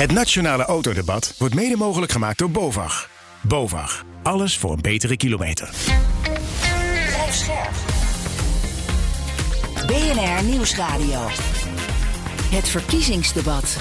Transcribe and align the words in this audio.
Het 0.00 0.12
Nationale 0.12 0.64
Autodebat 0.64 1.34
wordt 1.38 1.54
mede 1.54 1.76
mogelijk 1.76 2.12
gemaakt 2.12 2.38
door 2.38 2.50
BOVAG. 2.50 3.10
BOVAG. 3.40 4.04
Alles 4.22 4.58
voor 4.58 4.72
een 4.72 4.80
betere 4.80 5.16
kilometer. 5.16 5.70
Scherp. 7.30 7.72
BNR 9.86 10.44
Nieuwsradio. 10.44 11.20
Het 12.50 12.68
verkiezingsdebat. 12.68 13.76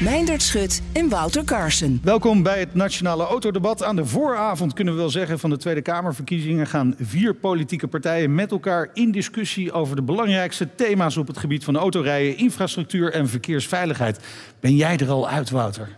Meindert 0.00 0.42
Schut 0.42 0.82
en 0.92 1.08
Wouter 1.08 1.44
Carson. 1.44 2.00
Welkom 2.02 2.42
bij 2.42 2.58
het 2.58 2.74
Nationale 2.74 3.24
Autodebat. 3.24 3.82
Aan 3.82 3.96
de 3.96 4.04
vooravond 4.04 4.72
kunnen 4.72 4.94
we 4.94 5.00
wel 5.00 5.10
zeggen 5.10 5.38
van 5.38 5.50
de 5.50 5.56
Tweede 5.56 5.82
Kamerverkiezingen 5.82 6.66
gaan 6.66 6.94
vier 7.00 7.34
politieke 7.34 7.88
partijen 7.88 8.34
met 8.34 8.50
elkaar 8.50 8.90
in 8.94 9.10
discussie 9.10 9.72
over 9.72 9.96
de 9.96 10.02
belangrijkste 10.02 10.74
thema's 10.74 11.16
op 11.16 11.26
het 11.26 11.38
gebied 11.38 11.64
van 11.64 11.76
autorijden, 11.76 12.36
infrastructuur 12.36 13.12
en 13.12 13.28
verkeersveiligheid. 13.28 14.20
Ben 14.60 14.76
jij 14.76 14.96
er 14.96 15.10
al 15.10 15.28
uit, 15.28 15.50
Wouter? 15.50 15.88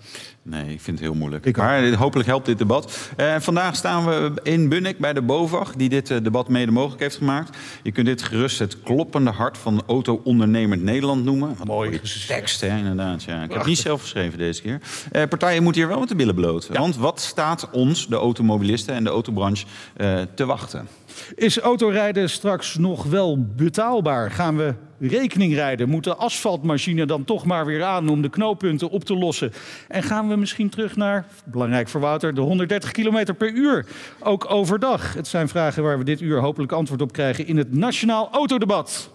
Nee, 0.50 0.72
ik 0.72 0.80
vind 0.80 0.98
het 0.98 1.06
heel 1.08 1.16
moeilijk. 1.16 1.44
Ik 1.44 1.56
maar 1.56 1.80
dit- 1.80 1.94
hopelijk 1.94 2.28
helpt 2.28 2.46
dit 2.46 2.58
debat. 2.58 3.10
Eh, 3.16 3.34
vandaag 3.38 3.76
staan 3.76 4.04
we 4.04 4.32
in 4.42 4.68
Bunnik 4.68 4.98
bij 4.98 5.12
de 5.12 5.22
BOVAG, 5.22 5.72
die 5.74 5.88
dit 5.88 6.10
eh, 6.10 6.18
debat 6.22 6.48
mede 6.48 6.72
mogelijk 6.72 7.00
heeft 7.00 7.16
gemaakt. 7.16 7.56
Je 7.82 7.92
kunt 7.92 8.06
dit 8.06 8.22
gerust 8.22 8.58
het 8.58 8.82
kloppende 8.82 9.30
hart 9.30 9.58
van 9.58 9.82
auto-ondernemend 9.86 10.82
Nederland 10.82 11.24
noemen. 11.24 11.54
Wat 11.58 11.66
Mooi 11.66 12.00
tekst, 12.26 12.60
hè, 12.60 12.76
inderdaad. 12.78 13.22
Ja. 13.22 13.34
Ik 13.42 13.48
heb 13.50 13.58
het 13.58 13.66
niet 13.66 13.78
zelf 13.78 14.00
geschreven 14.00 14.38
deze 14.38 14.62
keer. 14.62 14.80
Eh, 15.12 15.22
partijen 15.28 15.62
moeten 15.62 15.80
hier 15.80 15.90
wel 15.90 16.00
met 16.00 16.08
de 16.08 16.14
billen 16.16 16.34
bloot. 16.34 16.68
Want 16.72 16.96
wat 16.96 17.20
staat 17.20 17.68
ons, 17.70 18.06
de 18.06 18.16
automobilisten 18.16 18.94
en 18.94 19.04
de 19.04 19.10
autobranche, 19.10 19.66
eh, 19.96 20.20
te 20.34 20.44
wachten? 20.46 20.88
Is 21.34 21.58
autorijden 21.58 22.30
straks 22.30 22.76
nog 22.76 23.04
wel 23.04 23.46
betaalbaar? 23.56 24.30
Gaan 24.30 24.56
we 24.56 24.74
rekening 25.00 25.54
rijden? 25.54 25.88
Moet 25.88 26.04
de 26.04 26.14
asfaltmachine 26.14 27.06
dan 27.06 27.24
toch 27.24 27.44
maar 27.44 27.66
weer 27.66 27.84
aan 27.84 28.08
om 28.08 28.22
de 28.22 28.30
knooppunten 28.30 28.90
op 28.90 29.04
te 29.04 29.16
lossen? 29.16 29.52
En 29.88 30.02
gaan 30.02 30.28
we 30.28 30.36
misschien 30.36 30.68
terug 30.68 30.96
naar, 30.96 31.26
belangrijk 31.44 31.88
voor 31.88 32.00
Wouter, 32.00 32.34
de 32.34 32.40
130 32.40 32.90
km 32.90 33.34
per 33.38 33.50
uur? 33.50 33.86
Ook 34.20 34.50
overdag. 34.50 35.14
Het 35.14 35.28
zijn 35.28 35.48
vragen 35.48 35.82
waar 35.82 35.98
we 35.98 36.04
dit 36.04 36.20
uur 36.20 36.40
hopelijk 36.40 36.72
antwoord 36.72 37.02
op 37.02 37.12
krijgen 37.12 37.46
in 37.46 37.56
het 37.56 37.72
Nationaal 37.74 38.28
Autodebat. 38.32 39.10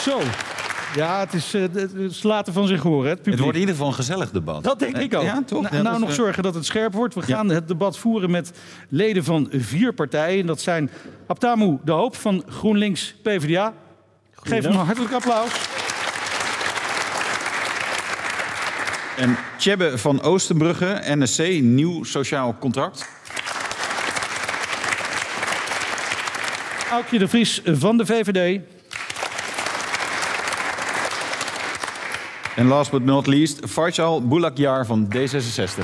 Zo. 0.00 0.20
Ja, 0.98 1.20
het 1.20 1.34
is, 1.34 1.54
eh, 1.54 1.62
het 1.72 1.94
is 1.94 2.22
later 2.22 2.52
van 2.52 2.66
zich 2.66 2.82
horen, 2.82 3.10
het. 3.10 3.26
Het 3.26 3.38
wordt 3.38 3.54
in 3.54 3.60
ieder 3.60 3.74
geval 3.74 3.88
een 3.90 3.94
gezellig 3.94 4.30
debat. 4.30 4.64
Dat 4.64 4.78
denk 4.78 4.96
ik 4.96 5.14
ook. 5.14 5.22
Ja, 5.22 5.42
toch? 5.46 5.62
Nou, 5.62 5.76
Ja, 5.76 5.82
nou 5.82 5.98
nog 5.98 6.08
eh, 6.08 6.14
zorgen 6.14 6.42
dat 6.42 6.54
het 6.54 6.66
scherp 6.66 6.92
wordt. 6.92 7.14
We 7.14 7.22
gaan 7.22 7.48
het 7.48 7.68
debat 7.68 7.98
voeren 7.98 8.30
met 8.30 8.52
leden 8.88 9.24
van 9.24 9.48
vier 9.52 9.92
partijen. 9.92 10.46
Dat 10.46 10.60
zijn 10.60 10.90
Abtamu 11.26 11.78
De 11.84 11.92
Hoop 11.92 12.16
van 12.16 12.42
GroenLinks 12.48 13.14
PvdA. 13.22 13.72
Geef 14.32 14.62
hem 14.62 14.72
een 14.72 14.78
hartelijk 14.78 15.12
applaus. 15.12 15.50
En 19.16 19.36
Tjebbe 19.58 19.98
van 19.98 20.22
Oostenbrugge, 20.22 21.00
NSC, 21.04 21.60
Nieuw 21.60 22.04
Sociaal 22.04 22.56
Contract. 22.58 23.08
Aukje 26.90 27.18
de 27.18 27.28
Vries 27.28 27.62
van 27.64 27.96
de 27.96 28.06
VVD. 28.06 28.60
En 32.58 32.66
last 32.66 32.90
but 32.90 33.04
not 33.04 33.26
least, 33.26 33.58
Faisal 33.66 34.26
Boulakjar 34.26 34.86
van 34.86 35.08
D66. 35.14 35.78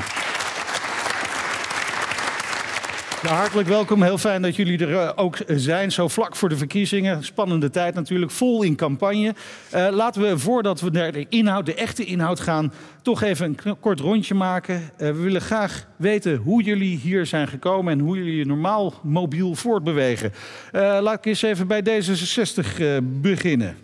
Nou, 3.23 3.37
hartelijk 3.37 3.69
welkom. 3.69 4.03
Heel 4.03 4.19
fijn 4.19 4.43
dat 4.43 4.57
jullie 4.57 4.79
er 4.79 4.99
eh, 4.99 5.11
ook 5.15 5.37
zijn. 5.47 5.93
Zo 5.93 6.09
vlak 6.09 6.37
voor 6.37 6.49
de 6.49 6.57
verkiezingen. 6.57 7.25
Spannende 7.25 7.71
tijd 7.71 7.95
natuurlijk. 7.95 8.31
Vol 8.31 8.62
in 8.62 8.77
campagne. 8.77 9.35
Eh, 9.71 9.89
laten 9.91 10.23
we 10.23 10.39
voordat 10.39 10.81
we 10.81 10.91
naar 10.91 11.12
de 11.12 11.27
inhoud, 11.29 11.67
de 11.67 11.75
echte 11.75 12.05
inhoud 12.05 12.41
gaan, 12.41 12.73
toch 13.03 13.23
even 13.23 13.56
een 13.65 13.79
kort 13.81 14.01
rondje 14.01 14.35
maken. 14.35 14.75
Eh, 14.97 15.06
we 15.06 15.21
willen 15.21 15.41
graag 15.41 15.87
weten 15.97 16.37
hoe 16.37 16.62
jullie 16.62 16.99
hier 16.99 17.27
zijn 17.27 17.49
gekomen 17.49 17.93
en 17.93 17.99
hoe 17.99 18.17
jullie 18.17 18.37
je 18.37 18.47
normaal 18.47 18.95
mobiel 19.03 19.55
voortbewegen. 19.55 20.33
Laat 20.73 21.19
ik 21.19 21.25
eens 21.27 21.43
even 21.43 21.67
bij 21.67 21.83
D66 21.83 22.81
eh, 22.81 22.97
beginnen. 23.03 23.77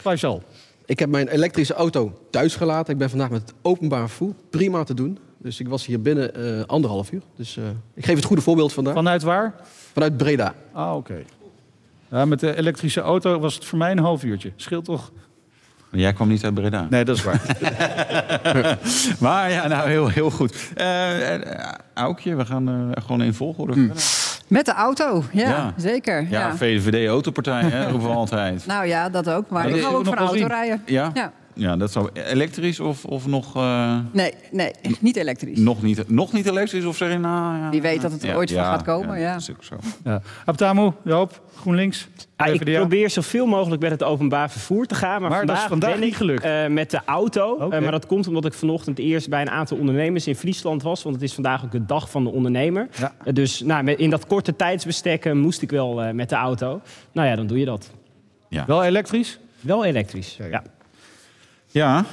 Faisal. 0.00 0.42
Ik 0.88 0.98
heb 0.98 1.08
mijn 1.08 1.28
elektrische 1.28 1.74
auto 1.74 2.18
thuis 2.30 2.56
gelaten. 2.56 2.92
Ik 2.92 2.98
ben 2.98 3.10
vandaag 3.10 3.30
met 3.30 3.40
het 3.40 3.54
openbaar 3.62 4.08
vervoer. 4.08 4.34
Prima 4.50 4.84
te 4.84 4.94
doen. 4.94 5.18
Dus 5.38 5.60
ik 5.60 5.68
was 5.68 5.86
hier 5.86 6.02
binnen 6.02 6.34
eh, 6.34 6.64
anderhalf 6.66 7.12
uur. 7.12 7.22
Dus 7.36 7.56
eh, 7.56 7.64
ik 7.94 8.04
geef 8.04 8.16
het 8.16 8.24
goede 8.24 8.42
voorbeeld 8.42 8.72
vandaag. 8.72 8.94
Vanuit 8.94 9.22
waar? 9.22 9.54
Vanuit 9.92 10.16
Breda. 10.16 10.54
Ah, 10.72 10.96
oké. 10.96 11.22
Ja, 12.10 12.24
met 12.24 12.40
de 12.40 12.56
elektrische 12.56 13.00
auto 13.00 13.38
was 13.38 13.54
het 13.54 13.64
voor 13.64 13.78
mij 13.78 13.90
een 13.90 13.98
half 13.98 14.24
uurtje. 14.24 14.52
Scheelt 14.56 14.84
toch? 14.84 15.12
Maar 15.90 16.00
Jij 16.00 16.12
kwam 16.12 16.28
niet 16.28 16.44
uit 16.44 16.54
Breda. 16.54 16.86
Nee, 16.90 17.04
dat 17.04 17.16
is 17.16 17.22
waar. 17.22 17.42
Maar 19.20 19.50
ja, 19.50 19.66
nou 19.66 19.88
heel, 19.88 20.08
heel 20.08 20.30
goed. 20.30 20.72
Eh 20.74 21.40
Aukje, 21.94 22.34
we 22.34 22.46
gaan 22.46 22.68
eh, 22.68 23.02
gewoon 23.04 23.22
in 23.22 23.34
volgorde. 23.34 23.72
Hmm. 23.72 23.92
Met 24.48 24.66
de 24.66 24.72
auto, 24.72 25.22
ja, 25.32 25.48
Ja. 25.48 25.72
zeker. 25.76 26.20
Ja. 26.22 26.40
Ja, 26.40 26.56
VVD 26.56 27.08
Autopartij, 27.08 27.62
hè, 27.62 27.90
roepen 27.90 28.08
we 28.08 28.14
altijd. 28.14 28.66
Nou 28.66 28.86
ja, 28.86 29.08
dat 29.08 29.30
ook. 29.30 29.48
Maar 29.48 29.68
ik 29.68 29.82
hou 29.82 29.96
ook 29.96 30.04
van 30.04 30.16
autorijden. 30.18 30.82
Ja? 30.86 31.12
Ja. 31.58 31.68
Ja, 31.68 31.76
dat 31.76 31.92
zou 31.92 32.08
elektrisch 32.12 32.80
of, 32.80 33.04
of 33.04 33.26
nog, 33.26 33.56
eh, 33.56 33.98
Nee, 34.12 34.32
nee, 34.52 34.72
niet 35.00 35.16
elektrisch. 35.16 35.58
nog, 35.58 35.82
niet, 35.82 36.08
nog 36.10 36.32
niet 36.32 36.46
elektrisch? 36.46 36.84
Of 36.84 36.96
zeg 36.96 37.12
je 37.12 37.18
nou... 37.18 37.58
Ja, 37.58 37.70
Wie 37.70 37.82
weet 37.82 38.00
dat 38.00 38.12
het 38.12 38.22
er 38.22 38.28
ja, 38.28 38.34
ooit 38.34 38.50
van 38.52 38.62
ja, 38.62 38.70
gaat 38.70 38.82
komen, 38.82 39.20
ja. 39.20 39.32
dat 39.32 39.40
is 39.40 39.50
ook 39.50 39.64
zo. 39.64 39.76
Ja. 40.04 40.20
Abtamu, 40.44 40.90
Joop, 41.04 41.42
GroenLinks. 41.56 42.08
Ja, 42.36 42.44
ik 42.44 42.64
probeer 42.64 43.10
zoveel 43.10 43.46
mogelijk 43.46 43.82
met 43.82 43.90
het 43.90 44.02
openbaar 44.02 44.50
vervoer 44.50 44.86
te 44.86 44.94
gaan. 44.94 45.20
Maar, 45.20 45.30
Maar 45.30 45.46
dat 45.46 45.56
is 45.56 45.62
vandaag, 45.62 45.68
vandaag 45.68 45.90
ben 45.90 46.00
niet 46.00 46.10
ik 46.10 46.16
gelukt. 46.16 46.42
eh, 46.42 46.66
met 46.66 46.90
de 46.90 47.00
auto. 47.04 47.58
Eh, 47.70 47.80
maar 47.82 47.90
dat 47.90 48.06
komt 48.06 48.26
omdat 48.28 48.44
ik 48.44 48.52
vanochtend 48.52 48.98
eerst 48.98 49.28
bij 49.28 49.40
een 49.40 49.50
aantal 49.50 49.78
ondernemers 49.78 50.26
in 50.26 50.36
Friesland 50.36 50.82
was. 50.82 51.02
Want 51.02 51.14
het 51.14 51.24
is 51.24 51.34
vandaag 51.34 51.64
ook 51.64 51.70
de 51.72 51.84
dag 51.84 52.10
van 52.10 52.24
de 52.24 52.30
ondernemer. 52.30 52.88
Ja. 53.24 53.32
Dus 53.32 53.60
nou, 53.60 53.82
met- 53.82 53.98
in 53.98 54.10
dat 54.10 54.26
korte 54.26 54.56
tijdsbestek 54.56 55.34
moest 55.34 55.62
ik 55.62 55.70
wel 55.70 56.02
eh, 56.02 56.12
met 56.12 56.28
de 56.28 56.36
auto. 56.36 56.80
Nou 57.12 57.28
ja, 57.28 57.36
dan 57.36 57.46
doe 57.46 57.58
je 57.58 57.64
dat. 57.64 57.90
Wel 58.66 58.84
elektrisch? 58.84 59.38
Wel 59.60 59.84
elektrisch, 59.84 60.36
ja. 60.50 60.62
Ja, 61.70 62.04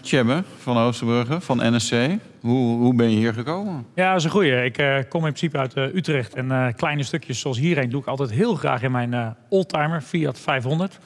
Tjebbe 0.00 0.42
van 0.58 0.78
Oosterbrugge, 0.78 1.40
van 1.40 1.74
NSC. 1.74 1.94
Hoe, 2.40 2.78
hoe 2.78 2.94
ben 2.94 3.10
je 3.10 3.16
hier 3.16 3.32
gekomen? 3.32 3.86
Ja, 3.94 4.08
dat 4.08 4.18
is 4.18 4.24
een 4.24 4.30
goeie. 4.30 4.64
Ik 4.64 4.78
eh, 4.78 4.96
kom 5.08 5.26
in 5.26 5.32
principe 5.32 5.58
uit 5.58 5.74
eh, 5.74 5.94
Utrecht. 5.94 6.34
En 6.34 6.74
kleine 6.76 7.02
stukjes 7.02 7.40
zoals 7.40 7.58
hierheen 7.58 7.90
doe 7.90 8.00
ik 8.00 8.06
altijd 8.06 8.30
heel 8.30 8.54
graag 8.54 8.82
in 8.82 8.90
mijn 8.90 9.36
oldtimer, 9.48 10.00
Fiat 10.00 10.40
500. 10.40 10.98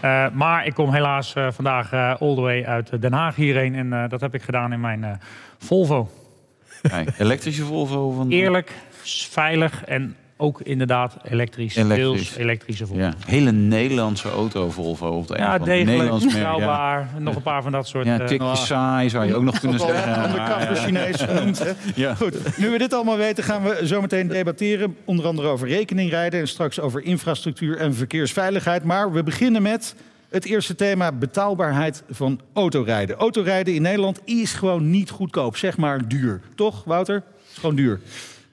Eh, 0.00 0.26
maar 0.32 0.66
ik 0.66 0.74
kom 0.74 0.92
helaas 0.92 1.34
vandaag 1.48 1.92
all 1.92 2.34
the 2.34 2.40
way 2.40 2.64
uit 2.64 3.02
Den 3.02 3.12
Haag 3.12 3.36
hierheen. 3.36 3.74
En 3.74 4.08
dat 4.08 4.20
heb 4.20 4.34
ik 4.34 4.42
gedaan 4.42 4.72
in 4.72 4.80
mijn 4.80 5.20
Volvo. 5.58 6.10
Kijk, 6.82 7.18
elektrische 7.18 7.64
Volvo 7.64 8.10
van... 8.10 8.30
Eerlijk, 8.30 8.72
veilig 9.30 9.84
en 9.84 10.16
ook 10.44 10.60
inderdaad 10.60 11.16
elektrisch. 11.22 11.76
Elektrisch. 11.76 12.04
Deels 12.04 12.36
elektrische 12.36 12.86
Volvo. 12.86 13.02
Ja, 13.02 13.14
hele 13.26 13.52
Nederlandse 13.52 14.30
auto 14.30 14.70
Volvo. 14.70 15.08
Op 15.08 15.26
de 15.28 15.36
Ja, 15.36 15.58
degelijk, 15.58 15.84
Nederlands 15.84 16.24
merk, 16.24 16.36
ja. 16.36 16.42
betrouwbaar. 16.42 17.08
Nog 17.18 17.34
een 17.36 17.42
paar 17.42 17.62
van 17.62 17.72
dat 17.72 17.86
soort... 17.86 18.06
Ja, 18.06 18.20
eh, 18.20 18.26
tikje 18.26 18.56
saai 18.56 19.08
zou 19.10 19.26
je 19.26 19.34
ook 19.34 19.42
nog 19.42 19.60
kunnen 19.60 19.78
zeggen. 19.80 20.14
Aan 20.16 20.30
de 20.30 20.36
Maar, 20.36 20.48
kant 20.50 20.78
ja. 20.78 20.84
Chinees 20.84 21.20
genoemd. 21.20 21.58
Hè? 21.58 21.72
Ja. 21.94 22.14
Goed, 22.14 22.58
nu 22.58 22.70
we 22.70 22.78
dit 22.78 22.92
allemaal 22.92 23.16
weten, 23.16 23.44
gaan 23.44 23.62
we 23.62 23.80
zo 23.86 24.00
meteen 24.00 24.28
debatteren. 24.28 24.96
Onder 25.04 25.26
andere 25.26 25.48
over 25.48 25.68
rekeningrijden 25.68 26.40
en 26.40 26.48
straks 26.48 26.80
over 26.80 27.02
infrastructuur 27.02 27.78
en 27.78 27.94
verkeersveiligheid. 27.94 28.84
Maar 28.84 29.12
we 29.12 29.22
beginnen 29.22 29.62
met 29.62 29.94
het 30.28 30.44
eerste 30.44 30.74
thema: 30.74 31.12
betaalbaarheid 31.12 32.02
van 32.10 32.40
autorijden. 32.52 33.16
Autorijden 33.16 33.74
in 33.74 33.82
Nederland 33.82 34.20
is 34.24 34.52
gewoon 34.52 34.90
niet 34.90 35.10
goedkoop, 35.10 35.56
zeg 35.56 35.76
maar 35.76 36.08
duur. 36.08 36.40
Toch, 36.54 36.84
Wouter? 36.84 37.14
Het 37.14 37.52
is 37.52 37.58
gewoon 37.58 37.76
duur. 37.76 38.00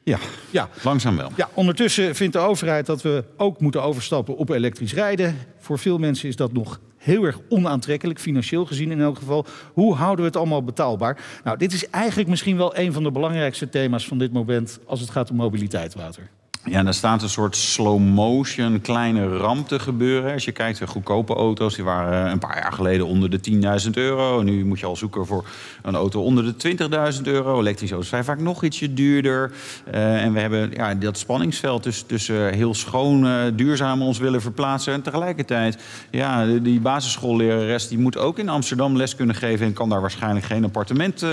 Ja, 0.03 0.17
Ja. 0.49 0.69
langzaam 0.83 1.17
wel. 1.17 1.31
Ja, 1.35 1.49
ondertussen 1.53 2.15
vindt 2.15 2.33
de 2.33 2.39
overheid 2.39 2.85
dat 2.85 3.01
we 3.01 3.23
ook 3.37 3.59
moeten 3.59 3.83
overstappen 3.83 4.37
op 4.37 4.49
elektrisch 4.49 4.93
rijden. 4.93 5.37
Voor 5.59 5.79
veel 5.79 5.97
mensen 5.97 6.27
is 6.29 6.35
dat 6.35 6.53
nog 6.53 6.79
heel 6.97 7.23
erg 7.23 7.39
onaantrekkelijk, 7.49 8.19
financieel 8.19 8.65
gezien 8.65 8.91
in 8.91 9.01
elk 9.01 9.17
geval. 9.17 9.45
Hoe 9.73 9.95
houden 9.95 10.19
we 10.19 10.25
het 10.25 10.35
allemaal 10.37 10.63
betaalbaar? 10.63 11.17
Nou, 11.43 11.57
dit 11.57 11.73
is 11.73 11.89
eigenlijk 11.89 12.29
misschien 12.29 12.57
wel 12.57 12.77
een 12.77 12.93
van 12.93 13.03
de 13.03 13.11
belangrijkste 13.11 13.69
thema's 13.69 14.07
van 14.07 14.17
dit 14.17 14.33
moment 14.33 14.79
als 14.85 14.99
het 14.99 15.09
gaat 15.09 15.29
om 15.29 15.35
mobiliteit, 15.35 15.93
Wouter. 15.95 16.29
Ja, 16.65 16.83
dan 16.83 16.93
staat 16.93 17.21
een 17.21 17.29
soort 17.29 17.55
slow 17.55 17.99
motion 17.99 18.81
kleine 18.81 19.37
ramp 19.37 19.67
te 19.67 19.79
gebeuren. 19.79 20.33
Als 20.33 20.45
je 20.45 20.51
kijkt 20.51 20.79
naar 20.79 20.87
goedkope 20.87 21.33
auto's, 21.33 21.75
die 21.75 21.83
waren 21.83 22.25
eh, 22.25 22.31
een 22.31 22.39
paar 22.39 22.57
jaar 22.61 22.73
geleden 22.73 23.05
onder 23.05 23.29
de 23.29 23.39
10.000 23.83 23.89
euro. 23.93 24.41
Nu 24.41 24.65
moet 24.65 24.79
je 24.79 24.85
al 24.85 24.95
zoeken 24.95 25.25
voor 25.25 25.45
een 25.81 25.95
auto 25.95 26.21
onder 26.23 26.57
de 26.57 26.77
20.000 27.15 27.21
euro. 27.23 27.59
Elektrische 27.59 27.93
auto's 27.93 28.11
zijn 28.11 28.23
vaak 28.23 28.39
nog 28.39 28.63
ietsje 28.63 28.93
duurder. 28.93 29.51
Uh, 29.93 30.23
en 30.23 30.33
we 30.33 30.39
hebben 30.39 30.71
ja, 30.73 30.95
dat 30.95 31.17
spanningsveld 31.17 31.83
tussen, 31.83 32.07
tussen 32.07 32.53
heel 32.53 32.73
schoon, 32.73 33.25
uh, 33.25 33.41
duurzaam 33.53 34.01
ons 34.01 34.17
willen 34.17 34.41
verplaatsen. 34.41 34.93
En 34.93 35.01
tegelijkertijd, 35.01 35.77
ja, 36.11 36.45
die 36.45 36.79
basisschoollerares 36.79 37.87
die 37.87 37.99
moet 37.99 38.17
ook 38.17 38.39
in 38.39 38.49
Amsterdam 38.49 38.97
les 38.97 39.15
kunnen 39.15 39.35
geven. 39.35 39.65
En 39.65 39.73
kan 39.73 39.89
daar 39.89 40.01
waarschijnlijk 40.01 40.45
geen 40.45 40.63
appartement 40.63 41.25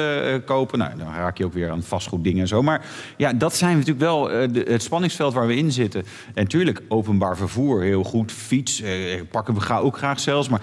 kopen. 0.44 0.78
Nou, 0.78 0.90
dan 0.96 1.14
raak 1.14 1.38
je 1.38 1.44
ook 1.44 1.52
weer 1.52 1.70
aan 1.70 1.82
vastgoeddingen 1.82 2.40
en 2.40 2.48
zo. 2.48 2.62
Maar 2.62 2.84
ja, 3.16 3.32
dat 3.32 3.56
zijn 3.56 3.72
natuurlijk 3.72 4.00
wel 4.00 4.30
het 4.30 4.82
spanningsveld 4.82 5.16
waar 5.18 5.46
we 5.46 5.56
in 5.56 5.72
zitten. 5.72 6.00
En 6.34 6.42
natuurlijk, 6.42 6.82
openbaar 6.88 7.36
vervoer, 7.36 7.82
heel 7.82 8.04
goed. 8.04 8.32
Fiets 8.32 8.80
eh, 8.80 9.22
pakken 9.30 9.54
we 9.54 9.72
ook 9.74 9.96
graag 9.96 10.20
zelfs. 10.20 10.48
Maar 10.48 10.62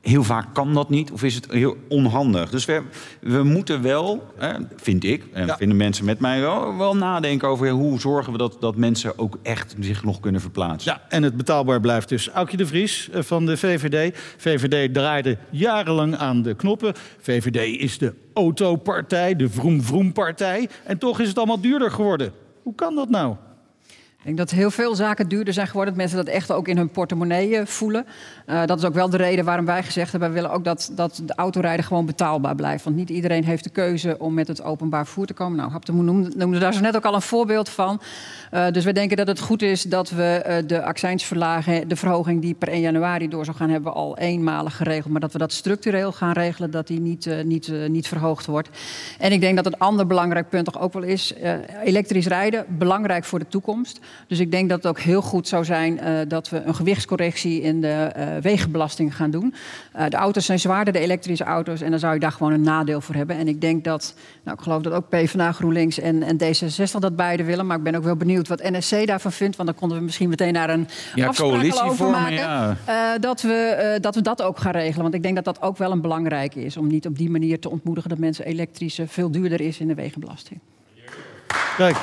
heel 0.00 0.24
vaak 0.24 0.54
kan 0.54 0.74
dat 0.74 0.90
niet 0.90 1.10
of 1.10 1.22
is 1.22 1.34
het 1.34 1.50
heel 1.50 1.76
onhandig. 1.88 2.50
Dus 2.50 2.64
we, 2.64 2.82
we 3.20 3.42
moeten 3.42 3.82
wel, 3.82 4.34
vind 4.76 5.04
ik, 5.04 5.24
en 5.32 5.46
ja. 5.46 5.56
vinden 5.56 5.76
mensen 5.76 6.04
met 6.04 6.20
mij 6.20 6.40
wel, 6.40 6.76
wel 6.76 6.96
nadenken 6.96 7.48
over 7.48 7.68
hoe 7.68 8.00
zorgen 8.00 8.32
we 8.32 8.38
dat, 8.38 8.56
dat 8.60 8.76
mensen 8.76 9.18
ook 9.18 9.38
echt 9.42 9.74
zich 9.80 10.04
nog 10.04 10.20
kunnen 10.20 10.40
verplaatsen. 10.40 10.92
Ja, 10.92 11.02
en 11.08 11.22
het 11.22 11.36
betaalbaar 11.36 11.80
blijft 11.80 12.08
dus. 12.08 12.30
Aukje 12.30 12.56
de 12.56 12.66
Vries 12.66 13.10
eh, 13.10 13.22
van 13.22 13.46
de 13.46 13.56
VVD. 13.56 14.18
VVD 14.36 14.94
draaide 14.94 15.38
jarenlang 15.50 16.16
aan 16.16 16.42
de 16.42 16.54
knoppen. 16.54 16.94
VVD 17.20 17.80
is 17.80 17.98
de 17.98 18.14
autopartij, 18.34 19.36
de 19.36 19.48
vroom-vroom-partij. 19.48 20.68
En 20.84 20.98
toch 20.98 21.20
is 21.20 21.28
het 21.28 21.36
allemaal 21.36 21.60
duurder 21.60 21.90
geworden. 21.90 22.32
Hoe 22.62 22.74
kan 22.74 22.94
dat 22.94 23.08
nou? 23.08 23.36
Ik 24.20 24.26
denk 24.26 24.38
dat 24.38 24.50
heel 24.50 24.70
veel 24.70 24.94
zaken 24.94 25.28
duurder 25.28 25.54
zijn 25.54 25.66
geworden. 25.66 25.94
Dat 25.94 26.02
mensen 26.02 26.24
dat 26.24 26.34
echt 26.34 26.52
ook 26.52 26.68
in 26.68 26.76
hun 26.76 26.90
portemonnee 26.90 27.56
eh, 27.56 27.66
voelen. 27.66 28.06
Uh, 28.50 28.66
dat 28.66 28.78
is 28.78 28.84
ook 28.84 28.94
wel 28.94 29.10
de 29.10 29.16
reden 29.16 29.44
waarom 29.44 29.64
wij 29.64 29.82
gezegd 29.82 30.10
hebben... 30.10 30.28
we 30.28 30.34
willen 30.34 30.50
ook 30.50 30.64
dat, 30.64 30.90
dat 30.92 31.22
de 31.24 31.34
autorijden 31.34 31.84
gewoon 31.84 32.06
betaalbaar 32.06 32.54
blijft. 32.54 32.84
Want 32.84 32.96
niet 32.96 33.10
iedereen 33.10 33.44
heeft 33.44 33.64
de 33.64 33.70
keuze 33.70 34.16
om 34.18 34.34
met 34.34 34.48
het 34.48 34.62
openbaar 34.62 35.04
vervoer 35.04 35.26
te 35.26 35.34
komen. 35.34 35.56
Nou, 35.56 35.70
Haptemoe 35.70 36.02
noemde, 36.02 36.30
noemde 36.36 36.58
daar 36.58 36.74
zo 36.74 36.80
net 36.80 36.96
ook 36.96 37.04
al 37.04 37.14
een 37.14 37.22
voorbeeld 37.22 37.68
van. 37.68 38.00
Uh, 38.52 38.70
dus 38.70 38.84
we 38.84 38.92
denken 38.92 39.16
dat 39.16 39.26
het 39.26 39.40
goed 39.40 39.62
is 39.62 39.82
dat 39.82 40.10
we 40.10 40.44
uh, 40.46 40.68
de 40.68 40.82
accijnsverlaging... 40.82 41.86
de 41.86 41.96
verhoging 41.96 42.42
die 42.42 42.54
per 42.54 42.68
1 42.68 42.80
januari 42.80 43.28
door 43.28 43.44
zou 43.44 43.56
gaan... 43.56 43.70
hebben 43.70 43.94
al 43.94 44.18
eenmalig 44.18 44.76
geregeld. 44.76 45.12
Maar 45.12 45.20
dat 45.20 45.32
we 45.32 45.38
dat 45.38 45.52
structureel 45.52 46.12
gaan 46.12 46.32
regelen... 46.32 46.70
dat 46.70 46.86
die 46.86 47.00
niet, 47.00 47.30
niet, 47.44 47.72
niet 47.88 48.08
verhoogd 48.08 48.46
wordt. 48.46 48.68
En 49.18 49.32
ik 49.32 49.40
denk 49.40 49.56
dat 49.56 49.66
een 49.66 49.78
ander 49.78 50.06
belangrijk 50.06 50.48
punt 50.48 50.64
toch 50.64 50.80
ook 50.80 50.92
wel 50.92 51.02
is... 51.02 51.34
elektrisch 51.84 52.26
rijden, 52.26 52.64
belangrijk 52.68 53.24
voor 53.24 53.38
de 53.38 53.48
toekomst... 53.48 54.00
Dus 54.26 54.38
ik 54.38 54.50
denk 54.50 54.68
dat 54.68 54.78
het 54.82 54.86
ook 54.86 55.00
heel 55.00 55.22
goed 55.22 55.48
zou 55.48 55.64
zijn 55.64 56.00
dat 56.28 56.48
we 56.48 56.62
een 56.62 56.74
gewichtscorrectie 56.74 57.60
in 57.60 57.80
de 57.80 58.38
wegenbelasting 58.40 59.16
gaan 59.16 59.30
doen. 59.30 59.54
Uh, 59.96 60.08
de 60.08 60.16
auto's 60.16 60.44
zijn 60.44 60.58
zwaarder, 60.60 60.92
de 60.92 60.98
elektrische 60.98 61.44
auto's, 61.44 61.80
en 61.80 61.90
dan 61.90 61.98
zou 61.98 62.14
je 62.14 62.20
daar 62.20 62.32
gewoon 62.32 62.52
een 62.52 62.62
nadeel 62.62 63.00
voor 63.00 63.14
hebben. 63.14 63.36
En 63.36 63.48
ik 63.48 63.60
denk 63.60 63.84
dat, 63.84 64.14
nou 64.42 64.56
ik 64.56 64.62
geloof 64.62 64.82
dat 64.82 64.92
ook 64.92 65.08
PvdA, 65.08 65.52
GroenLinks 65.52 65.98
en, 65.98 66.22
en 66.22 66.38
D66 66.42 66.98
dat 66.98 67.16
beide 67.16 67.44
willen. 67.44 67.66
Maar 67.66 67.76
ik 67.76 67.82
ben 67.82 67.94
ook 67.94 68.04
wel 68.04 68.16
benieuwd 68.16 68.48
wat 68.48 68.62
NSC 68.62 69.06
daarvan 69.06 69.32
vindt, 69.32 69.56
want 69.56 69.68
dan 69.68 69.78
konden 69.78 69.98
we 69.98 70.04
misschien 70.04 70.28
meteen 70.28 70.52
naar 70.52 70.70
een 70.70 70.88
ja, 71.14 71.26
afspraak 71.26 71.84
over 71.84 72.10
maken. 72.10 72.76
Ja. 72.86 73.18
dat, 73.18 73.42
we, 73.42 73.98
dat 74.00 74.14
we 74.14 74.20
dat 74.20 74.42
ook 74.42 74.58
gaan 74.58 74.72
regelen. 74.72 75.02
Want 75.02 75.14
ik 75.14 75.22
denk 75.22 75.34
dat 75.34 75.44
dat 75.44 75.62
ook 75.62 75.78
wel 75.78 75.92
een 75.92 76.00
belangrijke 76.00 76.64
is. 76.64 76.76
Om 76.76 76.86
niet 76.86 77.06
op 77.06 77.18
die 77.18 77.30
manier 77.30 77.60
te 77.60 77.70
ontmoedigen 77.70 78.10
dat 78.10 78.18
mensen 78.18 78.44
elektrische 78.44 79.08
veel 79.08 79.30
duurder 79.30 79.60
is 79.60 79.78
in 79.78 79.88
de 79.88 79.94
wegenbelasting. 79.94 80.60
Kijk. 81.76 81.96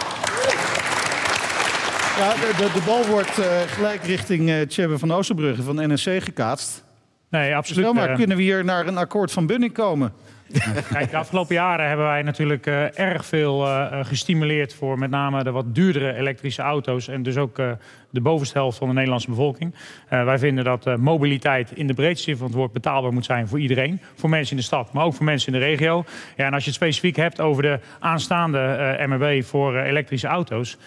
Ja, 2.17 2.33
de, 2.33 2.81
bal 2.85 3.05
wordt 3.05 3.39
uh, 3.39 3.61
gelijk 3.61 4.03
richting 4.03 4.49
uh, 4.49 4.61
Tjebbe 4.61 4.97
van 4.97 5.11
Oosterbrugge 5.11 5.63
van 5.63 5.93
NSC 5.93 6.23
gekaatst. 6.23 6.83
Nee, 7.29 7.55
absoluut. 7.55 7.83
Stel 7.83 7.93
maar, 7.93 8.09
uh, 8.09 8.15
kunnen 8.15 8.37
we 8.37 8.43
hier 8.43 8.63
naar 8.63 8.87
een 8.87 8.97
akkoord 8.97 9.31
van 9.31 9.45
Bunning 9.45 9.73
komen? 9.73 10.13
Kijk, 10.93 11.11
de 11.11 11.17
afgelopen 11.17 11.55
jaren 11.55 11.87
hebben 11.87 12.05
wij 12.05 12.21
natuurlijk 12.21 12.65
uh, 12.65 12.99
erg 12.99 13.25
veel 13.25 13.65
uh, 13.65 14.05
gestimuleerd 14.05 14.73
voor 14.73 14.99
met 14.99 15.09
name 15.09 15.43
de 15.43 15.51
wat 15.51 15.75
duurdere 15.75 16.13
elektrische 16.13 16.61
auto's. 16.61 17.07
En 17.07 17.23
dus 17.23 17.37
ook 17.37 17.59
uh, 17.59 17.71
de 18.09 18.21
bovenste 18.21 18.57
helft 18.57 18.77
van 18.77 18.87
de 18.87 18.93
Nederlandse 18.93 19.29
bevolking. 19.29 19.75
wij 20.09 20.39
vinden 20.39 20.63
dat 20.63 20.97
mobiliteit 20.97 21.71
in 21.71 21.87
de 21.87 21.93
breedste 21.93 22.23
zin 22.23 22.37
van 22.37 22.47
het 22.47 22.55
woord 22.55 22.71
betaalbaar 22.71 23.13
moet 23.13 23.25
zijn 23.25 23.47
voor 23.47 23.59
iedereen. 23.59 24.01
Voor 24.15 24.29
mensen 24.29 24.51
in 24.51 24.57
de 24.57 24.63
stad, 24.63 24.93
maar 24.93 25.05
ook 25.05 25.13
voor 25.13 25.25
mensen 25.25 25.53
in 25.53 25.59
de 25.59 25.65
regio. 25.65 26.05
Ja, 26.35 26.45
en 26.45 26.53
als 26.53 26.63
je 26.63 26.69
het 26.69 26.79
specifiek 26.79 27.15
hebt 27.15 27.41
over 27.41 27.63
de 27.63 27.79
aanstaande 27.99 28.95
MRB 29.07 29.43
voor 29.43 29.77
elektrische 29.77 30.27
auto's. 30.27 30.77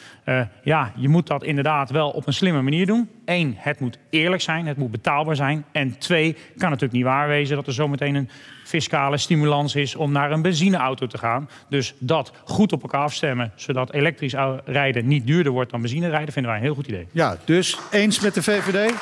ja, 0.62 0.92
je 0.96 1.08
moet 1.08 1.26
dat 1.26 1.44
inderdaad 1.44 1.90
wel 1.90 2.10
op 2.10 2.26
een 2.26 2.32
slimme 2.32 2.62
manier 2.62 2.86
doen. 2.86 3.08
Eén, 3.24 3.54
het 3.58 3.80
moet 3.80 3.98
eerlijk 4.10 4.42
zijn, 4.42 4.66
het 4.66 4.76
moet 4.76 4.90
betaalbaar 4.90 5.36
zijn. 5.36 5.64
En 5.72 5.98
twee, 5.98 6.32
kan 6.32 6.68
natuurlijk 6.68 6.92
niet 6.92 7.04
waar 7.04 7.28
wezen 7.28 7.56
dat 7.56 7.66
er 7.66 7.72
zometeen 7.72 8.14
een 8.14 8.30
fiscale 8.70 9.16
stimulans 9.16 9.74
is 9.74 9.96
om 9.96 10.12
naar 10.12 10.30
een 10.30 10.42
benzineauto 10.42 11.06
te 11.06 11.18
gaan. 11.18 11.48
Dus 11.68 11.94
dat 11.98 12.32
goed 12.44 12.72
op 12.72 12.82
elkaar 12.82 13.02
afstemmen, 13.02 13.52
zodat 13.54 13.92
elektrisch 13.92 14.34
rijden 14.64 15.06
niet 15.06 15.26
duurder 15.26 15.52
wordt 15.52 15.70
dan 15.70 15.80
benzine 15.80 16.08
rijden, 16.08 16.32
vinden 16.32 16.50
wij 16.50 16.60
een 16.60 16.66
heel 16.66 16.74
goed 16.74 16.86
idee. 16.86 17.06
Ja, 17.20 17.36
dus 17.44 17.78
eens 17.90 18.20
met 18.20 18.34
de 18.34 18.42
VVD? 18.42 18.92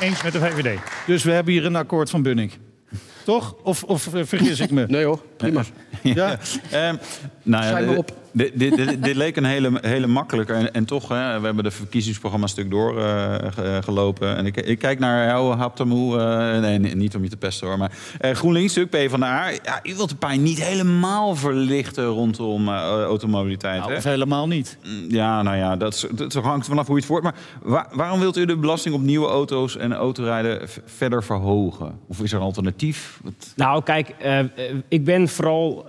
Eens 0.00 0.22
met 0.22 0.32
de 0.32 0.38
VVD. 0.38 0.78
Dus 1.06 1.22
we 1.22 1.30
hebben 1.30 1.52
hier 1.52 1.64
een 1.64 1.76
akkoord 1.76 2.10
van 2.10 2.22
Bunning. 2.22 2.52
Toch? 3.24 3.56
Of, 3.62 3.82
of 3.82 4.08
vergis 4.12 4.60
ik 4.60 4.70
me? 4.70 4.86
Nee 4.88 5.04
hoor, 5.04 5.22
prima. 5.36 5.62
Ja. 6.02 6.30
um, 6.88 6.98
nou 7.42 7.64
ja, 7.64 7.68
Schrijf 7.68 7.86
maar 7.86 7.96
op. 7.96 8.12
Dit, 8.36 8.58
dit, 8.58 8.76
dit, 8.76 9.02
dit, 9.02 9.16
leek 9.16 9.36
een 9.36 9.44
hele, 9.44 9.78
hele 9.80 10.06
makkelijke. 10.06 10.52
En, 10.52 10.74
en 10.74 10.84
toch, 10.84 11.08
hè, 11.08 11.40
we 11.40 11.46
hebben 11.46 11.64
de 11.64 11.70
verkiezingsprogramma 11.70 12.46
een 12.46 12.52
stuk 12.52 12.70
doorgelopen. 12.70 14.28
Uh, 14.28 14.38
en 14.38 14.46
ik, 14.46 14.56
ik, 14.56 14.78
kijk 14.78 14.98
naar 14.98 15.26
jou, 15.26 15.56
Haptamoe. 15.56 16.16
Uh, 16.16 16.60
nee, 16.60 16.78
niet 16.78 17.16
om 17.16 17.22
je 17.22 17.28
te 17.28 17.36
pesten 17.36 17.66
hoor. 17.66 17.78
Maar 17.78 17.92
uh, 18.20 18.30
GroenLinks, 18.30 18.72
stuk 18.72 18.90
PvdA. 18.90 19.48
Ja, 19.48 19.80
u 19.82 19.94
wilt 19.94 20.08
de 20.08 20.16
pijn 20.16 20.42
niet 20.42 20.62
helemaal 20.62 21.36
verlichten 21.36 22.04
rondom 22.04 22.68
automobiliteit. 22.68 23.78
Nou, 23.78 23.90
hè? 23.90 23.96
Of 23.96 24.04
helemaal 24.04 24.46
niet. 24.46 24.78
Ja, 25.08 25.42
nou 25.42 25.56
ja, 25.56 25.76
dat, 25.76 26.08
hangt 26.42 26.66
vanaf 26.66 26.86
hoe 26.86 26.94
je 26.94 27.00
het 27.00 27.10
voort. 27.10 27.22
Maar 27.22 27.34
waar, 27.62 27.86
waarom 27.92 28.20
wilt 28.20 28.36
u 28.36 28.44
de 28.44 28.56
belasting 28.56 28.94
op 28.94 29.00
nieuwe 29.00 29.28
auto's 29.28 29.76
en 29.76 29.92
autorijden 29.92 30.68
verder 30.84 31.24
verhogen? 31.24 31.98
Of 32.06 32.20
is 32.20 32.32
er 32.32 32.38
een 32.38 32.44
alternatief? 32.44 33.20
Wat... 33.22 33.52
Nou, 33.56 33.82
kijk, 33.82 34.14
ik 34.88 35.04
ben 35.04 35.28
vooral 35.28 35.84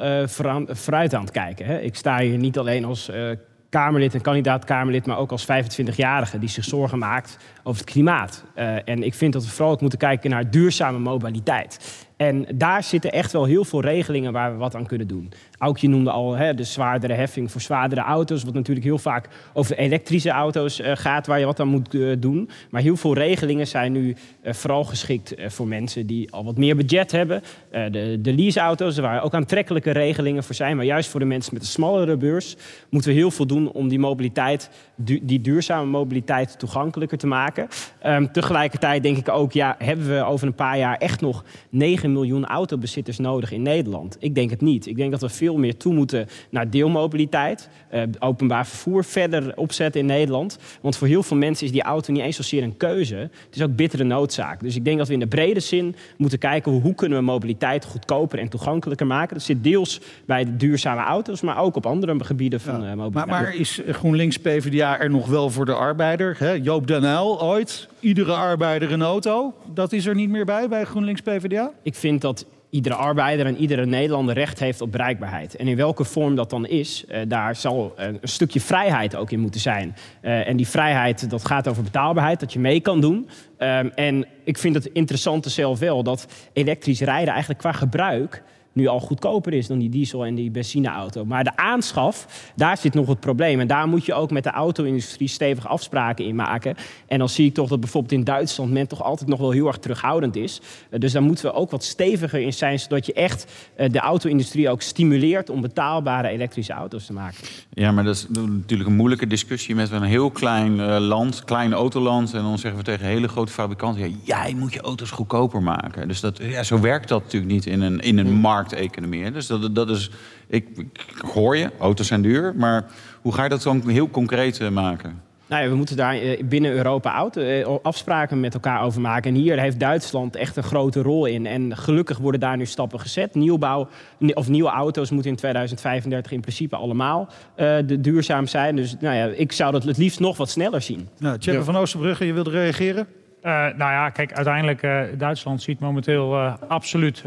vooruit 0.75 1.13
aan 1.13 1.21
het 1.21 1.31
kijken. 1.31 1.65
Hè. 1.65 1.79
Ik 1.79 1.95
sta 1.95 2.19
hier 2.19 2.34
niet 2.37 2.57
alleen 2.57 2.85
als 2.85 3.09
uh, 3.09 3.31
Kamerlid 3.69 4.13
en 4.13 4.21
kandidaat-Kamerlid, 4.21 5.05
maar 5.05 5.17
ook 5.17 5.31
als 5.31 5.45
25-jarige 5.45 6.39
die 6.39 6.49
zich 6.49 6.63
zorgen 6.63 6.97
maakt 6.97 7.37
over 7.63 7.81
het 7.81 7.91
klimaat. 7.91 8.43
Uh, 8.55 8.89
en 8.89 9.03
ik 9.03 9.13
vind 9.13 9.33
dat 9.33 9.43
we 9.43 9.49
vooral 9.49 9.73
ook 9.73 9.81
moeten 9.81 9.99
kijken 9.99 10.29
naar 10.29 10.51
duurzame 10.51 10.99
mobiliteit. 10.99 12.05
En 12.17 12.45
daar 12.55 12.83
zitten 12.83 13.11
echt 13.11 13.31
wel 13.31 13.45
heel 13.45 13.65
veel 13.65 13.81
regelingen 13.81 14.33
waar 14.33 14.51
we 14.51 14.57
wat 14.57 14.75
aan 14.75 14.85
kunnen 14.85 15.07
doen. 15.07 15.31
Aukje 15.57 15.89
noemde 15.89 16.11
al 16.11 16.33
hè, 16.33 16.53
de 16.53 16.63
zwaardere 16.63 17.13
heffing 17.13 17.51
voor 17.51 17.61
zwaardere 17.61 18.01
auto's, 18.01 18.43
wat 18.43 18.53
natuurlijk 18.53 18.85
heel 18.85 18.97
vaak 18.97 19.29
over 19.53 19.77
elektrische 19.77 20.29
auto's 20.29 20.79
uh, 20.79 20.91
gaat, 20.95 21.27
waar 21.27 21.39
je 21.39 21.45
wat 21.45 21.59
aan 21.59 21.67
moet 21.67 21.93
uh, 21.93 22.15
doen. 22.19 22.49
Maar 22.69 22.81
heel 22.81 22.95
veel 22.95 23.13
regelingen 23.13 23.67
zijn 23.67 23.91
nu 23.91 24.15
uh, 24.43 24.53
vooral 24.53 24.83
geschikt 24.83 25.33
voor 25.47 25.67
mensen 25.67 26.05
die 26.07 26.31
al 26.31 26.43
wat 26.43 26.57
meer 26.57 26.75
budget 26.75 27.11
hebben. 27.11 27.41
de, 27.71 28.19
de 28.21 28.33
leaseauto's, 28.33 28.97
waar 28.97 29.23
ook 29.23 29.33
aantrekkelijke 29.33 29.91
regelingen 29.91 30.43
voor 30.43 30.55
zijn. 30.55 30.75
Maar 30.75 30.85
juist 30.85 31.09
voor 31.09 31.19
de 31.19 31.25
mensen 31.25 31.53
met 31.53 31.61
een 31.61 31.67
smallere 31.67 32.17
beurs 32.17 32.55
moeten 32.89 33.11
we 33.11 33.17
heel 33.17 33.31
veel 33.31 33.45
doen 33.45 33.71
om 33.71 33.87
die 33.87 33.99
mobiliteit, 33.99 34.69
die 34.95 35.41
duurzame 35.41 35.85
mobiliteit 35.85 36.59
toegankelijker 36.59 37.17
te 37.17 37.27
maken. 37.27 37.67
Um, 38.05 38.31
tegelijkertijd 38.31 39.03
denk 39.03 39.17
ik 39.17 39.29
ook, 39.29 39.51
ja, 39.51 39.75
hebben 39.79 40.07
we 40.07 40.23
over 40.23 40.47
een 40.47 40.55
paar 40.55 40.77
jaar 40.77 40.97
echt 40.97 41.21
nog 41.21 41.43
9 41.69 42.11
miljoen 42.11 42.45
autobezitters 42.45 43.17
nodig 43.17 43.51
in 43.51 43.61
Nederland? 43.61 44.17
Ik 44.19 44.35
denk 44.35 44.49
het 44.49 44.61
niet. 44.61 44.87
Ik 44.87 44.95
denk 44.95 45.11
dat 45.11 45.21
we 45.21 45.29
veel 45.45 45.57
meer 45.57 45.77
toe 45.77 45.93
moeten 45.93 46.27
naar 46.49 46.69
deelmobiliteit. 46.69 47.69
Uh, 47.93 48.01
openbaar 48.19 48.67
vervoer 48.67 49.03
verder 49.03 49.57
opzetten 49.57 50.01
in 50.01 50.07
Nederland. 50.07 50.57
Want 50.81 50.97
voor 50.97 51.07
heel 51.07 51.23
veel 51.23 51.37
mensen 51.37 51.65
is 51.65 51.71
die 51.71 51.81
auto 51.81 52.11
niet 52.11 52.21
eens 52.21 52.35
zozeer 52.35 52.63
een 52.63 52.77
keuze. 52.77 53.15
Het 53.15 53.55
is 53.55 53.61
ook 53.61 53.75
bittere 53.75 54.03
noodzaak. 54.03 54.59
Dus 54.59 54.75
ik 54.75 54.85
denk 54.85 54.97
dat 54.97 55.07
we 55.07 55.13
in 55.13 55.19
de 55.19 55.27
brede 55.27 55.59
zin 55.59 55.95
moeten 56.17 56.39
kijken... 56.39 56.71
hoe 56.71 56.95
kunnen 56.95 57.17
we 57.17 57.23
mobiliteit 57.23 57.85
goedkoper 57.85 58.39
en 58.39 58.49
toegankelijker 58.49 59.07
maken. 59.07 59.33
Dat 59.33 59.43
zit 59.43 59.63
deels 59.63 60.01
bij 60.25 60.45
de 60.45 60.55
duurzame 60.55 61.01
auto's... 61.01 61.41
maar 61.41 61.57
ook 61.57 61.75
op 61.75 61.85
andere 61.85 62.23
gebieden 62.23 62.61
van 62.61 62.81
ja. 62.81 62.89
uh, 62.89 62.95
mobiliteit. 62.95 63.25
Maar, 63.25 63.41
maar, 63.41 63.55
is 63.55 63.81
GroenLinks 63.89 64.37
PvdA 64.37 64.99
er 64.99 65.09
nog 65.09 65.27
wel 65.27 65.49
voor 65.49 65.65
de 65.65 65.73
arbeider? 65.73 66.59
Joop 66.61 66.87
Den 66.87 67.03
Uyl 67.03 67.41
ooit, 67.41 67.87
iedere 67.99 68.33
arbeider 68.33 68.91
een 68.91 69.01
auto. 69.01 69.53
Dat 69.73 69.91
is 69.93 70.05
er 70.05 70.15
niet 70.15 70.29
meer 70.29 70.45
bij, 70.45 70.67
bij 70.67 70.83
GroenLinks 70.83 71.21
PvdA? 71.21 71.71
Ik 71.81 71.95
vind 71.95 72.21
dat 72.21 72.45
iedere 72.69 72.95
arbeider 72.95 73.45
en 73.45 73.57
iedere 73.57 73.85
Nederlander 73.85 74.33
recht 74.35 74.59
heeft 74.59 74.81
op 74.81 74.91
bereikbaarheid. 74.91 75.55
En 75.55 75.67
in 75.67 75.75
welke 75.75 76.03
vorm 76.03 76.35
dat 76.35 76.49
dan 76.49 76.67
is, 76.67 77.05
uh, 77.09 77.17
daar 77.27 77.55
zal 77.55 77.93
uh, 77.99 78.05
een 78.05 78.19
stukje 78.21 78.61
vrijheid 78.61 79.15
ook 79.15 79.31
in 79.31 79.39
moeten 79.39 79.61
zijn. 79.61 79.95
Uh, 80.21 80.47
en 80.47 80.57
die 80.57 80.67
vrijheid, 80.67 81.29
dat 81.29 81.45
gaat 81.45 81.67
over 81.67 81.83
betaalbaarheid, 81.83 82.39
dat 82.39 82.53
je 82.53 82.59
mee 82.59 82.79
kan 82.79 83.01
doen. 83.01 83.29
Um, 83.59 83.91
en 83.95 84.25
ik 84.43 84.57
vind 84.57 84.75
het 84.75 84.85
interessante 84.85 85.49
zelf 85.49 85.79
wel 85.79 86.03
dat 86.03 86.27
elektrisch 86.53 87.01
rijden 87.01 87.29
eigenlijk 87.29 87.59
qua 87.59 87.71
gebruik 87.71 88.43
nu 88.75 88.87
al 88.87 88.99
goedkoper 88.99 89.53
is 89.53 89.67
dan 89.67 89.79
die 89.79 89.89
diesel 89.89 90.25
en 90.25 90.35
die 90.35 90.51
benzineauto. 90.51 91.25
Maar 91.25 91.43
de 91.43 91.57
aanschaf, 91.57 92.51
daar 92.55 92.77
zit 92.77 92.93
nog 92.93 93.07
het 93.07 93.19
probleem. 93.19 93.59
En 93.59 93.67
daar 93.67 93.87
moet 93.87 94.05
je 94.05 94.13
ook 94.13 94.31
met 94.31 94.43
de 94.43 94.49
auto-industrie 94.49 95.27
stevige 95.27 95.67
afspraken 95.67 96.25
in 96.25 96.35
maken. 96.35 96.75
En 97.07 97.19
dan 97.19 97.29
zie 97.29 97.45
ik 97.45 97.53
toch 97.53 97.69
dat 97.69 97.79
bijvoorbeeld 97.79 98.13
in 98.13 98.23
Duitsland 98.23 98.71
men 98.71 98.87
toch 98.87 99.03
altijd 99.03 99.29
nog 99.29 99.39
wel 99.39 99.51
heel 99.51 99.67
erg 99.67 99.77
terughoudend 99.77 100.35
is. 100.35 100.61
Uh, 100.89 100.99
dus 100.99 101.11
daar 101.11 101.21
moeten 101.21 101.45
we 101.45 101.53
ook 101.53 101.71
wat 101.71 101.83
steviger 101.83 102.39
in 102.39 102.53
zijn, 102.53 102.79
zodat 102.79 103.05
je 103.05 103.13
echt 103.13 103.51
uh, 103.77 103.89
de 103.89 103.99
auto-industrie 103.99 104.69
ook 104.69 104.81
stimuleert 104.81 105.49
om 105.49 105.61
betaalbare 105.61 106.27
elektrische 106.27 106.73
auto's 106.73 107.05
te 107.05 107.13
maken. 107.13 107.37
Ja, 107.73 107.91
maar 107.91 108.03
dat 108.03 108.15
is 108.15 108.27
natuurlijk 108.29 108.89
een 108.89 108.95
moeilijke 108.95 109.27
discussie 109.27 109.75
met 109.75 109.91
een 109.91 110.03
heel 110.03 110.31
klein 110.31 110.79
uh, 110.79 110.97
land, 110.99 111.43
klein 111.43 111.73
autoland. 111.73 112.33
En 112.33 112.41
dan 112.41 112.57
zeggen 112.57 112.79
we 112.79 112.85
tegen 112.85 113.05
hele 113.05 113.27
grote 113.27 113.51
fabrikanten: 113.51 114.01
ja, 114.01 114.15
jij 114.23 114.53
moet 114.53 114.73
je 114.73 114.81
auto's 114.81 115.11
goedkoper 115.11 115.61
maken. 115.61 116.07
Dus 116.07 116.19
dat, 116.19 116.37
ja, 116.41 116.63
zo 116.63 116.79
werkt 116.79 117.07
dat 117.07 117.23
natuurlijk 117.23 117.51
niet 117.51 117.65
in 117.65 117.81
een, 117.81 117.99
in 117.99 118.17
een 118.17 118.33
markteconomie. 118.69 119.31
Dus 119.31 119.47
dat, 119.47 119.75
dat 119.75 119.89
is, 119.89 120.09
ik, 120.47 120.67
ik 120.77 121.23
hoor 121.33 121.57
je, 121.57 121.69
auto's 121.79 122.07
zijn 122.07 122.21
duur, 122.21 122.53
maar 122.55 122.85
hoe 123.21 123.33
ga 123.33 123.43
je 123.43 123.49
dat 123.49 123.63
dan 123.63 123.89
heel 123.89 124.09
concreet 124.09 124.69
maken? 124.69 125.23
Nou 125.47 125.63
ja, 125.63 125.69
we 125.69 125.75
moeten 125.75 125.95
daar 125.95 126.17
binnen 126.45 126.71
Europa 126.71 127.13
auto, 127.13 127.79
afspraken 127.83 128.39
met 128.39 128.53
elkaar 128.53 128.81
over 128.81 129.01
maken. 129.01 129.33
En 129.33 129.41
hier 129.41 129.59
heeft 129.59 129.79
Duitsland 129.79 130.35
echt 130.35 130.55
een 130.55 130.63
grote 130.63 131.01
rol 131.01 131.25
in. 131.25 131.45
En 131.45 131.77
gelukkig 131.77 132.17
worden 132.17 132.39
daar 132.39 132.57
nu 132.57 132.65
stappen 132.65 132.99
gezet. 132.99 133.35
Nieuwbouw 133.35 133.87
of 134.33 134.49
nieuwe 134.49 134.69
auto's 134.69 135.09
moeten 135.09 135.31
in 135.31 135.37
2035 135.37 136.31
in 136.31 136.41
principe 136.41 136.75
allemaal 136.75 137.29
uh, 137.57 137.77
duurzaam 137.99 138.47
zijn. 138.47 138.75
Dus 138.75 138.95
nou 138.99 139.15
ja, 139.15 139.25
ik 139.25 139.51
zou 139.51 139.71
dat 139.71 139.83
het 139.83 139.97
liefst 139.97 140.19
nog 140.19 140.37
wat 140.37 140.49
sneller 140.49 140.81
zien. 140.81 141.07
Nou, 141.17 141.37
Tjeppe 141.37 141.63
van 141.63 141.75
Oosterbrugge, 141.75 142.25
je 142.25 142.33
wilde 142.33 142.49
reageren? 142.49 143.07
Uh, 143.45 143.51
nou 143.51 143.91
ja, 143.91 144.09
kijk, 144.09 144.33
uiteindelijk 144.33 144.83
uh, 144.83 145.01
Duitsland 145.17 145.61
ziet 145.61 145.79
momenteel 145.79 146.35
uh, 146.35 146.53
absoluut, 146.67 147.23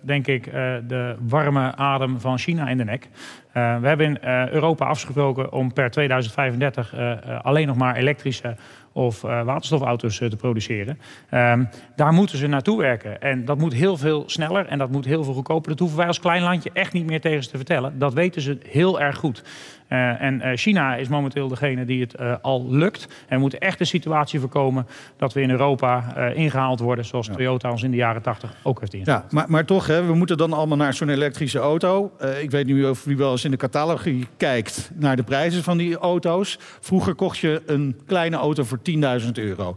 denk 0.00 0.26
ik, 0.26 0.44
de 0.86 1.16
warme 1.20 1.74
adem 1.76 2.20
van 2.20 2.38
China 2.38 2.68
in 2.68 2.76
de 2.76 2.84
nek. 2.84 3.08
we 3.52 3.60
hebben 3.60 4.06
in 4.06 4.18
Europa 4.52 4.86
afgesproken 4.86 5.52
om 5.52 5.72
per 5.72 5.90
2035 5.90 6.94
alleen 7.42 7.66
nog 7.66 7.76
maar 7.76 7.96
elektrische 7.96 8.56
of 8.92 9.20
waterstofauto's 9.20 10.16
te 10.16 10.36
produceren. 10.36 10.98
Um, 11.30 11.68
daar 11.96 12.12
moeten 12.12 12.38
ze 12.38 12.46
naartoe 12.46 12.78
werken. 12.78 13.20
En 13.20 13.44
dat 13.44 13.58
moet 13.58 13.72
heel 13.72 13.96
veel 13.96 14.22
sneller 14.26 14.66
en 14.66 14.78
dat 14.78 14.90
moet 14.90 15.04
heel 15.04 15.24
veel 15.24 15.34
goedkoper. 15.34 15.70
Dat 15.70 15.78
hoeven 15.78 15.98
wij 15.98 16.06
als 16.06 16.20
klein 16.20 16.42
landje 16.42 16.70
echt 16.72 16.92
niet 16.92 17.06
meer 17.06 17.20
tegen 17.20 17.42
ze 17.42 17.50
te 17.50 17.56
vertellen. 17.56 17.98
Dat 17.98 18.14
weten 18.14 18.42
ze 18.42 18.58
heel 18.68 19.00
erg 19.00 19.16
goed. 19.16 19.42
Uh, 19.90 20.22
en 20.22 20.56
China 20.56 20.96
is 20.96 21.08
momenteel 21.08 21.48
degene 21.48 21.84
die 21.84 22.00
het 22.00 22.42
al 22.42 22.66
lukt. 22.70 23.08
En 23.28 23.34
we 23.34 23.40
moeten 23.40 23.58
echt 23.58 23.78
de 23.78 23.84
situatie 23.84 24.40
voorkomen 24.40 24.86
dat 25.16 25.32
we 25.32 25.40
in 25.40 25.50
Europa 25.50 26.16
ingehaald 26.34 26.80
worden... 26.80 27.04
zoals 27.04 27.26
ja. 27.26 27.32
Toyota 27.32 27.70
ons 27.70 27.82
in 27.82 27.90
de 27.90 27.96
jaren 27.96 28.22
80 28.22 28.54
ook 28.62 28.80
heeft 28.80 28.94
ingehaald. 28.94 29.22
Ja, 29.22 29.28
maar, 29.30 29.50
maar 29.50 29.64
toch, 29.64 29.86
hè, 29.86 30.06
we 30.06 30.14
moeten 30.14 30.36
dan 30.36 30.52
allemaal 30.52 30.76
naar 30.76 30.94
zo'n 30.94 31.08
elektrische 31.08 31.58
auto. 31.58 32.12
ik 32.40 32.50
weet 32.50 32.66
niet 32.66 32.84
of 32.84 33.04
wie 33.04 33.16
wel 33.16 33.30
eens 33.30 33.44
in 33.44 33.50
de 33.50 33.56
catalogie 33.56 34.26
kijkt 34.36 34.90
naar 34.94 35.16
de 35.16 35.22
prijzen 35.22 35.62
van 35.62 35.76
die 35.76 35.96
auto's. 35.96 36.58
Vroeger 36.80 37.14
kocht 37.14 37.38
je 37.38 37.62
een 37.66 38.00
kleine 38.06 38.36
auto 38.36 38.64
voor 38.64 38.78
10.000 39.22 39.30
euro. 39.32 39.76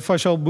Faisal 0.00 0.42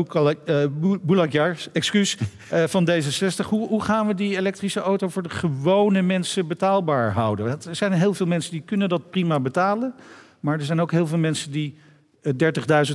Boulakjar, 1.03 1.57
excuus, 1.73 2.19
van 2.67 2.91
D66. 2.91 3.47
Hoe, 3.49 3.69
hoe, 3.69 3.83
gaan 3.83 4.07
we 4.07 4.15
die 4.15 4.37
elektrische 4.37 4.81
auto 4.81 5.09
voor 5.09 5.23
de 5.23 5.31
gewone 5.31 6.03
mensen 6.03 6.47
betaalbaar 6.47 7.13
houden? 7.13 7.47
Er 7.47 7.77
zijn 7.77 7.93
heel 7.93 8.15
veel 8.15 8.27
mensen 8.27 8.53
die 8.53 8.63
kunnen 8.65 8.89
dat 8.89 8.94
prima 8.99 9.41
betalen. 9.41 9.95
Maar 10.41 10.59
er 10.59 10.65
zijn 10.65 10.81
ook 10.81 10.91
heel 10.91 11.07
veel 11.07 11.19
mensen 11.19 11.51
die 11.51 11.75
30.000 12.27 12.33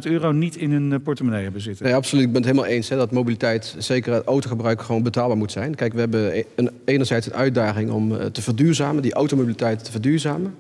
euro 0.02 0.32
niet 0.32 0.56
in 0.56 0.72
hun 0.72 1.02
portemonnee 1.02 1.44
hebben 1.44 1.62
zitten. 1.62 1.86
Nee, 1.86 1.96
absoluut. 1.96 2.26
Ik 2.26 2.32
ben 2.32 2.42
het 2.42 2.52
helemaal 2.52 2.72
eens 2.72 2.90
hè, 2.90 2.96
dat 2.96 3.12
mobiliteit, 3.12 3.76
zeker 3.78 4.14
het 4.14 4.26
autogebruik, 4.26 4.82
gewoon 4.82 5.04
betaalbaar 5.04 5.38
moet 5.38 5.52
zijn. 5.52 5.76
Kijk, 5.76 5.94
we 5.94 6.00
hebben 6.00 6.44
een, 6.56 6.70
enerzijds 6.86 7.26
een 7.26 7.34
uitdaging 7.34 7.92
om 7.92 8.32
te 8.32 8.42
verduurzamen, 8.42 9.02
die 9.02 9.14
automobiliteit 9.14 9.84
te 9.84 9.92
verduurzamen. 9.92 10.56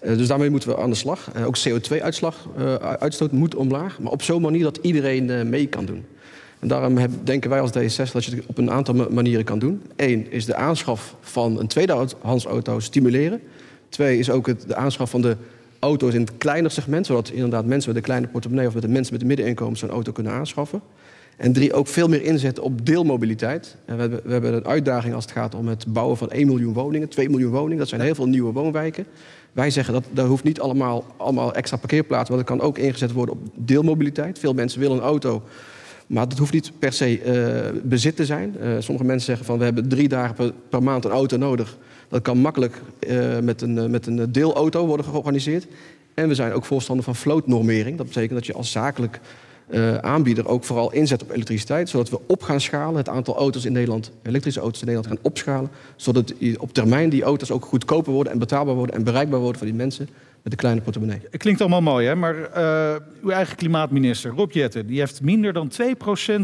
Dus 0.00 0.26
daarmee 0.26 0.50
moeten 0.50 0.68
we 0.68 0.78
aan 0.78 0.90
de 0.90 0.96
slag. 0.96 1.30
Ook 1.44 1.58
CO2-uitstoot 1.58 3.32
uh, 3.32 3.38
moet 3.38 3.54
omlaag, 3.54 3.98
maar 4.00 4.12
op 4.12 4.22
zo'n 4.22 4.42
manier 4.42 4.62
dat 4.62 4.78
iedereen 4.82 5.48
mee 5.48 5.66
kan 5.66 5.84
doen. 5.84 6.04
En 6.58 6.68
daarom 6.68 6.98
denken 7.24 7.50
wij 7.50 7.60
als 7.60 7.70
D66 7.70 8.12
dat 8.12 8.24
je 8.24 8.36
het 8.36 8.46
op 8.46 8.58
een 8.58 8.70
aantal 8.70 8.94
manieren 9.10 9.44
kan 9.44 9.58
doen. 9.58 9.82
Eén 9.96 10.30
is 10.30 10.44
de 10.44 10.54
aanschaf 10.54 11.14
van 11.20 11.58
een 11.58 11.66
tweedehands 11.66 12.44
auto 12.44 12.80
stimuleren. 12.80 13.40
Twee 13.88 14.18
is 14.18 14.30
ook 14.30 14.46
het, 14.46 14.64
de 14.66 14.74
aanschaf 14.74 15.10
van 15.10 15.20
de 15.20 15.36
auto's 15.78 16.14
in 16.14 16.20
het 16.20 16.38
kleiner 16.38 16.70
segment, 16.70 17.06
zodat 17.06 17.30
inderdaad 17.30 17.64
mensen 17.64 17.88
met 17.88 17.98
een 17.98 18.04
kleine 18.04 18.26
portemonnee 18.26 18.66
of 18.66 18.74
met 18.74 18.82
de 18.82 18.88
mensen 18.88 19.12
met 19.12 19.22
een 19.22 19.28
middeninkomen 19.28 19.78
zo'n 19.78 19.90
auto 19.90 20.12
kunnen 20.12 20.32
aanschaffen. 20.32 20.80
En 21.36 21.52
drie, 21.52 21.72
ook 21.72 21.86
veel 21.86 22.08
meer 22.08 22.22
inzetten 22.22 22.62
op 22.62 22.86
deelmobiliteit. 22.86 23.76
En 23.84 23.94
we, 23.94 24.00
hebben, 24.00 24.20
we 24.24 24.32
hebben 24.32 24.54
een 24.54 24.66
uitdaging 24.66 25.14
als 25.14 25.24
het 25.24 25.32
gaat 25.32 25.54
om 25.54 25.68
het 25.68 25.92
bouwen 25.92 26.16
van 26.16 26.30
1 26.30 26.46
miljoen 26.46 26.72
woningen, 26.72 27.08
2 27.08 27.30
miljoen 27.30 27.52
woningen. 27.52 27.78
Dat 27.78 27.88
zijn 27.88 28.00
heel 28.00 28.14
veel 28.14 28.26
nieuwe 28.26 28.52
woonwijken. 28.52 29.06
Wij 29.52 29.70
zeggen 29.70 29.94
dat 29.94 30.04
daar 30.10 30.26
hoeft 30.26 30.44
niet 30.44 30.60
allemaal, 30.60 31.04
allemaal 31.16 31.54
extra 31.54 31.76
parkeerplaatsen, 31.76 32.34
want 32.34 32.46
dat 32.46 32.58
kan 32.58 32.66
ook 32.66 32.78
ingezet 32.78 33.12
worden 33.12 33.34
op 33.34 33.40
deelmobiliteit. 33.54 34.38
Veel 34.38 34.54
mensen 34.54 34.80
willen 34.80 34.96
een 34.96 35.02
auto, 35.02 35.42
maar 36.06 36.28
dat 36.28 36.38
hoeft 36.38 36.52
niet 36.52 36.72
per 36.78 36.92
se 36.92 37.22
uh, 37.74 37.80
bezit 37.82 38.16
te 38.16 38.24
zijn. 38.24 38.56
Uh, 38.60 38.76
sommige 38.78 39.06
mensen 39.06 39.26
zeggen 39.26 39.46
van 39.46 39.58
we 39.58 39.64
hebben 39.64 39.88
drie 39.88 40.08
dagen 40.08 40.54
per 40.68 40.82
maand 40.82 41.04
een 41.04 41.10
auto 41.10 41.36
nodig. 41.36 41.78
Dat 42.08 42.22
kan 42.22 42.38
makkelijk 42.38 42.80
uh, 43.08 43.38
met, 43.38 43.62
een, 43.62 43.90
met 43.90 44.06
een 44.06 44.32
deelauto 44.32 44.86
worden 44.86 45.06
georganiseerd. 45.06 45.66
En 46.14 46.28
we 46.28 46.34
zijn 46.34 46.52
ook 46.52 46.64
voorstander 46.64 47.04
van 47.04 47.14
vlootnormering. 47.14 47.96
Dat 47.96 48.06
betekent 48.06 48.32
dat 48.32 48.46
je 48.46 48.52
als 48.52 48.70
zakelijk 48.70 49.20
uh, 49.70 49.94
aanbieder 49.96 50.48
ook 50.48 50.64
vooral 50.64 50.92
inzet 50.92 51.22
op 51.22 51.30
elektriciteit. 51.30 51.88
Zodat 51.88 52.10
we 52.10 52.20
op 52.26 52.42
gaan 52.42 52.60
schalen, 52.60 52.96
het 52.96 53.08
aantal 53.08 53.36
auto's 53.36 53.64
in 53.64 53.72
Nederland, 53.72 54.12
elektrische 54.22 54.60
auto's 54.60 54.80
in 54.80 54.86
Nederland 54.86 55.14
gaan 55.14 55.24
opschalen. 55.30 55.70
Zodat 55.96 56.34
op 56.58 56.72
termijn 56.72 57.08
die 57.08 57.22
auto's 57.22 57.50
ook 57.50 57.64
goedkoper 57.64 58.12
worden 58.12 58.32
en 58.32 58.38
betaalbaar 58.38 58.74
worden 58.74 58.94
en 58.94 59.04
bereikbaar 59.04 59.40
worden 59.40 59.58
voor 59.58 59.66
die 59.66 59.76
mensen 59.76 60.08
met 60.42 60.52
een 60.52 60.58
kleine 60.58 60.80
portemonnee. 60.80 61.20
Het 61.30 61.40
klinkt 61.40 61.60
allemaal 61.60 61.82
mooi, 61.82 62.06
hè? 62.06 62.14
maar 62.14 62.34
uw 63.22 63.30
eigen 63.30 63.56
klimaatminister 63.56 64.30
Rob 64.30 64.52
Jetten... 64.52 64.86
die 64.86 64.98
heeft 64.98 65.22
minder 65.22 65.52
dan 65.52 65.70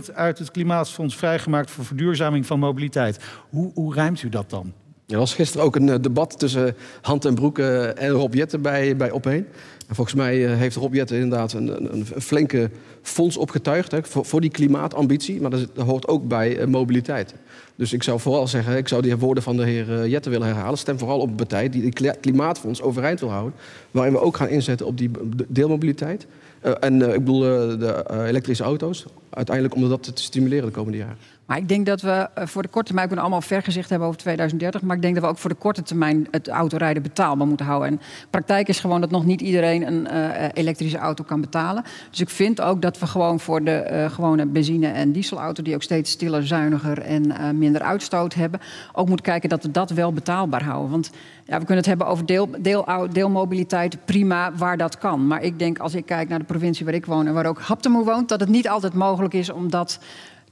2% 0.09 0.15
uit 0.15 0.39
het 0.39 0.51
Klimaatfonds 0.51 1.17
vrijgemaakt... 1.17 1.71
voor 1.71 1.85
verduurzaming 1.85 2.47
van 2.47 2.59
mobiliteit. 2.59 3.19
Hoe, 3.51 3.71
hoe 3.75 3.95
ruimt 3.95 4.23
u 4.23 4.29
dat 4.29 4.51
dan? 4.51 4.73
Er 5.07 5.19
was 5.19 5.35
gisteren 5.35 5.67
ook 5.67 5.77
een 5.77 6.03
debat 6.03 6.39
tussen 6.39 6.77
Hand 7.01 7.25
en 7.25 7.35
Broek 7.35 7.59
en 7.59 8.09
Rob 8.09 8.35
Jetten 8.35 8.63
bij, 8.63 8.97
bij 8.97 9.11
Opeen. 9.11 9.47
En 9.89 9.95
volgens 9.95 10.17
mij 10.17 10.37
heeft 10.37 10.77
Rob 10.77 10.95
Jetten 10.95 11.17
inderdaad 11.17 11.53
een, 11.53 11.69
een, 11.69 12.07
een 12.15 12.21
flinke 12.23 12.71
fonds 13.03 13.37
opgetuigd 13.37 13.91
hè, 13.91 13.99
voor, 14.05 14.41
die 14.41 14.51
klimaatambitie. 14.51 15.41
Maar 15.41 15.51
dat, 15.51 15.69
hoort 15.77 16.09
ook 16.09 16.29
bij 16.29 16.67
mobiliteit. 16.67 17.35
Dus 17.77 17.93
ik 17.93 18.03
zou 18.03 18.21
vooral 18.21 18.49
zeggen, 18.49 18.77
ik 18.77 18.89
zou 18.89 19.03
die 19.03 19.17
woorden 19.17 19.43
van 19.43 19.57
de 19.57 19.65
heer 19.65 20.09
Jetten 20.09 20.31
willen 20.31 20.47
herhalen. 20.47 20.79
Stem 20.79 20.99
vooral 20.99 21.21
op 21.21 21.29
een 21.29 21.35
partij 21.35 21.69
die 21.69 21.85
het 21.85 22.21
klimaatfonds 22.21 22.83
overeind 22.83 23.21
wil 23.21 23.31
houden. 23.31 23.55
Waarin 23.91 24.13
we 24.13 24.21
ook 24.21 24.37
gaan 24.37 24.49
inzetten 24.49 24.87
op 24.87 24.99
die 24.99 25.11
deelmobiliteit. 25.49 26.27
En 26.81 27.03
ik 27.03 27.25
bedoel 27.25 27.41
de 27.79 28.05
elektrische 28.27 28.65
auto's. 28.65 29.05
Uiteindelijk 29.31 29.75
om 29.75 29.89
dat 29.89 30.03
te 30.03 30.23
stimuleren 30.23 30.67
de 30.67 30.73
komende 30.73 30.99
jaren. 30.99 31.17
Maar 31.47 31.57
ik 31.57 31.69
denk 31.69 31.87
dat 31.87 32.01
we 32.01 32.29
voor 32.35 32.63
de 32.63 32.69
korte 32.69 32.87
termijn, 32.87 33.09
we 33.09 33.15
kunnen 33.15 33.31
allemaal 33.31 33.49
vergezicht 33.49 33.91
hebben 33.91 34.09
over 34.09 34.21
2030. 34.21 34.83
Maar 34.83 34.97
ik 34.97 35.03
denk 35.03 35.15
dat 35.15 35.23
we 35.25 35.31
ook 35.31 35.39
voor 35.39 35.51
de 35.51 35.57
korte 35.57 35.83
termijn 35.83 36.29
het 36.31 36.49
autorijden 36.49 37.03
betaalbaar 37.03 37.47
moeten 37.47 37.67
houden. 37.67 37.89
En 37.89 38.01
praktijk 38.31 38.69
is 38.69 38.81
gewoon 38.81 39.01
dat 39.01 39.11
nog 39.11 39.25
niet 39.25 39.41
iedereen 39.41 39.87
een 39.87 40.09
uh, 40.13 40.49
elektrische 40.53 40.99
auto 40.99 41.25
kan 41.25 41.41
betalen. 41.41 41.85
Dus 42.11 42.21
ik 42.21 42.29
vind 42.29 42.61
ook 42.61 42.83
dat 42.83 42.99
we 42.99 43.07
gewoon 43.07 43.41
voor 43.41 43.65
de 43.65 43.89
uh, 43.93 44.11
gewone 44.11 44.47
benzine- 44.47 44.87
en 44.87 45.13
dieselauto, 45.13 45.63
die 45.63 45.75
ook 45.75 45.83
steeds 45.83 46.11
stiller, 46.11 46.47
zuiniger 46.47 46.99
en 46.99 47.59
minder 47.59 47.83
uitstoot 47.83 48.35
hebben, 48.35 48.61
ook 48.93 49.09
moeten 49.09 49.27
kijken 49.27 49.49
dat 49.49 49.63
we 49.63 49.71
dat 49.71 49.91
wel 49.91 50.13
betaalbaar 50.13 50.63
houden. 50.65 50.91
Want 50.91 51.11
ja, 51.45 51.53
we 51.59 51.65
kunnen 51.65 51.77
het 51.77 51.87
hebben 51.87 52.07
over 52.07 52.27
deel, 52.27 52.49
deel, 52.59 53.09
deelmobiliteit, 53.13 54.05
prima, 54.05 54.53
waar 54.53 54.77
dat 54.77 54.99
kan. 54.99 55.27
Maar 55.27 55.43
ik 55.43 55.59
denk, 55.59 55.79
als 55.79 55.95
ik 55.95 56.07
kijk 56.07 56.29
naar 56.29 56.39
de 56.39 56.45
provincie 56.45 56.85
waar 56.85 56.95
ik 56.95 57.07
woon 57.07 57.27
en 57.27 57.35
waar 57.35 57.47
ook 57.47 57.61
Haptemo 57.61 58.05
woont, 58.05 58.29
dat 58.29 58.41
het 58.41 58.49
niet 58.49 58.69
altijd 58.69 58.95
mogelijk 58.95 59.35
is 59.35 59.51
om 59.51 59.71
dat 59.71 59.99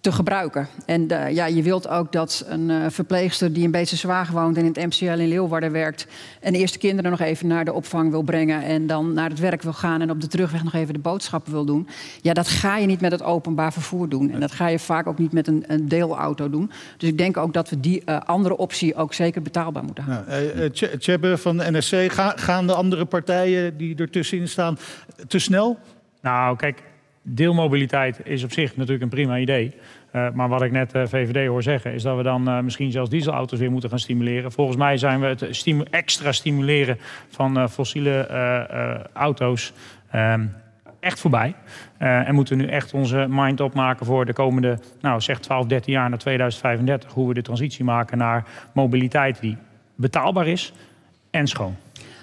te 0.02 0.12
gebruiken. 0.12 0.68
En 0.86 1.12
uh, 1.12 1.30
ja, 1.30 1.46
je 1.46 1.62
wilt 1.62 1.88
ook 1.88 2.12
dat 2.12 2.44
een 2.48 2.68
uh, 2.68 2.84
verpleegster 2.88 3.52
die 3.52 3.62
in 3.62 3.70
Beetse 3.70 3.96
Zwaag 3.96 4.30
woont 4.30 4.56
en 4.56 4.64
in 4.64 4.72
het 4.74 4.86
MCL 4.86 5.04
in 5.04 5.28
Leeuwarden 5.28 5.72
werkt 5.72 6.06
en 6.40 6.52
de 6.52 6.58
eerste 6.58 6.78
kinderen 6.78 7.10
nog 7.10 7.20
even 7.20 7.46
naar 7.46 7.64
de 7.64 7.72
opvang 7.72 8.10
wil 8.10 8.22
brengen 8.22 8.62
en 8.62 8.86
dan 8.86 9.12
naar 9.12 9.28
het 9.28 9.38
werk 9.38 9.62
wil 9.62 9.72
gaan 9.72 10.00
en 10.00 10.10
op 10.10 10.20
de 10.20 10.26
terugweg 10.26 10.64
nog 10.64 10.74
even 10.74 10.94
de 10.94 11.00
boodschappen 11.00 11.52
wil 11.52 11.64
doen. 11.64 11.88
Ja, 12.20 12.32
dat 12.32 12.48
ga 12.48 12.76
je 12.76 12.86
niet 12.86 13.00
met 13.00 13.12
het 13.12 13.22
openbaar 13.22 13.72
vervoer 13.72 14.08
doen. 14.08 14.30
En 14.30 14.40
dat 14.40 14.52
ga 14.52 14.66
je 14.66 14.78
vaak 14.78 15.06
ook 15.06 15.18
niet 15.18 15.32
met 15.32 15.46
een, 15.46 15.64
een 15.66 15.88
deelauto 15.88 16.50
doen. 16.50 16.70
Dus 16.96 17.08
ik 17.08 17.18
denk 17.18 17.36
ook 17.36 17.52
dat 17.52 17.70
we 17.70 17.80
die 17.80 18.02
uh, 18.06 18.20
andere 18.20 18.56
optie 18.56 18.94
ook 18.94 19.14
zeker 19.14 19.42
betaalbaar 19.42 19.84
moeten 19.84 20.04
houden. 20.04 20.70
Ja, 20.74 20.96
Tjebbe 20.98 21.38
van 21.38 21.56
de 21.56 21.70
NSC, 21.70 22.12
ga, 22.12 22.32
gaan 22.36 22.66
de 22.66 22.74
andere 22.74 23.04
partijen 23.04 23.76
die 23.76 23.96
ertussenin 23.96 24.48
staan 24.48 24.78
te 25.28 25.38
snel? 25.38 25.78
Nou, 26.20 26.56
kijk, 26.56 26.82
deelmobiliteit 27.22 28.20
is 28.24 28.44
op 28.44 28.52
zich 28.52 28.76
natuurlijk 28.76 29.02
een 29.02 29.08
prima 29.08 29.38
idee. 29.38 29.74
Uh, 30.12 30.30
maar 30.30 30.48
wat 30.48 30.62
ik 30.62 30.70
net 30.70 30.94
uh, 30.94 31.02
VVD 31.06 31.46
hoor 31.46 31.62
zeggen, 31.62 31.92
is 31.92 32.02
dat 32.02 32.16
we 32.16 32.22
dan 32.22 32.48
uh, 32.48 32.60
misschien 32.60 32.90
zelfs 32.90 33.10
dieselauto's 33.10 33.58
weer 33.58 33.70
moeten 33.70 33.90
gaan 33.90 33.98
stimuleren. 33.98 34.52
Volgens 34.52 34.76
mij 34.76 34.96
zijn 34.96 35.20
we 35.20 35.26
het 35.26 35.64
extra 35.90 36.32
stimuleren 36.32 36.98
van 37.28 37.68
fossiele 37.68 38.26
auto's. 39.12 39.72
Um, 40.14 40.54
echt 41.00 41.20
voorbij. 41.20 41.54
En 41.98 42.34
moeten 42.34 42.56
we 42.56 42.62
nu 42.62 42.68
echt 42.68 42.94
onze 42.94 43.26
mind 43.28 43.60
opmaken 43.60 44.06
voor 44.06 44.26
de 44.26 44.32
komende, 44.32 44.78
nou 45.00 45.20
zeg 45.20 45.40
12, 45.40 45.66
13 45.66 45.92
jaar 45.92 46.08
naar 46.08 46.18
2035. 46.18 47.12
Hoe 47.12 47.28
we 47.28 47.34
de 47.34 47.42
transitie 47.42 47.84
maken 47.84 48.18
naar 48.18 48.44
mobiliteit 48.74 49.40
die 49.40 49.56
betaalbaar 49.94 50.46
is 50.46 50.72
en 51.30 51.46
schoon. 51.46 51.76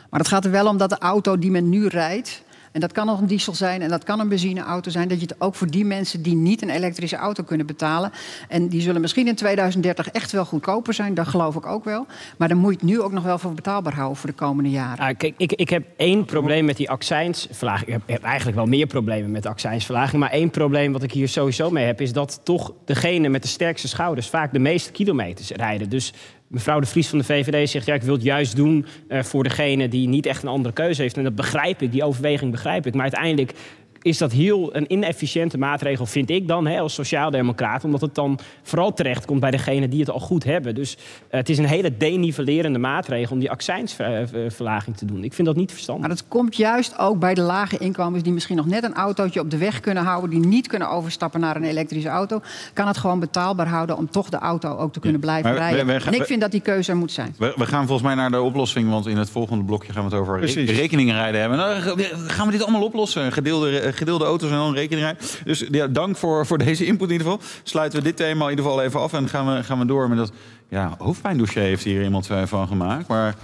Maar 0.10 0.20
het 0.20 0.29
gaat 0.29 0.46
er 0.46 0.51
wel 0.51 0.68
om 0.68 0.77
dat 0.77 0.89
de 0.89 0.98
auto 0.98 1.38
die 1.38 1.51
men 1.51 1.70
nu 1.70 1.88
rijdt, 1.88 2.44
en 2.72 2.80
dat 2.80 2.92
kan 2.92 3.06
nog 3.06 3.20
een 3.20 3.28
diesel 3.28 3.54
zijn 3.54 3.82
en 3.82 3.90
dat 3.90 4.04
kan 4.04 4.20
een 4.20 4.30
benzineauto 4.30 4.92
zijn. 4.92 5.08
Dat 5.08 5.20
je 5.20 5.26
het 5.26 5.42
ook 5.42 5.56
voor 5.56 5.68
die 5.68 5.86
mensen 5.86 6.22
die 6.22 6.36
niet 6.36 6.62
een 6.62 6.70
elektrische 6.70 7.16
auto 7.16 7.44
kunnen 7.44 7.66
betalen. 7.66 8.12
En 8.48 8.68
die 8.68 8.82
zullen 8.82 9.02
misschien 9.02 9.28
in 9.28 9.36
2030 9.36 10.10
echt 10.10 10.32
wel 10.32 10.46
goedkoper 10.46 10.94
zijn. 10.94 11.14
Dat 11.14 11.28
geloof 11.28 11.56
ik 11.56 11.66
ook 11.66 11.84
wel. 11.84 12.06
Maar 12.38 12.48
dan 12.48 12.58
moet 12.58 12.72
je 12.72 12.78
het 12.80 12.86
nu 12.86 13.02
ook 13.02 13.12
nog 13.12 13.24
wel 13.24 13.38
voor 13.38 13.54
betaalbaar 13.54 13.94
houden 13.94 14.18
voor 14.18 14.30
de 14.30 14.36
komende 14.36 14.70
jaren. 14.70 15.06
Ah, 15.06 15.18
kijk, 15.18 15.34
ik, 15.38 15.54
ik 15.54 15.70
heb 15.70 15.86
één 15.98 16.26
probleem 16.26 16.66
met 16.66 16.78
die 16.78 16.90
accijnsverlaging. 16.90 17.88
Ik 17.88 17.94
heb, 17.94 18.02
heb, 18.06 18.24
eigenlijk 18.24 18.58
wel 18.58 18.66
meer 18.66 18.88
problemen 18.88 19.32
met 19.32 19.44
de 19.44 19.50
accijnsverlaging. 19.50 20.22
Maar 20.22 20.32
één 20.32 20.50
probleem 20.50 20.92
wat 20.92 21.04
ik 21.04 21.12
hier 21.12 21.28
sowieso 21.28 21.70
mee 21.72 21.86
heb... 21.86 22.02
is 22.02 22.14
dat 22.14 22.42
toch 22.44 22.74
degene 22.86 23.30
met 23.30 23.42
de 23.42 23.48
sterkste 23.48 23.88
schouders 23.88 24.30
vaak 24.30 24.54
de 24.54 24.60
meeste 24.60 24.92
kilometers 24.92 25.50
rijden. 25.52 25.90
Dus 25.90 26.14
mevrouw 26.50 26.79
de 26.79 26.86
Vries 26.86 27.08
van 27.08 27.18
de 27.18 27.24
VVD 27.24 27.70
zegt... 27.70 27.86
ja, 27.86 27.94
ik 27.94 28.01
wil 28.01 28.13
het 28.13 28.24
juist 28.24 28.56
doen 28.56 28.86
uh, 29.10 29.24
voor 29.24 29.44
degene 29.44 29.88
die 29.88 30.08
niet 30.08 30.25
echt 30.25 30.44
een 30.44 30.50
andere 30.50 30.74
keuze 30.74 31.01
heeft. 31.01 31.18
En 31.18 31.24
dat 31.24 31.36
begrijp 31.36 31.82
ik, 31.82 31.91
die 31.91 32.03
overweging 32.03 32.51
begrijp 32.51 32.86
ik. 32.86 32.94
Maar 32.94 33.01
uiteindelijk 33.01 33.53
is 34.01 34.18
dat 34.18 34.32
heel 34.32 34.75
een 34.75 34.91
inefficiënte 34.91 35.58
maatregel, 35.58 36.06
vind 36.06 36.29
ik 36.29 36.48
dan, 36.48 36.68
hè, 36.68 36.79
als 36.79 36.94
sociaaldemocraat. 36.94 37.84
Omdat 37.84 38.01
het 38.01 38.15
dan 38.15 38.39
vooral 38.63 38.94
terecht 38.94 39.25
komt 39.25 39.39
bij 39.39 39.51
degenen 39.51 39.89
die 39.89 40.00
het 40.00 40.10
al 40.10 40.20
goed 40.20 40.44
hebben. 40.44 40.75
Dus 40.75 40.96
uh, 40.96 41.01
het 41.29 41.50
is 41.50 41.58
een 41.58 41.65
hele 41.65 41.98
denivelerende 41.98 42.79
maatregel 42.79 43.34
om 43.34 43.39
die 43.39 43.51
accijnsverlaging 43.51 44.98
te 44.98 45.06
doen. 45.06 45.24
Ik 45.24 45.34
vind 45.34 45.48
dat 45.48 45.56
niet 45.56 45.72
verstandig. 45.72 46.08
Maar 46.08 46.15
dat 46.15 46.27
komt 46.27 46.56
juist 46.56 46.98
ook 46.98 47.20
bij 47.20 47.34
de 47.34 47.41
lage 47.41 47.77
inkomens 47.77 48.24
die 48.24 48.34
misschien 48.34 48.56
nog 48.56 48.65
net 48.65 48.84
een 48.84 48.94
autootje 48.94 49.39
op 49.39 49.51
de 49.51 49.58
weg 49.58 49.79
kunnen 49.79 50.03
houden. 50.03 50.29
Die 50.29 50.39
niet 50.39 50.68
kunnen 50.68 50.89
overstappen 50.89 51.39
naar 51.39 51.56
een 51.56 51.63
elektrische 51.63 52.10
auto. 52.10 52.41
Kan 52.74 52.88
het 52.88 52.98
gewoon 52.98 53.20
betaalbaar 53.20 53.68
houden 53.68 53.98
om 53.98 54.10
toch 54.10 54.29
de 54.29 54.38
auto 54.38 54.77
ook 54.77 54.94
te 54.94 55.00
kunnen 55.00 55.20
blijven 55.20 55.53
rijden. 55.53 55.86
We, 55.86 55.94
we, 55.94 56.06
en 56.06 56.13
ik 56.13 56.25
vind 56.25 56.41
dat 56.41 56.51
die 56.51 56.62
keuze 56.62 56.91
er 56.91 56.98
moet 56.98 57.12
zijn. 57.12 57.36
We, 57.38 57.65
gaan 57.65 57.86
volgens 57.86 58.08
mij 58.08 58.15
naar 58.15 58.32
de 58.32 58.41
oplossing, 58.41 58.89
want 58.89 59.08
in 59.08 59.18
het 59.18 59.29
volgende 59.29 59.63
blokje 59.63 59.94
gaan 59.94 60.03
we 60.03 60.10
het 60.10 60.20
over 60.20 60.39
re 60.39 60.62
rekeningen 60.62 61.15
rijden 61.15 61.39
hebben. 61.39 61.58
Nou, 61.58 61.82
gaan 62.27 62.46
we 62.46 62.51
dit 62.51 62.62
allemaal 62.62 62.84
oplossen? 62.84 63.32
Gedeelde 63.32 63.79
eh, 63.79 63.88
gedeelde 63.93 64.25
auto's 64.25 64.50
en 64.50 64.55
dan 64.55 64.74
rekening 64.74 65.05
rijden. 65.05 65.25
Dus 65.43 65.65
ja, 65.72 65.88
dank 65.88 66.17
voor, 66.17 66.46
voor 66.46 66.58
deze 66.58 66.86
input 66.86 67.08
in 67.08 67.17
ieder 67.17 67.31
geval. 67.31 67.48
Sluiten 67.63 68.00
we 68.00 68.05
dit 68.05 68.15
thema 68.15 68.43
in 68.43 68.50
ieder 68.50 68.65
geval 68.65 68.81
even 68.81 69.00
af 69.00 69.13
en 69.13 69.29
gaan 69.29 69.55
we, 69.55 69.63
gaan 69.63 69.79
we 69.79 69.86
door 69.86 70.10
met 70.10 70.17
dat 70.17 70.31
ja, 70.69 70.96
hoofdpijndossier 70.98 71.63
heeft 71.63 71.84
hier 71.84 72.03
iemand 72.03 72.29
van 72.43 72.67
gemaakt. 72.67 73.08
Maar 73.08 73.36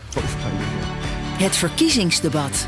Het 1.37 1.55
verkiezingsdebat. 1.55 2.67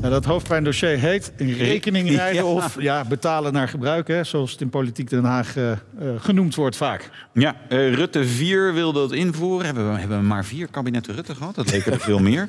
Nou, 0.00 0.12
dat 0.12 0.24
hoofdpijndossier 0.24 0.98
heet 0.98 1.32
rekening 1.36 2.10
rijden 2.16 2.44
of 2.44 2.80
ja, 2.80 3.04
betalen 3.04 3.52
naar 3.52 3.68
gebruik, 3.68 4.08
hè, 4.08 4.24
zoals 4.24 4.52
het 4.52 4.60
in 4.60 4.68
politiek 4.68 5.10
Den 5.10 5.24
Haag 5.24 5.56
uh, 5.56 5.72
genoemd 6.18 6.54
wordt 6.54 6.76
vaak. 6.76 7.10
Ja, 7.32 7.56
uh, 7.68 7.94
Rutte 7.94 8.24
4 8.24 8.74
wilde 8.74 8.98
dat 9.00 9.12
invoeren. 9.12 9.66
Hebben 9.66 9.92
we 9.92 9.98
hebben 9.98 10.26
maar 10.26 10.44
vier 10.44 10.68
kabinetten 10.70 11.14
Rutte 11.14 11.34
gehad? 11.34 11.54
Dat 11.54 11.70
leken 11.70 11.92
er 11.92 12.00
veel 12.00 12.18
meer. 12.18 12.48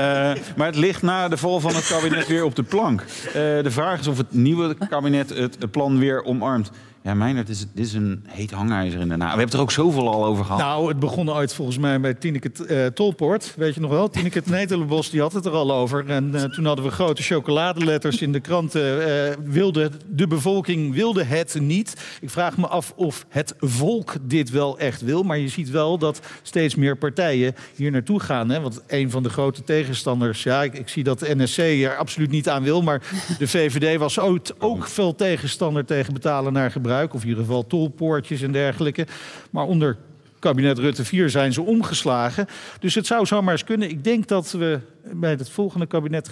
maar 0.56 0.66
het 0.66 0.76
ligt 0.76 1.02
na 1.02 1.28
de 1.28 1.36
val 1.36 1.60
van 1.60 1.74
het 1.74 1.86
kabinet 1.86 2.26
weer 2.26 2.44
op 2.44 2.56
de 2.56 2.62
plank. 2.62 3.04
de 3.32 3.70
vraag 3.70 4.00
is 4.00 4.06
of 4.06 4.16
het 4.16 4.32
nieuwe 4.32 4.76
kabinet 4.88 5.28
het 5.28 5.70
plan 5.70 5.98
weer 5.98 6.24
omarmt. 6.24 6.70
Ja, 7.04 7.14
Meijnerd, 7.14 7.46
dit 7.46 7.56
is, 7.56 7.66
dit 7.74 7.86
is 7.86 7.92
een 7.92 8.24
heet 8.28 8.50
hangijzer 8.50 9.00
in 9.00 9.08
de 9.08 9.16
na. 9.16 9.24
We 9.24 9.28
hebben 9.28 9.44
het 9.44 9.54
er 9.54 9.60
ook 9.60 9.70
zoveel 9.70 10.12
al 10.12 10.24
over 10.24 10.44
gehad. 10.44 10.60
Nou, 10.60 10.88
het 10.88 10.98
begon 10.98 11.30
ooit 11.30 11.54
volgens 11.54 11.78
mij 11.78 12.00
bij 12.00 12.14
Tineke 12.14 12.50
uh, 12.66 12.86
Tolpoort. 12.86 13.54
Weet 13.56 13.74
je 13.74 13.80
nog 13.80 13.90
wel? 13.90 14.08
Tineke 14.08 14.42
Netelenbos, 14.44 15.10
die 15.10 15.20
had 15.20 15.32
het 15.32 15.46
er 15.46 15.52
al 15.52 15.72
over. 15.72 16.10
En 16.10 16.30
uh, 16.34 16.42
toen 16.42 16.64
hadden 16.64 16.84
we 16.84 16.90
grote 16.90 17.22
chocoladeletters 17.22 18.22
in 18.22 18.32
de 18.32 18.40
kranten. 18.40 19.08
Uh, 19.08 19.34
wilde, 19.44 19.90
de 20.06 20.26
bevolking 20.26 20.94
wilde 20.94 21.24
het 21.24 21.56
niet. 21.60 22.16
Ik 22.20 22.30
vraag 22.30 22.56
me 22.56 22.66
af 22.66 22.92
of 22.96 23.26
het 23.28 23.54
volk 23.58 24.14
dit 24.22 24.50
wel 24.50 24.78
echt 24.78 25.00
wil. 25.00 25.22
Maar 25.22 25.38
je 25.38 25.48
ziet 25.48 25.70
wel 25.70 25.98
dat 25.98 26.20
steeds 26.42 26.74
meer 26.74 26.96
partijen 26.96 27.54
hier 27.74 27.90
naartoe 27.90 28.20
gaan. 28.20 28.48
Hè? 28.48 28.60
Want 28.60 28.82
een 28.86 29.10
van 29.10 29.22
de 29.22 29.30
grote 29.30 29.64
tegenstanders... 29.64 30.42
Ja, 30.42 30.62
ik, 30.62 30.74
ik 30.78 30.88
zie 30.88 31.04
dat 31.04 31.18
de 31.18 31.34
NSC 31.36 31.58
er 31.58 31.96
absoluut 31.96 32.30
niet 32.30 32.48
aan 32.48 32.62
wil. 32.62 32.82
Maar 32.82 33.02
de 33.38 33.48
VVD 33.48 33.98
was 33.98 34.18
ook, 34.18 34.40
ook 34.58 34.86
veel 34.86 35.14
tegenstander 35.14 35.84
tegen 35.84 36.12
betalen 36.12 36.52
naar 36.52 36.70
gebruik 36.70 36.90
of 37.00 37.22
in 37.22 37.28
ieder 37.28 37.44
geval 37.44 37.66
tolpoortjes 37.66 38.42
en 38.42 38.52
dergelijke. 38.52 39.06
Maar 39.50 39.64
onder 39.64 39.96
kabinet 40.42 40.78
Rutte 40.78 41.04
4 41.04 41.30
zijn 41.30 41.52
ze 41.52 41.62
omgeslagen. 41.62 42.46
Dus 42.80 42.94
het 42.94 43.06
zou 43.06 43.26
zomaar 43.26 43.52
eens 43.52 43.64
kunnen. 43.64 43.90
Ik 43.90 44.04
denk 44.04 44.28
dat 44.28 44.50
we 44.50 44.80
bij 45.12 45.30
het 45.30 45.50
volgende 45.50 45.86
kabinet 45.86 46.30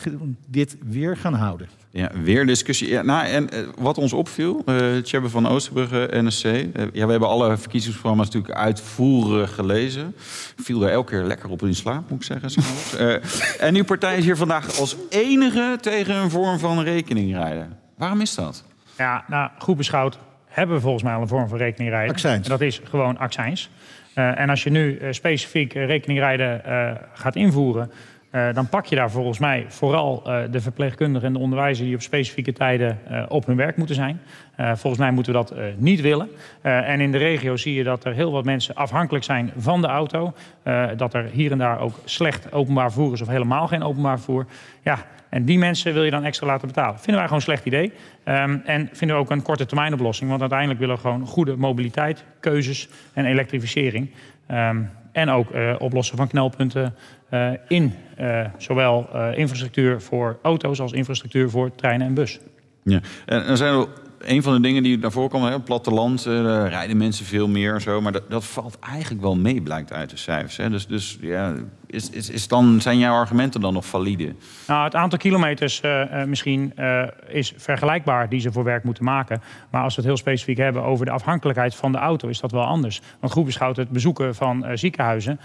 dit 0.48 0.76
weer 0.84 1.16
gaan 1.16 1.34
houden. 1.34 1.68
Ja, 1.90 2.10
weer 2.22 2.46
discussie. 2.46 2.88
Ja, 2.88 3.02
nou, 3.02 3.26
en 3.26 3.48
uh, 3.54 3.68
wat 3.78 3.98
ons 3.98 4.12
opviel, 4.12 4.62
uh, 4.66 4.96
Tjebbe 4.96 5.28
van 5.28 5.46
Oosterbrugge, 5.48 6.08
NSC. 6.12 6.44
Uh, 6.44 6.62
ja, 6.92 7.04
we 7.04 7.10
hebben 7.10 7.28
alle 7.28 7.56
verkiezingsprogramma's 7.56 8.26
natuurlijk 8.26 8.54
uitvoerig 8.54 9.54
gelezen. 9.54 10.14
Viel 10.56 10.82
er 10.82 10.90
elke 10.90 11.10
keer 11.10 11.22
lekker 11.22 11.50
op 11.50 11.62
in 11.62 11.74
slaap, 11.74 12.10
moet 12.10 12.20
ik 12.20 12.38
zeggen. 12.38 12.62
en 13.58 13.74
uw 13.74 13.84
partij 13.84 14.16
is 14.16 14.24
hier 14.24 14.36
vandaag 14.36 14.78
als 14.78 14.96
enige 15.08 15.78
tegen 15.80 16.14
een 16.14 16.30
vorm 16.30 16.58
van 16.58 16.82
rekeningrijden. 16.82 17.78
Waarom 17.96 18.20
is 18.20 18.34
dat? 18.34 18.64
Ja, 18.96 19.24
nou, 19.28 19.50
goed 19.58 19.76
beschouwd 19.76 20.18
hebben 20.50 20.76
we 20.76 20.82
volgens 20.82 21.02
mij 21.02 21.14
al 21.14 21.20
een 21.20 21.28
vorm 21.28 21.48
van 21.48 21.58
rekeningrijden. 21.58 22.14
Accijns. 22.14 22.44
En 22.44 22.50
dat 22.50 22.60
is 22.60 22.80
gewoon 22.84 23.18
accijns. 23.18 23.70
Uh, 24.14 24.40
en 24.40 24.50
als 24.50 24.62
je 24.62 24.70
nu 24.70 24.98
uh, 24.98 25.12
specifiek 25.12 25.74
uh, 25.74 25.86
rekeningrijden 25.86 26.62
gaat 27.14 27.36
invoeren... 27.36 27.90
dan 28.30 28.68
pak 28.68 28.86
je 28.86 28.96
daar 28.96 29.10
volgens 29.10 29.38
mij 29.38 29.64
vooral 29.68 30.22
de 30.50 30.60
verpleegkundigen 30.60 31.26
en 31.26 31.32
de 31.32 31.38
onderwijzers... 31.38 31.86
die 31.86 31.96
op 31.96 32.02
specifieke 32.02 32.52
tijden 32.52 32.98
op 33.28 33.46
hun 33.46 33.56
werk 33.56 33.76
moeten 33.76 33.94
zijn. 33.94 34.20
volgens 34.56 34.98
mij 34.98 35.10
moeten 35.10 35.32
we 35.32 35.38
dat 35.38 35.54
niet 35.76 36.00
willen. 36.00 36.28
en 36.62 37.00
in 37.00 37.12
de 37.12 37.18
regio 37.18 37.56
zie 37.56 37.74
je 37.74 37.84
dat 37.84 38.04
er 38.04 38.12
heel 38.12 38.32
wat 38.32 38.44
mensen 38.44 38.74
afhankelijk 38.74 39.24
zijn 39.24 39.52
van 39.56 39.80
de 39.80 39.86
auto. 39.86 40.32
dat 40.96 41.14
er 41.14 41.24
hier 41.24 41.50
en 41.52 41.58
daar 41.58 41.80
ook 41.80 41.94
slecht 42.04 42.52
openbaar 42.52 42.92
vervoer 42.92 43.12
is 43.12 43.20
of 43.20 43.28
helemaal 43.28 43.66
geen 43.66 43.82
openbaar 43.82 44.16
vervoer. 44.16 44.46
Ja, 44.82 44.98
en 45.30 45.44
die 45.44 45.58
mensen 45.58 45.94
wil 45.94 46.04
je 46.04 46.10
dan 46.10 46.24
extra 46.24 46.46
laten 46.46 46.68
betalen. 46.68 46.94
Vinden 46.94 47.14
wij 47.14 47.22
gewoon 47.22 47.38
een 47.38 47.42
slecht 47.42 47.64
idee. 47.64 47.92
Um, 48.24 48.62
en 48.64 48.88
vinden 48.92 49.16
we 49.16 49.22
ook 49.22 49.30
een 49.30 49.42
korte 49.42 49.66
termijn 49.66 49.92
oplossing. 49.92 50.28
Want 50.28 50.40
uiteindelijk 50.40 50.80
willen 50.80 50.94
we 50.94 51.00
gewoon 51.00 51.26
goede 51.26 51.56
mobiliteit, 51.56 52.24
keuzes 52.40 52.88
en 53.12 53.24
elektrificering. 53.24 54.10
Um, 54.50 54.90
en 55.12 55.30
ook 55.30 55.48
oplossen 55.78 56.16
van 56.16 56.28
knelpunten 56.28 56.94
uh, 57.30 57.50
in 57.68 57.94
uh, 58.20 58.46
zowel 58.56 59.08
infrastructuur 59.34 60.00
voor 60.00 60.38
auto's 60.42 60.80
als 60.80 60.92
infrastructuur 60.92 61.50
voor 61.50 61.74
treinen 61.74 62.06
en 62.06 62.14
bus. 62.14 62.40
Ja, 62.82 63.00
en 63.26 63.46
er 63.46 63.56
zijn 63.56 63.74
er 63.74 63.86
een 64.20 64.42
van 64.42 64.54
de 64.54 64.60
dingen 64.60 64.82
die 64.82 64.98
voren 65.02 65.30
komen, 65.30 65.50
hè, 65.50 65.60
platteland, 65.60 66.26
uh, 66.26 66.32
rijden 66.68 66.96
mensen 66.96 67.26
veel 67.26 67.48
meer 67.48 67.80
zo. 67.80 68.00
Maar 68.00 68.12
dat, 68.12 68.30
dat 68.30 68.44
valt 68.44 68.78
eigenlijk 68.78 69.22
wel 69.22 69.36
mee, 69.36 69.62
blijkt 69.62 69.92
uit 69.92 70.10
de 70.10 70.16
cijfers. 70.16 70.56
Hè. 70.56 70.70
Dus, 70.70 70.86
dus 70.86 71.18
ja, 71.20 71.54
is, 71.90 72.10
is, 72.10 72.30
is 72.30 72.48
dan, 72.48 72.80
zijn 72.80 72.98
jouw 72.98 73.14
argumenten 73.14 73.60
dan 73.60 73.72
nog 73.72 73.86
valide? 73.86 74.34
Nou, 74.66 74.84
het 74.84 74.94
aantal 74.94 75.18
kilometers 75.18 75.80
uh, 75.84 76.00
uh, 76.00 76.24
misschien 76.24 76.72
uh, 76.78 77.02
is 77.28 77.52
vergelijkbaar 77.56 78.28
die 78.28 78.40
ze 78.40 78.52
voor 78.52 78.64
werk 78.64 78.84
moeten 78.84 79.04
maken. 79.04 79.42
Maar 79.70 79.82
als 79.82 79.94
we 79.94 80.00
het 80.00 80.10
heel 80.10 80.18
specifiek 80.18 80.56
hebben 80.56 80.82
over 80.82 81.04
de 81.04 81.10
afhankelijkheid 81.10 81.74
van 81.74 81.92
de 81.92 81.98
auto, 81.98 82.28
is 82.28 82.40
dat 82.40 82.50
wel 82.50 82.64
anders. 82.64 83.00
Want 83.20 83.32
goed 83.32 83.44
beschouwd, 83.44 83.76
het 83.76 83.88
bezoeken 83.88 84.34
van 84.34 84.66
ziekenhuizen, 84.74 85.40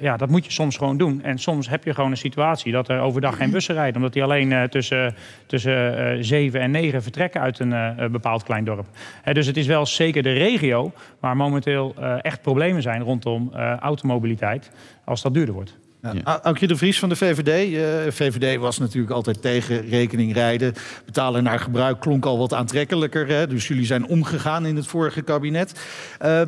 ja, 0.00 0.16
dat 0.16 0.28
moet 0.28 0.44
je 0.44 0.52
soms 0.52 0.76
gewoon 0.76 0.96
doen. 0.96 1.22
En 1.22 1.38
soms 1.38 1.68
heb 1.68 1.84
je 1.84 1.94
gewoon 1.94 2.10
een 2.10 2.16
situatie 2.16 2.72
dat 2.72 2.88
er 2.88 3.00
overdag 3.00 3.36
geen 3.36 3.50
bussen 3.50 3.74
rijden, 3.74 3.96
omdat 3.96 4.12
die 4.12 4.22
alleen 4.22 4.68
tussen, 4.68 5.14
tussen 5.46 6.24
7 6.24 6.60
en 6.60 6.70
9 6.70 7.02
vertrekken 7.02 7.40
uit 7.40 7.58
een 7.58 8.12
bepaald 8.12 8.42
klein 8.42 8.64
dorp. 8.64 8.86
dus 9.32 9.46
het 9.46 9.56
is 9.56 9.66
wel 9.66 9.86
zeker 9.86 10.22
de 10.22 10.32
regio 10.32 10.92
waar 11.20 11.36
momenteel 11.36 11.94
echt 12.22 12.42
problemen 12.42 12.82
zijn 12.82 13.02
rondom 13.02 13.52
automobiliteit, 13.80 14.70
als 15.04 15.22
dat 15.22 15.34
duurder 15.34 15.54
wordt. 15.54 15.80
Ja. 16.10 16.40
Aukje 16.42 16.66
de 16.66 16.76
Vries 16.76 16.98
van 16.98 17.08
de 17.08 17.16
VVD. 17.16 17.74
Eh, 17.74 18.12
VVD 18.12 18.58
was 18.58 18.78
natuurlijk 18.78 19.12
altijd 19.12 19.42
tegen 19.42 19.88
rekening 19.88 20.32
rijden. 20.32 20.74
Betalen 21.04 21.42
naar 21.42 21.58
gebruik 21.58 22.00
klonk 22.00 22.24
al 22.24 22.38
wat 22.38 22.54
aantrekkelijker. 22.54 23.28
Hè? 23.28 23.46
Dus 23.46 23.68
jullie 23.68 23.86
zijn 23.86 24.06
omgegaan 24.06 24.66
in 24.66 24.76
het 24.76 24.86
vorige 24.86 25.22
kabinet. 25.22 25.80
Uh, 26.22 26.42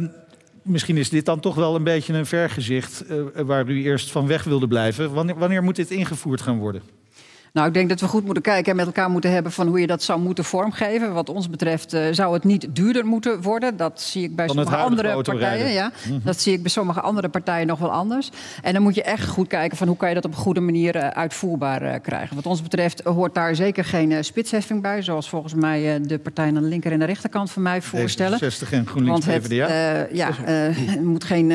misschien 0.62 0.96
is 0.96 1.08
dit 1.08 1.24
dan 1.24 1.40
toch 1.40 1.54
wel 1.54 1.74
een 1.74 1.84
beetje 1.84 2.12
een 2.12 2.26
vergezicht... 2.26 3.04
Uh, 3.10 3.22
waar 3.44 3.68
u 3.68 3.82
eerst 3.82 4.10
van 4.10 4.26
weg 4.26 4.44
wilde 4.44 4.68
blijven. 4.68 5.12
Wanneer 5.38 5.62
moet 5.62 5.76
dit 5.76 5.90
ingevoerd 5.90 6.40
gaan 6.40 6.58
worden? 6.58 6.82
Nou, 7.54 7.66
ik 7.66 7.74
denk 7.74 7.88
dat 7.88 8.00
we 8.00 8.06
goed 8.06 8.24
moeten 8.24 8.42
kijken 8.42 8.70
en 8.70 8.76
met 8.76 8.86
elkaar 8.86 9.10
moeten 9.10 9.30
hebben 9.30 9.52
van 9.52 9.66
hoe 9.66 9.80
je 9.80 9.86
dat 9.86 10.02
zou 10.02 10.20
moeten 10.20 10.44
vormgeven. 10.44 11.12
Wat 11.12 11.28
ons 11.28 11.50
betreft 11.50 11.94
uh, 11.94 12.06
zou 12.10 12.34
het 12.34 12.44
niet 12.44 12.66
duurder 12.70 13.06
moeten 13.06 13.42
worden. 13.42 13.76
Dat 13.76 14.00
zie 14.00 14.24
ik 14.24 14.36
bij 14.36 14.46
sommige 14.48 14.76
andere 14.76 15.22
partijen. 15.22 15.72
Ja. 15.72 15.86
Mm 15.86 16.10
-hmm. 16.10 16.20
Dat 16.24 16.40
zie 16.40 16.52
ik 16.52 16.62
bij 16.62 16.70
sommige 16.70 17.00
andere 17.00 17.28
partijen 17.28 17.66
nog 17.66 17.78
wel 17.78 17.90
anders. 17.92 18.30
En 18.62 18.72
dan 18.72 18.82
moet 18.82 18.94
je 18.94 19.02
echt 19.02 19.28
goed 19.28 19.46
kijken 19.46 19.76
van 19.76 19.88
hoe 19.88 19.96
kan 19.96 20.08
je 20.08 20.14
dat 20.14 20.24
op 20.24 20.30
een 20.30 20.36
goede 20.36 20.60
manier 20.60 20.96
uh, 20.96 21.08
uitvoerbaar 21.08 21.82
uh, 21.82 21.94
krijgen. 22.02 22.36
Wat 22.36 22.46
ons 22.46 22.62
betreft 22.62 23.02
hoort 23.02 23.34
daar 23.34 23.54
zeker 23.54 23.84
geen 23.84 24.24
spitsheffing 24.24 24.82
bij. 24.82 25.02
Zoals 25.02 25.28
volgens 25.28 25.54
mij 25.54 26.00
de 26.00 26.18
partijen 26.18 26.56
aan 26.56 26.62
de 26.62 26.68
linker 26.68 26.92
en 26.92 26.98
de 26.98 27.04
rechterkant 27.04 27.50
van 27.50 27.62
mij 27.62 27.82
voorstellen. 27.82 28.38
60 28.38 28.72
en 28.72 28.86
GroenLinks 28.86 29.26
Want 29.26 29.44
het, 29.44 29.50
ja, 30.12 30.30
moet, 31.02 31.24
geen, 31.24 31.52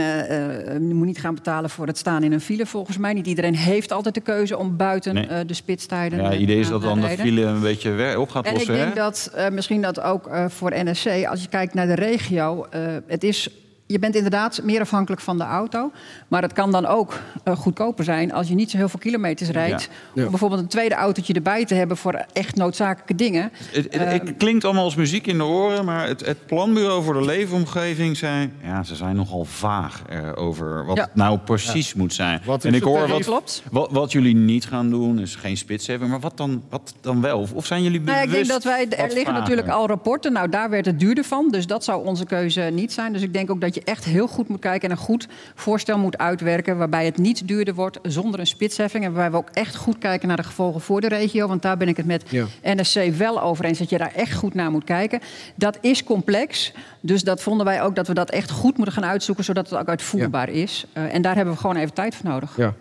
moet 0.79 1.05
niet 1.05 1.19
gaan 1.19 1.35
betalen 1.35 1.69
voor 1.69 1.87
het 1.87 1.97
staan 1.97 2.23
in 2.23 2.31
een 2.31 2.41
file 2.41 2.65
volgens 2.65 2.97
mij. 2.97 3.13
Niet 3.13 3.27
iedereen 3.27 3.55
heeft 3.55 3.91
altijd 3.91 4.15
de 4.15 4.21
keuze 4.21 4.57
om 4.57 4.77
buiten 4.77 5.13
nee. 5.13 5.45
de 5.45 5.53
spits 5.53 5.87
Ja, 5.89 6.29
het 6.29 6.39
idee 6.39 6.59
is 6.59 6.65
eh, 6.65 6.71
dat 6.71 6.81
dan 6.81 7.01
de 7.01 7.07
file 7.09 7.41
een 7.41 7.61
beetje 7.61 7.91
weer 7.91 8.19
op 8.19 8.29
gaat 8.29 8.45
En 8.45 8.51
ik 8.51 8.57
lossen. 8.57 8.75
denk 8.75 8.87
hè? 8.89 8.93
dat 8.95 9.31
eh, 9.35 9.49
misschien 9.49 9.81
dat 9.81 10.01
ook 10.01 10.27
eh, 10.27 10.45
voor 10.49 10.71
NSC, 10.75 11.07
als 11.29 11.41
je 11.41 11.47
kijkt 11.49 11.73
naar 11.73 11.87
de 11.87 11.95
regio, 11.95 12.67
eh, 12.69 12.81
het 13.07 13.23
is. 13.23 13.49
Je 13.91 13.99
bent 13.99 14.15
inderdaad 14.15 14.59
meer 14.63 14.81
afhankelijk 14.81 15.21
van 15.21 15.37
de 15.37 15.43
auto. 15.43 15.91
Maar 16.27 16.41
het 16.41 16.53
kan 16.53 16.71
dan 16.71 16.85
ook 16.85 17.19
eh, 17.43 17.55
goedkoper 17.55 18.03
zijn 18.03 18.33
als 18.33 18.47
je 18.47 18.55
niet 18.55 18.71
zo 18.71 18.77
heel 18.77 18.89
veel 18.89 18.99
kilometers 18.99 19.49
rijdt. 19.49 19.89
Ja. 20.13 20.23
Om 20.23 20.29
bijvoorbeeld 20.29 20.61
een 20.61 20.67
tweede 20.67 20.95
autootje 20.95 21.33
erbij 21.33 21.65
te 21.65 21.73
hebben 21.73 21.97
voor 21.97 22.25
echt 22.33 22.55
noodzakelijke 22.55 23.15
dingen. 23.15 23.51
Het, 23.71 23.87
het- 23.93 24.11
het 24.11 24.33
klinkt 24.37 24.65
allemaal 24.65 24.83
als 24.83 24.95
muziek 24.95 25.27
in 25.27 25.37
de 25.37 25.43
oren, 25.43 25.85
maar 25.85 26.07
het, 26.07 26.25
het 26.25 26.45
planbureau 26.45 27.03
voor 27.03 27.13
de 27.13 27.25
leefomgeving 27.25 28.17
zei... 28.17 28.51
ja, 28.63 28.83
ze 28.83 28.95
zijn 28.95 29.15
nogal 29.15 29.45
vaag 29.45 30.01
eh, 30.09 30.19
over 30.35 30.85
wat 30.85 30.97
Ja. 30.97 31.03
het 31.03 31.15
nou 31.15 31.37
precies 31.37 31.93
moet 31.93 32.13
zijn. 32.13 32.41
Wat 32.45 32.65
en 32.65 32.73
ik 32.73 32.83
hoor 32.83 33.07
wat, 33.07 33.23
Klopt. 33.23 33.63
wat, 33.71 33.91
wat 33.91 34.11
jullie 34.11 34.35
niet 34.35 34.65
gaan 34.65 34.89
doen, 34.89 35.19
is 35.19 35.35
geen 35.35 35.57
spitsheffing. 35.57 36.09
Maar 36.11 36.19
wat 36.19 36.37
dan, 36.37 36.63
wat 36.69 36.93
dan 37.01 37.21
wel? 37.21 37.39
Of, 37.39 37.53
of 37.53 37.65
zijn 37.65 37.83
jullie 37.83 38.01
Nou 38.01 38.17
bewust 38.17 38.41
ik 38.41 38.47
denk 38.47 38.47
dat 38.47 38.63
wij, 38.63 38.81
er 38.83 38.87
liggen 39.07 39.17
vager? 39.25 39.33
natuurlijk 39.39 39.67
al 39.69 39.87
rapporten. 39.87 40.33
Nou, 40.33 40.49
daar 40.49 40.69
werd 40.69 40.85
het 40.85 40.99
duurder 40.99 41.23
van. 41.23 41.47
Dus 41.51 41.67
dat 41.67 41.83
zou 41.83 42.05
onze 42.05 42.25
keuze 42.25 42.61
niet 42.61 42.93
zijn. 42.93 43.13
Dus 43.13 43.21
ik 43.21 43.33
denk 43.33 43.51
ook 43.51 43.61
dat 43.61 43.73
je 43.73 43.78
echt 43.83 44.05
heel 44.05 44.27
goed 44.27 44.47
moet 44.47 44.59
kijken 44.59 44.89
en 44.89 44.95
een 44.95 45.01
goed 45.01 45.27
voorstel 45.55 45.97
moet 45.97 46.17
uitwerken. 46.17 46.77
Waarbij 46.77 47.05
het 47.05 47.17
niet 47.17 47.47
duurder 47.47 47.73
wordt 47.73 47.99
zonder 48.01 48.39
een 48.39 48.47
spitsheffing. 48.47 49.03
En 49.03 49.13
waarbij 49.13 49.31
we 49.31 49.37
ook 49.37 49.49
echt 49.53 49.75
goed 49.75 49.97
kijken 49.97 50.27
naar 50.27 50.37
de 50.37 50.43
gevolgen 50.43 50.81
voor 50.81 51.01
de 51.01 51.07
regio. 51.07 51.47
Want 51.47 51.61
daar 51.61 51.77
ben 51.77 51.87
ik 51.87 51.97
het 51.97 52.05
met 52.05 52.23
Ja. 52.29 52.45
NSC 52.63 53.03
wel 53.17 53.41
over 53.41 53.65
eens. 53.65 53.79
Dat 53.79 53.89
je 53.89 53.97
daar 53.97 54.13
echt 54.15 54.33
goed 54.33 54.53
naar 54.53 54.71
moet 54.71 54.83
kijken. 54.83 55.19
Dat 55.55 55.77
is 55.81 56.03
complex. 56.03 56.73
Dus 56.99 57.23
dat 57.23 57.41
vonden 57.41 57.65
wij 57.65 57.81
ook 57.81 57.95
dat 57.95 58.07
we 58.07 58.13
dat 58.13 58.29
echt 58.29 58.51
goed 58.51 58.75
moeten 58.75 58.93
gaan 58.93 59.05
uitzoeken. 59.05 59.43
Zodat 59.43 59.69
het 59.69 59.79
ook 59.79 59.87
uitvoerbaar 59.87 60.49
is. 60.49 60.85
Eh, 60.93 61.13
en 61.13 61.21
daar 61.21 61.35
hebben 61.35 61.53
we 61.53 61.59
gewoon 61.59 61.75
even 61.75 61.93
tijd 61.93 62.15
voor 62.15 62.29
nodig. 62.29 62.57
Ja. 62.57 62.75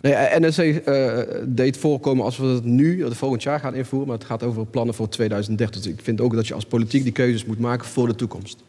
Nee, 0.00 0.12
eh, 0.14 0.40
NSC 0.40 0.58
eh, 0.58 1.18
deed 1.44 1.76
voorkomen 1.76 2.24
als 2.24 2.36
we 2.36 2.46
het 2.46 2.64
nu, 2.64 3.02
of 3.02 3.16
volgend 3.16 3.42
jaar 3.42 3.60
gaan 3.60 3.74
invoeren, 3.74 4.08
maar 4.08 4.18
het 4.18 4.26
gaat 4.26 4.42
over 4.42 4.66
plannen 4.66 4.94
voor 4.94 5.08
2030. 5.08 5.82
Dus 5.82 5.92
ik 5.92 6.00
vind 6.02 6.20
ook 6.20 6.34
dat 6.34 6.46
je 6.46 6.54
als 6.54 6.64
politiek 6.64 7.02
die 7.02 7.12
keuzes 7.12 7.44
moet 7.44 7.58
maken 7.58 7.86
voor 7.86 8.06
de 8.06 8.14
toekomst. 8.14 8.62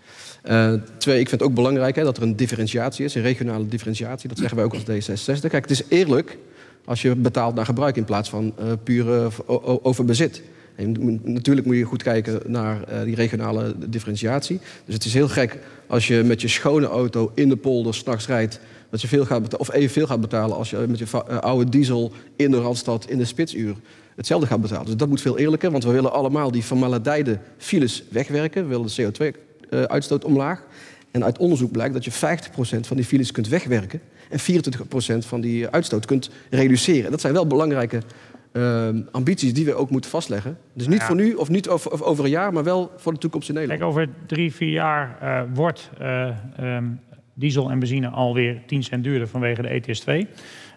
Eh, 0.48 0.74
twee, 0.98 1.20
ik 1.20 1.30
vind 1.30 1.42
het 1.42 1.50
ook 1.50 1.56
belangrijk 1.56 1.96
hè, 1.96 2.04
dat 2.04 2.18
er 2.18 2.24
een 2.24 2.36
differentiatie 2.36 3.06
is, 3.06 3.16
een 3.16 3.22
regionale 3.22 3.68
differentiatie. 3.68 4.30
Dat 4.30 4.38
zeggen 4.38 4.56
wij 4.58 4.66
ook 4.66 4.74
als 4.74 4.84
D66. 4.84 5.40
Kijk, 5.50 5.54
het 5.54 5.70
is 5.70 5.84
eerlijk 5.90 6.38
als 6.86 7.02
je 7.02 7.16
betaalt 7.16 7.56
naar 7.56 7.66
gebruik 7.66 7.96
in 7.96 8.06
plaats 8.06 8.30
van 8.30 8.54
eh 8.58 8.66
puur 8.84 9.14
eh, 9.14 9.26
o- 9.46 9.62
o- 9.64 9.80
over 9.84 10.06
bezit. 10.06 10.42
En 10.76 11.20
natuurlijk 11.24 11.68
moet 11.68 11.76
je 11.76 11.84
goed 11.84 12.04
kijken 12.04 12.40
naar 12.46 13.04
die 13.06 13.16
regionale 13.16 13.76
differentiatie. 13.88 14.60
Dus 14.86 14.94
het 14.94 15.06
is 15.06 15.14
heel 15.14 15.28
gek 15.28 15.58
als 15.88 16.08
je 16.08 16.24
met 16.24 16.42
je 16.42 16.48
schone 16.48 16.88
auto 16.88 17.32
in 17.36 17.50
de 17.50 17.56
polder 17.56 17.94
s'nachts 17.94 18.28
rijdt... 18.28 18.60
dat 18.90 19.02
je 19.02 19.08
veel 19.08 19.26
gaat 19.26 19.42
betalen, 19.42 19.68
of 19.68 19.74
evenveel 19.74 20.08
gaat 20.08 20.22
betalen 20.22 20.58
als 20.58 20.70
je 20.70 20.86
met 20.88 21.00
je 21.00 21.42
oude 21.42 21.70
diesel 21.70 22.12
in 22.36 22.52
de 22.52 22.58
Randstad 22.58 23.10
in 23.10 23.18
de 23.18 23.26
spitsuur 23.26 23.76
hetzelfde 24.16 24.48
gaat 24.48 24.62
betalen. 24.62 24.86
Dus 24.86 24.96
dat 24.96 25.10
moet 25.10 25.22
veel 25.22 25.38
eerlijker, 25.38 25.72
want 25.72 25.84
we 25.84 25.92
willen 25.92 26.12
allemaal 26.12 26.52
die 26.52 26.64
vermaledijde 26.64 27.40
files 27.58 28.04
wegwerken. 28.10 28.62
We 28.64 28.70
willen 28.70 28.86
de 28.86 29.34
CO2-uitstoot 29.70 30.26
omlaag. 30.26 30.64
En 31.12 31.24
uit 31.24 31.38
onderzoek 31.38 31.72
blijkt 31.72 31.94
dat 31.94 32.06
je 32.06 32.12
50% 32.12 32.16
van 32.80 32.98
die 32.98 33.06
files 33.06 33.32
kunt 33.32 33.48
wegwerken... 33.48 34.02
en 34.30 34.40
24% 34.40 35.18
van 35.18 35.42
die 35.42 35.70
uitstoot 35.70 36.06
kunt 36.06 36.30
reduceren. 36.50 37.12
Dat 37.12 37.22
zijn 37.22 37.34
wel 37.34 37.48
belangrijke 37.48 38.02
eh, 38.52 38.90
ambities 39.12 39.54
die 39.54 39.66
we 39.66 39.74
ook 39.74 39.90
moeten 39.90 40.10
vastleggen. 40.10 40.58
Dus 40.74 40.88
niet 40.88 41.00
Ja. 41.00 41.06
voor 41.06 41.16
nu 41.16 41.34
of 41.34 41.50
niet 41.50 41.70
over, 41.70 41.92
of 41.92 42.02
over 42.02 42.24
een 42.24 42.30
jaar, 42.30 42.54
maar 42.54 42.64
wel 42.64 42.92
voor 42.98 43.14
de 43.14 43.20
toekomst 43.20 43.50
in 43.50 43.56
Nederland. 43.56 43.82
Kijk, 43.82 43.92
over 43.92 44.10
drie, 44.26 44.54
vier 44.54 44.70
jaar 44.70 45.18
eh, 45.22 45.42
wordt 45.54 45.90
eh, 46.00 46.30
ehm, 46.58 46.86
diesel 47.34 47.70
en 47.72 47.80
benzine 47.80 48.08
alweer 48.08 48.62
10 48.66 48.84
cent 48.84 49.04
duurder 49.04 49.28
vanwege 49.28 49.62
de 49.62 49.70
ETS2. 49.70 50.28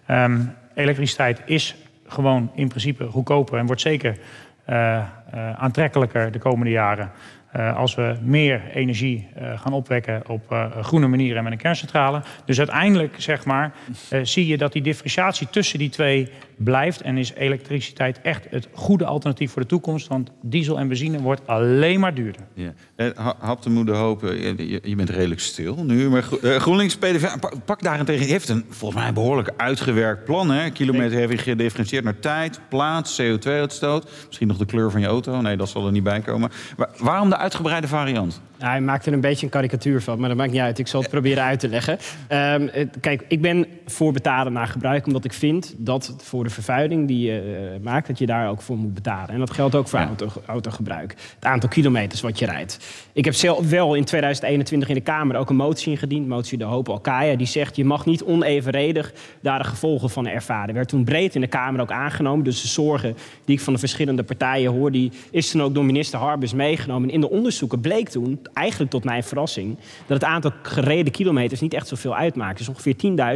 Ehm, 0.05 0.41
elektriciteit 0.75 1.41
is 1.45 1.75
gewoon 2.07 2.51
in 2.55 2.67
principe 2.67 3.05
goedkoper 3.05 3.57
en 3.57 3.65
wordt 3.65 3.81
zeker 3.81 4.17
eh, 4.65 4.97
eh, 4.97 5.05
aantrekkelijker 5.53 6.31
de 6.31 6.39
komende 6.39 6.71
jaren. 6.71 7.11
Eh, 7.51 7.77
als 7.77 7.95
we 7.95 8.15
meer 8.21 8.61
energie 8.73 9.27
eh, 9.35 9.59
gaan 9.59 9.73
opwekken 9.73 10.23
op 10.27 10.51
eh, 10.51 10.77
groene 10.81 11.07
manier 11.07 11.37
en 11.37 11.43
met 11.43 11.51
een 11.51 11.57
kerncentrale. 11.57 12.21
Dus 12.45 12.57
uiteindelijk 12.57 13.13
zeg 13.17 13.45
maar, 13.45 13.73
zie 14.21 14.47
je 14.47 14.57
dat 14.57 14.71
die 14.71 14.81
differentiatie 14.81 15.47
tussen 15.49 15.79
die 15.79 15.89
twee 15.89 16.29
blijft. 16.63 17.01
En 17.01 17.17
is 17.17 17.33
elektriciteit 17.33 18.21
echt 18.21 18.45
het 18.49 18.67
goede 18.73 19.05
alternatief 19.05 19.51
voor 19.51 19.61
de 19.61 19.67
toekomst. 19.67 20.07
Want 20.07 20.29
diesel 20.41 20.79
en 20.79 20.87
benzine 20.87 21.21
wordt 21.21 21.47
alleen 21.47 21.99
maar 21.99 22.13
duurder. 22.13 22.41
Ja. 22.53 22.73
Ha- 23.15 23.35
Hap 23.39 23.61
de 23.63 23.69
moeder 23.69 23.95
hopen, 23.95 24.41
je, 24.41 24.67
je- 24.69 24.79
je 24.83 24.95
bent 24.95 25.09
redelijk 25.09 25.39
stil 25.41 25.83
nu. 25.83 26.09
Maar 26.09 26.23
eh, 26.41 26.55
GroenLinks 26.55 26.97
PDV, 26.97 27.25
pak, 27.65 27.81
daarentegen, 27.81 28.25
heeft 28.25 28.49
een 28.49 28.65
volgens 28.69 28.99
mij 28.99 29.07
een 29.09 29.13
behoorlijk 29.13 29.49
uitgewerkt 29.57 30.23
plan. 30.25 30.51
Hè? 30.51 30.69
Kilometerheffing 30.69 31.41
gedifferentieerd 31.41 32.03
naar 32.03 32.19
tijd, 32.19 32.59
plaats, 32.69 33.21
CO2-uitstoot. 33.21 34.09
Misschien 34.27 34.47
nog 34.47 34.57
de 34.57 34.65
kleur 34.65 34.91
van 34.91 35.01
je 35.01 35.07
auto. 35.07 35.41
Nee, 35.41 35.57
dat 35.57 35.69
zal 35.69 35.85
er 35.85 35.91
niet 35.91 36.03
bij 36.03 36.19
komen. 36.19 36.51
Maar 36.77 36.89
waarom 36.97 37.29
de 37.29 37.37
uitgebreide 37.37 37.87
variant? 37.87 38.41
Hij 38.61 38.81
maakt 38.81 39.05
er 39.05 39.13
een 39.13 39.21
beetje 39.21 39.45
een 39.45 39.51
karikatuur 39.51 40.01
van, 40.01 40.19
maar 40.19 40.29
dat 40.29 40.37
maakt 40.37 40.51
niet 40.51 40.61
uit. 40.61 40.79
Ik 40.79 40.87
zal 40.87 41.01
het 41.01 41.09
proberen 41.17 41.43
uit 41.43 41.59
te 41.59 41.67
leggen. 41.67 41.97
Ehm, 42.27 42.87
kijk, 42.99 43.25
ik 43.27 43.41
ben 43.41 43.65
voor 43.85 44.13
betalen 44.13 44.53
naar 44.53 44.67
gebruik, 44.67 45.05
omdat 45.05 45.25
ik 45.25 45.33
vind 45.33 45.73
dat 45.77 46.15
voor 46.17 46.43
de 46.43 46.49
vervuiling 46.49 47.07
die 47.07 47.31
je 47.31 47.39
eh, 47.39 47.83
maakt, 47.83 48.07
dat 48.07 48.19
je 48.19 48.25
daar 48.25 48.49
ook 48.49 48.61
voor 48.61 48.77
moet 48.77 48.93
betalen. 48.93 49.29
En 49.29 49.39
dat 49.39 49.51
geldt 49.51 49.75
ook 49.75 49.87
voor 49.87 49.99
auto, 49.99 50.27
autogebruik. 50.45 51.15
Het 51.35 51.45
aantal 51.45 51.69
kilometers 51.69 52.21
wat 52.21 52.39
je 52.39 52.45
rijdt. 52.45 52.79
Ik 53.13 53.25
heb 53.25 53.33
zelf 53.33 53.69
wel 53.69 53.95
in 53.95 54.05
2021 54.05 54.89
in 54.89 54.95
de 54.95 55.01
Kamer 55.01 55.35
ook 55.35 55.49
een 55.49 55.55
motie 55.55 55.91
ingediend, 55.91 56.27
motie 56.27 56.57
De 56.57 56.63
Hoop 56.63 56.89
Alkaya, 56.89 57.35
die 57.35 57.47
zegt 57.47 57.75
je 57.75 57.85
mag 57.85 58.05
niet 58.05 58.23
onevenredig 58.23 59.13
daar 59.41 59.59
de 59.59 59.65
gevolgen 59.65 60.09
van 60.09 60.27
ervaren. 60.27 60.73
Werd 60.73 60.87
toen 60.87 61.03
breed 61.03 61.35
in 61.35 61.41
de 61.41 61.47
Kamer 61.47 61.81
ook 61.81 61.91
aangenomen. 61.91 62.43
Dus 62.45 62.61
de 62.61 62.67
zorgen 62.67 63.15
die 63.45 63.55
ik 63.55 63.61
van 63.61 63.73
de 63.73 63.79
verschillende 63.79 64.23
partijen 64.23 64.71
hoor, 64.71 64.91
die 64.91 65.11
is 65.31 65.51
toen 65.51 65.61
ook 65.61 65.73
door 65.73 65.85
minister 65.85 66.19
Harbers 66.19 66.53
meegenomen. 66.53 67.09
En 67.09 67.13
in 67.13 67.21
de 67.21 67.29
onderzoeken 67.29 67.79
bleek 67.79 68.09
toen, 68.09 68.39
eigenlijk 68.53 68.91
tot 68.91 69.03
mijn 69.03 69.23
verrassing, 69.23 69.77
dat 70.07 70.21
het 70.21 70.29
aantal 70.29 70.51
gereden 70.61 71.11
kilometers 71.11 71.59
niet 71.59 71.73
echt 71.73 71.87
zoveel 71.87 72.15
uitmaakt. 72.15 72.59
Is 72.59 72.69
ongeveer 72.69 72.95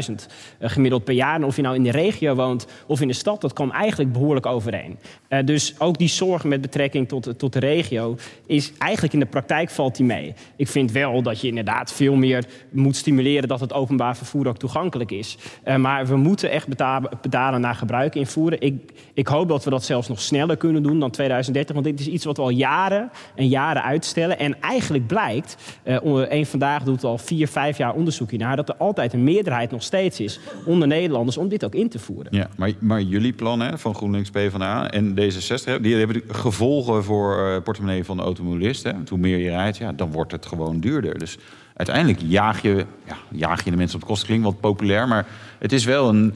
10.000 0.10 0.14
eh, 0.60 0.70
gemiddeld 0.70 1.04
per 1.04 1.14
jaar. 1.14 1.36
En 1.36 1.44
of 1.44 1.56
je 1.56 1.62
nou 1.62 1.76
in 1.76 1.84
de 1.84 1.92
regio 1.92 2.36
woont 2.36 2.68
of 2.88 3.02
in 3.02 3.08
de 3.08 3.14
stad, 3.14 3.42
dat 3.42 3.54
kwam 3.54 3.72
eigenlijk 3.72 4.12
behoorlijk 4.12 4.46
overeen. 4.46 5.00
Eh, 5.28 5.46
dus 5.46 5.80
ook 5.80 5.98
die 5.98 6.08
zorg 6.08 6.44
met 6.44 6.62
betrekking 6.62 7.08
tot, 7.08 7.40
tot 7.40 7.54
de 7.54 7.60
regio 7.60 8.18
is 8.46 8.74
eigenlijk 8.78 9.14
in 9.14 9.20
de 9.20 9.26
praktijk 9.26 9.70
valt 9.70 9.96
die 9.96 10.06
mee. 10.06 10.34
Ik 10.56 10.68
vind 10.68 10.92
wel 10.92 11.22
dat 11.22 11.42
je 11.42 11.48
inderdaad 11.48 11.94
veel 11.94 12.16
meer 12.16 12.46
moet 12.72 12.96
stimuleren 12.96 13.48
dat 13.48 13.60
het 13.60 13.74
openbaar 13.74 14.18
vervoer 14.18 14.48
ook 14.48 14.58
toegankelijk 14.58 15.12
is. 15.12 15.38
Eh, 15.64 15.76
maar 15.76 16.08
we 16.08 16.16
moeten 16.16 16.52
echt 16.52 16.68
betalen 17.22 17.62
naar 17.62 17.76
gebruik 17.76 18.16
invoeren. 18.16 18.62
Ik, 18.62 18.92
ik 19.14 19.28
hoop 19.28 19.48
dat 19.48 19.64
we 19.64 19.70
dat 19.70 19.84
zelfs 19.84 20.08
nog 20.08 20.22
sneller 20.22 20.58
kunnen 20.58 20.84
doen 20.84 21.00
dan 21.00 21.12
2030. 21.12 21.74
Want 21.74 21.88
dit 21.88 22.00
is 22.00 22.08
iets 22.08 22.26
wat 22.26 22.38
we 22.38 22.44
al 22.44 22.50
jaren 22.50 23.12
en 23.36 23.48
jaren 23.48 23.84
uitstellen. 23.84 24.40
En 24.40 24.62
eigenlijk 24.62 25.05
blijkt, 25.06 25.56
onder- 26.02 26.32
een 26.32 26.46
vandaag 26.46 26.84
doet 26.84 27.04
al 27.04 27.18
vier, 27.18 27.48
vijf 27.48 27.78
jaar 27.78 27.94
onderzoek 27.94 28.30
hiernaar, 28.30 28.56
dat 28.56 28.70
er 28.70 28.76
altijd 28.76 29.14
een 29.14 29.24
meerderheid 29.24 29.72
nog 29.72 29.84
steeds 29.84 30.20
is 30.20 30.40
onder 30.66 30.88
Nederlanders 30.88 31.38
om 31.38 31.48
dit 31.50 31.66
ook 31.66 31.76
in 31.76 31.90
te 31.90 32.00
voeren. 32.00 32.36
Ja, 32.36 32.50
maar, 32.58 32.72
maar 32.80 33.02
jullie 33.02 33.34
plan 33.34 33.60
hè, 33.60 33.78
van 33.78 33.96
GroenLinks, 33.96 34.30
PvdA 34.30 34.92
en 34.92 35.12
D66... 35.20 35.64
hè, 35.64 35.82
die 35.82 35.96
hebben 35.96 36.22
gevolgen 36.28 37.04
voor 37.04 37.38
eh 37.38 37.62
portemonnee 37.64 38.04
van 38.04 38.18
de 38.18 38.24
automobilist. 38.24 38.84
Hè. 38.84 38.92
Want 38.92 39.10
Hoe 39.10 39.18
meer 39.20 39.38
je 39.38 39.50
rijdt, 39.50 39.78
ja, 39.78 39.92
dan 39.92 40.12
wordt 40.12 40.32
het 40.32 40.46
gewoon 40.46 40.80
duurder. 40.80 41.20
Dus 41.20 41.38
uiteindelijk 41.74 42.20
jaag 42.28 42.62
je, 42.62 42.86
ja, 43.08 43.18
jaag 43.32 43.64
je 43.64 43.72
de 43.72 43.78
mensen 43.78 43.96
op 43.96 44.02
de 44.02 44.08
kosten. 44.08 44.28
Klinkt 44.28 44.46
wat 44.46 44.60
populair, 44.60 45.08
maar 45.08 45.28
het 45.60 45.72
is 45.72 45.86
wel 45.86 46.10
een, 46.10 46.34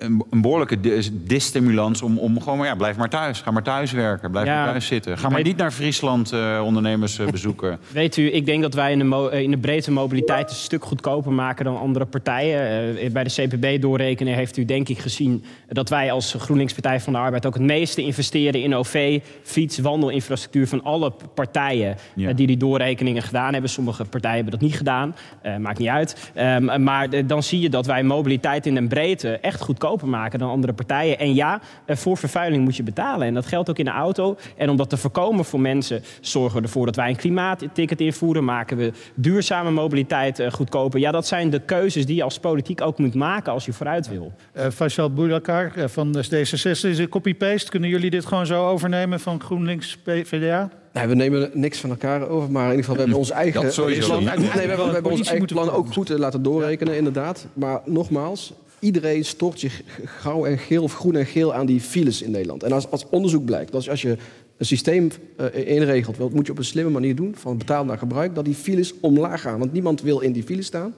een, 0.00 0.24
een 0.30 0.40
behoorlijke 0.40 0.80
dis- 0.80 1.10
disstimulans... 1.12 2.02
om, 2.02 2.18
om 2.18 2.40
gewoon, 2.40 2.58
maar 2.58 2.66
ja, 2.66 2.74
blijf 2.74 2.96
maar 2.96 3.08
thuis. 3.08 3.40
Ga 3.40 3.50
maar 3.50 3.62
thuis 3.62 3.92
werken, 3.92 4.30
blijf 4.30 4.46
Ja, 4.46 4.54
maar 4.62 4.70
thuis 4.70 4.86
zitten. 4.86 5.18
Ga 5.18 5.26
maar 5.28 5.36
weet- 5.36 5.46
niet 5.46 5.56
naar 5.56 5.70
Friesland 5.70 6.32
eh, 6.32 6.62
ondernemers 6.64 7.18
eh, 7.18 7.26
bezoeken. 7.28 7.78
Weet 7.92 8.16
u, 8.16 8.32
ik 8.32 8.46
denk 8.46 8.62
dat 8.62 8.74
wij 8.74 8.92
in 8.92 8.98
de, 9.10 9.28
eh, 9.30 9.40
in 9.40 9.50
de 9.50 9.58
breedte 9.58 9.90
mobiliteit 9.90 10.50
een 10.50 10.56
stuk 10.56 10.84
goedkoper 10.84 11.32
maken 11.32 11.64
dan 11.64 11.78
andere 11.78 12.04
partijen. 12.04 13.12
Bij 13.12 13.24
de 13.24 13.30
CPB-doorrekening 13.30 14.36
heeft 14.36 14.56
u 14.56 14.64
denk 14.64 14.88
ik 14.88 14.98
gezien 14.98 15.44
dat 15.68 15.88
wij 15.88 16.12
als 16.12 16.34
GroenLinks 16.38 16.72
Partij 16.72 17.00
van 17.00 17.12
de 17.12 17.18
Arbeid 17.18 17.46
ook 17.46 17.54
het 17.54 17.62
meeste 17.62 18.02
investeren 18.02 18.62
in 18.62 18.74
OV, 18.74 19.20
fiets, 19.42 19.78
wandelinfrastructuur 19.78 20.66
van 20.68 20.82
alle 20.84 21.12
partijen 21.34 21.96
Ja. 22.14 22.32
die 22.32 22.46
die 22.46 22.56
doorrekeningen 22.56 23.22
gedaan 23.22 23.52
hebben. 23.52 23.70
Sommige 23.70 24.04
partijen 24.04 24.36
hebben 24.36 24.52
dat 24.52 24.68
niet 24.68 24.76
gedaan, 24.76 25.14
maakt 25.58 25.78
niet 25.78 25.88
uit. 25.88 26.30
Ehm, 26.34 26.82
maar 26.82 27.26
dan 27.26 27.42
zie 27.42 27.60
je 27.60 27.68
dat 27.68 27.86
wij 27.86 28.02
mobiliteit 28.02 28.66
in 28.66 28.74
de 28.74 28.86
breedte 28.86 29.28
echt 29.38 29.60
goedkoper 29.60 29.88
maken 29.98 30.38
dan 30.38 30.50
andere 30.50 30.72
partijen. 30.72 31.18
En 31.18 31.34
ja, 31.34 31.60
eh, 31.84 31.96
voor 31.96 32.16
vervuiling 32.16 32.64
moet 32.64 32.76
je 32.76 32.82
betalen. 32.82 33.26
En 33.26 33.34
dat 33.34 33.46
geldt 33.46 33.70
ook 33.70 33.78
in 33.78 33.84
de 33.84 33.90
auto. 33.90 34.36
En 34.56 34.70
om 34.70 34.76
dat 34.76 34.88
te 34.88 34.96
voorkomen 34.96 35.44
voor 35.44 35.60
mensen, 35.60 36.02
zorgen 36.20 36.56
we 36.56 36.62
ervoor 36.62 36.86
dat 36.86 36.96
wij 36.96 37.08
een 37.08 37.16
klimaatticket 37.16 38.00
invoeren. 38.00 38.44
Maken 38.44 38.76
we 38.76 38.92
duurzame 39.14 39.70
mobiliteit 39.70 40.38
eh, 40.38 40.52
goedkoper. 40.52 41.00
Ja, 41.00 41.10
dat 41.10 41.26
zijn 41.26 41.50
de 41.50 41.60
keuzes 41.60 42.06
die 42.06 42.16
je 42.16 42.22
als 42.22 42.38
politiek 42.38 42.80
ook 42.80 42.98
moet 42.98 43.14
maken 43.14 43.52
als 43.52 43.64
je 43.64 43.72
vooruit 43.72 44.08
wil. 44.08 44.32
Eh 44.52 44.68
Faisal 44.70 45.12
Boulakar 45.12 45.72
van 45.88 46.12
de 46.12 46.24
D66, 46.24 46.88
is 46.88 46.98
het 46.98 47.08
copy-paste? 47.08 47.70
Kunnen 47.70 47.88
jullie 47.88 48.10
dit 48.10 48.26
gewoon 48.26 48.46
zo 48.46 48.66
overnemen 48.66 49.20
van 49.20 49.40
GroenLinks, 49.40 49.96
PvdA? 49.96 50.70
Nee, 50.92 51.06
we 51.06 51.14
nemen 51.14 51.50
niks 51.52 51.78
van 51.78 51.90
elkaar 51.90 52.28
over, 52.28 52.50
maar 52.50 52.64
in 52.64 52.76
ieder 52.76 52.84
geval 52.84 52.94
we 52.94 53.00
hebben 53.00 53.18
ons 53.18 53.30
eigen 53.30 53.60
plan. 54.06 54.24
Nee, 54.24 54.36
we 54.36 54.46
hebben, 54.46 54.66
we 54.66 54.92
hebben 54.92 54.92
ons 54.92 55.00
Politie 55.00 55.30
eigen 55.30 55.46
plan 55.46 55.70
ook 55.70 55.92
goed 55.92 56.08
laten 56.08 56.42
doorrekenen, 56.42 56.96
inderdaad. 56.96 57.46
Maar 57.52 57.80
nogmaals, 57.84 58.52
Iedereen 58.80 59.24
stort 59.24 59.60
zich 59.60 59.82
grauw 60.04 60.44
en 60.44 60.58
geel 60.58 60.82
of 60.82 60.94
groen 60.94 61.16
en 61.16 61.26
geel 61.26 61.54
aan 61.54 61.66
die 61.66 61.80
files 61.80 62.22
in 62.22 62.30
Nederland. 62.30 62.62
En 62.62 62.72
als, 62.72 62.90
als 62.90 63.06
onderzoek 63.10 63.44
blijkt, 63.44 63.72
dat 63.72 63.88
als 63.88 64.02
je 64.02 64.16
een 64.56 64.66
systeem 64.66 65.10
uh, 65.40 65.46
inregelt, 65.66 66.16
dat 66.16 66.32
moet 66.32 66.46
je 66.46 66.52
op 66.52 66.58
een 66.58 66.64
slimme 66.64 66.90
manier 66.90 67.14
doen, 67.14 67.34
van 67.36 67.58
betaal 67.58 67.84
naar 67.84 67.98
gebruik, 67.98 68.34
dat 68.34 68.44
die 68.44 68.54
files 68.54 68.94
omlaag 69.00 69.40
gaan. 69.40 69.58
Want 69.58 69.72
niemand 69.72 70.02
wil 70.02 70.20
in 70.20 70.32
die 70.32 70.42
files 70.42 70.66
staan. 70.66 70.94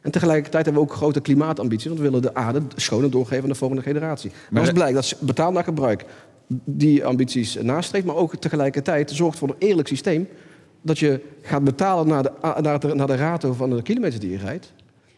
En 0.00 0.10
tegelijkertijd 0.10 0.64
hebben 0.64 0.82
we 0.82 0.88
ook 0.88 0.96
grote 0.96 1.20
klimaatambities, 1.20 1.86
want 1.86 1.98
we 1.98 2.04
willen 2.04 2.22
de 2.22 2.34
aarde 2.34 2.62
schoner 2.76 3.10
doorgeven 3.10 3.42
aan 3.42 3.48
de 3.48 3.54
volgende 3.54 3.82
generatie. 3.82 4.30
Maar 4.50 4.60
als 4.60 4.72
blijkt 4.72 4.94
dat 4.94 5.16
betaal 5.20 5.52
naar 5.52 5.64
gebruik 5.64 6.04
die 6.64 7.04
ambities 7.04 7.54
nastreeft, 7.62 8.06
maar 8.06 8.16
ook 8.16 8.36
tegelijkertijd 8.36 9.10
zorgt 9.10 9.38
voor 9.38 9.48
een 9.48 9.54
eerlijk 9.58 9.88
systeem, 9.88 10.28
dat 10.82 10.98
je 10.98 11.20
gaat 11.42 11.64
betalen 11.64 12.08
naar 12.08 12.22
de, 12.22 12.30
naar 12.60 12.80
de, 12.80 12.94
naar 12.94 13.06
de 13.06 13.16
rato 13.16 13.52
van 13.52 13.70
de 13.70 13.82
kilometers 13.82 14.20
die 14.20 14.30
je 14.30 14.38
rijdt. 14.38 14.72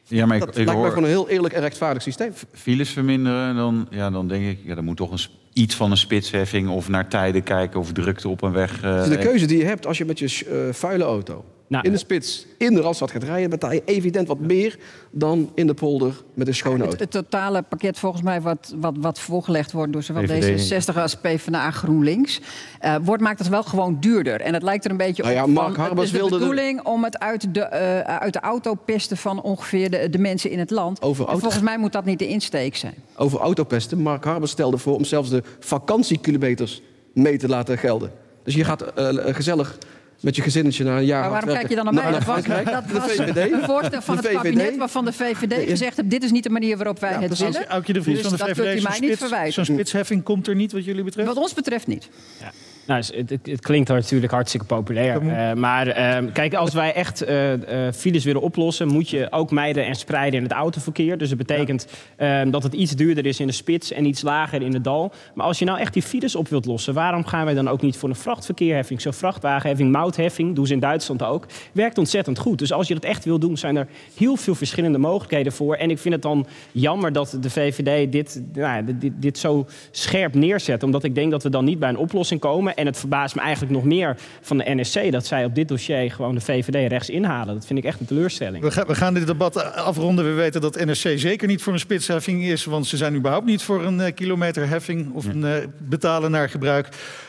Ja, 0.08 0.26
maar 0.26 0.36
ik, 0.36 0.44
dat 0.44 0.56
ik 0.56 0.56
lijkt 0.56 0.72
hoor, 0.72 0.82
me 0.82 0.88
gewoon 0.88 1.04
een 1.04 1.10
heel 1.10 1.28
eerlijk 1.28 1.54
en 1.54 1.60
rechtvaardig 1.60 2.02
systeem. 2.02 2.32
Files 2.52 2.90
verminderen, 2.90 3.56
dan, 3.56 3.86
ja, 3.90 4.10
dan 4.10 4.28
denk 4.28 4.46
ik, 4.46 4.58
ja, 4.64 4.74
dan 4.74 4.84
moet 4.84 4.96
toch 4.96 5.10
een, 5.10 5.18
iets 5.52 5.74
van 5.74 5.90
een 5.90 5.96
spitsheffing 5.96 6.68
of 6.68 6.88
naar 6.88 7.08
tijden 7.08 7.42
kijken 7.42 7.80
of 7.80 7.92
drukte 7.92 8.28
op 8.28 8.42
een 8.42 8.52
weg. 8.52 8.76
Uh, 8.76 8.82
dat 8.82 9.02
is 9.02 9.16
de 9.16 9.18
keuze 9.18 9.46
die 9.46 9.58
je 9.58 9.64
hebt 9.64 9.86
als 9.86 9.98
je 9.98 10.04
met 10.04 10.18
je 10.18 10.46
uh, 10.52 10.74
vuile 10.74 11.04
auto 11.04 11.44
nou, 11.68 11.84
in 11.84 11.92
de 11.92 11.98
spits 11.98 12.46
in 12.58 12.74
de 12.74 12.80
Randstad 12.80 13.10
gaat 13.10 13.22
rijden, 13.22 13.50
betaal 13.50 13.72
je 13.72 13.82
evident 13.84 14.28
wat 14.28 14.38
meer 14.38 14.78
dan 15.10 15.50
in 15.54 15.66
de 15.66 15.74
polder 15.74 16.22
met 16.34 16.46
een 16.46 16.54
schone 16.54 16.78
auto. 16.78 16.90
Het, 16.90 17.00
het 17.00 17.10
totale 17.10 17.62
pakket 17.62 17.98
volgens 17.98 18.22
mij 18.22 18.40
wat, 18.40 18.74
wat, 18.76 18.94
wat 19.00 19.20
voorgelegd 19.20 19.72
wordt 19.72 19.92
door 19.92 20.02
zowel 20.02 20.22
D66 20.22 20.94
als 20.94 21.14
PvdA 21.14 21.70
GroenLinks, 21.70 22.40
uh, 22.84 22.96
wordt, 23.02 23.22
maakt 23.22 23.38
het 23.38 23.48
wel 23.48 23.62
gewoon 23.62 23.96
duurder. 24.00 24.40
En 24.40 24.54
het 24.54 24.62
lijkt 24.62 24.84
er 24.84 24.90
een 24.90 24.96
beetje 24.96 25.22
nou 25.22 25.34
ja, 25.34 25.42
op 25.42 25.50
Mark 25.50 25.74
van, 25.74 25.96
de, 25.96 26.10
de 26.10 26.28
bedoeling 26.28 26.84
om 26.84 27.04
het 27.04 27.18
uit 27.18 27.54
de, 27.54 27.60
uh, 27.60 28.16
uit 28.16 28.32
de 28.32 28.40
auto 28.40 28.74
pesten 28.74 29.16
van 29.16 29.42
ongeveer 29.42 29.90
de, 29.90 30.10
de 30.10 30.18
mensen 30.18 30.50
in 30.50 30.58
het 30.58 30.70
land. 30.70 31.02
Over 31.02 31.24
auto... 31.24 31.40
Volgens 31.40 31.62
mij 31.62 31.78
moet 31.78 31.92
dat 31.92 32.04
niet 32.04 32.18
de 32.18 32.28
insteek 32.28 32.76
zijn. 32.76 32.94
Over 33.16 33.40
autopesten. 33.40 33.98
Mark 33.98 34.24
Harbers 34.24 34.52
stelde 34.52 34.78
voor 34.78 34.96
om 34.96 35.04
zelfs 35.04 35.30
de 35.30 35.42
vakantiekilometers 35.58 36.82
mee 37.12 37.38
te 37.38 37.48
laten 37.48 37.78
gelden. 37.78 38.10
Dus 38.42 38.54
je 38.54 38.64
gaat 38.64 38.84
uh, 38.98 39.08
gezellig 39.34 39.78
met 40.20 40.36
je 40.36 40.42
gezinnetje 40.42 40.84
naar 40.84 40.98
een 40.98 41.04
jaar. 41.04 41.20
Maar 41.20 41.30
waarom 41.30 41.52
kijk 41.52 41.68
je 41.68 41.74
dan 41.74 41.84
naar 41.84 41.94
mij? 41.94 42.12
Dat 42.12 42.24
was, 42.24 42.42
dat 42.44 42.90
was 42.92 43.18
een 43.18 43.62
voorstel 43.64 44.02
van 44.02 44.16
het 44.16 44.28
kabinet 44.28 44.76
waarvan 44.76 45.04
de 45.04 45.12
VVD 45.12 45.68
gezegd 45.68 45.96
heeft: 45.96 46.10
dit 46.10 46.22
is 46.22 46.30
niet 46.30 46.42
de 46.42 46.50
manier 46.50 46.76
waarop 46.76 47.00
wij 47.00 47.12
het 47.12 47.38
willen. 47.38 47.66
Aukje 47.68 47.92
de 47.92 48.02
Vries 48.02 48.22
dus 48.22 48.26
van 48.28 48.48
de 48.48 48.54
VVD, 48.54 48.82
zo'n 48.82 48.92
spits, 48.92 49.54
zo 49.54 49.64
spitsheffing 49.64 50.22
komt 50.22 50.46
er 50.46 50.54
niet 50.54 50.72
wat 50.72 50.84
jullie 50.84 51.04
betreft? 51.04 51.28
Wat 51.28 51.36
ons 51.36 51.54
betreft 51.54 51.86
niet. 51.86 52.08
Ja. 52.40 52.52
Nou, 52.88 53.00
het, 53.00 53.30
het, 53.30 53.46
het, 53.46 53.60
klinkt 53.60 53.88
natuurlijk 53.88 54.32
hartstikke 54.32 54.66
populair. 54.66 55.22
Uh, 55.22 55.52
maar 55.52 55.86
uh, 55.88 56.32
kijk, 56.32 56.54
als 56.54 56.74
wij 56.74 56.94
echt 56.94 57.28
uh, 57.28 57.52
files 57.94 58.24
willen 58.24 58.40
oplossen, 58.40 58.88
moet 58.88 59.10
je 59.10 59.26
ook 59.30 59.50
mijden 59.50 59.86
en 59.86 59.94
spreiden 59.94 60.38
in 60.38 60.42
het 60.42 60.52
autoverkeer. 60.52 61.18
Dus 61.18 61.28
dat 61.28 61.38
betekent 61.38 61.86
ja. 62.18 62.44
dat 62.44 62.62
het 62.62 62.74
iets 62.74 62.96
duurder 62.96 63.26
is 63.26 63.40
in 63.40 63.46
de 63.46 63.52
spits 63.52 63.92
en 63.92 64.04
iets 64.04 64.22
lager 64.22 64.62
in 64.62 64.74
het 64.74 64.84
dal. 64.84 65.12
Maar 65.34 65.46
als 65.46 65.58
je 65.58 65.64
nou 65.64 65.78
echt 65.78 65.92
die 65.92 66.02
files 66.02 66.36
op 66.36 66.48
wilt 66.48 66.64
lossen, 66.64 66.94
waarom 66.94 67.24
gaan 67.24 67.44
wij 67.44 67.54
dan 67.54 67.68
ook 67.68 67.82
niet 67.82 67.96
voor 67.96 68.08
een 68.08 68.14
vrachtverkeerheffing? 68.14 69.00
Zo'n 69.00 69.12
vrachtwagenheffing, 69.12 69.92
moutheffing, 69.92 70.54
doen 70.54 70.66
ze 70.66 70.72
in 70.72 70.80
Duitsland 70.80 71.22
ook. 71.22 71.46
Werkt 71.72 71.98
ontzettend 71.98 72.38
goed. 72.38 72.58
Dus 72.58 72.72
als 72.72 72.88
je 72.88 72.94
dat 72.94 73.04
echt 73.04 73.24
wil 73.24 73.38
doen, 73.38 73.56
zijn 73.56 73.76
er 73.76 73.86
heel 74.16 74.36
veel 74.36 74.54
verschillende 74.54 74.98
mogelijkheden 74.98 75.52
voor. 75.52 75.74
En 75.74 75.90
ik 75.90 75.98
vind 75.98 76.14
het 76.14 76.22
dan 76.22 76.46
jammer 76.72 77.12
dat 77.12 77.38
de 77.40 77.50
VVD 77.50 78.12
dit, 78.12 78.42
nou, 78.52 78.84
dit, 78.98 79.12
dit 79.16 79.38
zo 79.38 79.66
scherp 79.90 80.34
neerzet. 80.34 80.82
Omdat 80.82 81.04
ik 81.04 81.14
denk 81.14 81.30
dat 81.30 81.42
we 81.42 81.50
dan 81.50 81.64
niet 81.64 81.78
bij 81.78 81.88
een 81.88 81.96
oplossing 81.96 82.40
komen. 82.40 82.76
En 82.78 82.86
het 82.86 82.98
verbaast 82.98 83.34
me 83.34 83.40
eigenlijk 83.40 83.72
nog 83.72 83.84
meer 83.84 84.16
van 84.40 84.58
de 84.58 84.64
NSC 84.66 85.12
dat 85.12 85.26
zij 85.26 85.44
op 85.44 85.54
dit 85.54 85.68
dossier 85.68 86.12
gewoon 86.12 86.34
de 86.34 86.40
VVD 86.40 86.90
rechts 86.90 87.10
inhalen. 87.10 87.54
Dat 87.54 87.66
vind 87.66 87.78
ik 87.78 87.84
echt 87.84 88.00
een 88.00 88.06
teleurstelling. 88.06 88.64
We 88.64 88.70
gaan, 88.70 88.86
we 88.86 88.94
gaan 88.94 89.14
dit 89.14 89.26
debat 89.26 89.74
afronden. 89.74 90.24
We 90.24 90.32
weten 90.32 90.60
dat 90.60 90.84
NSC 90.84 91.08
zeker 91.16 91.48
niet 91.48 91.62
voor 91.62 91.72
een 91.72 91.78
spitsheffing 91.78 92.44
is, 92.44 92.64
want 92.64 92.86
ze 92.86 92.96
zijn 92.96 93.14
überhaupt 93.14 93.46
niet 93.46 93.62
voor 93.62 93.84
een 93.84 93.98
uh, 93.98 94.06
kilometerheffing 94.14 95.12
of 95.12 95.26
een 95.26 95.44
uh, 95.44 95.54
betalen 95.78 96.30
naar 96.30 96.48
gebruik. 96.48 96.88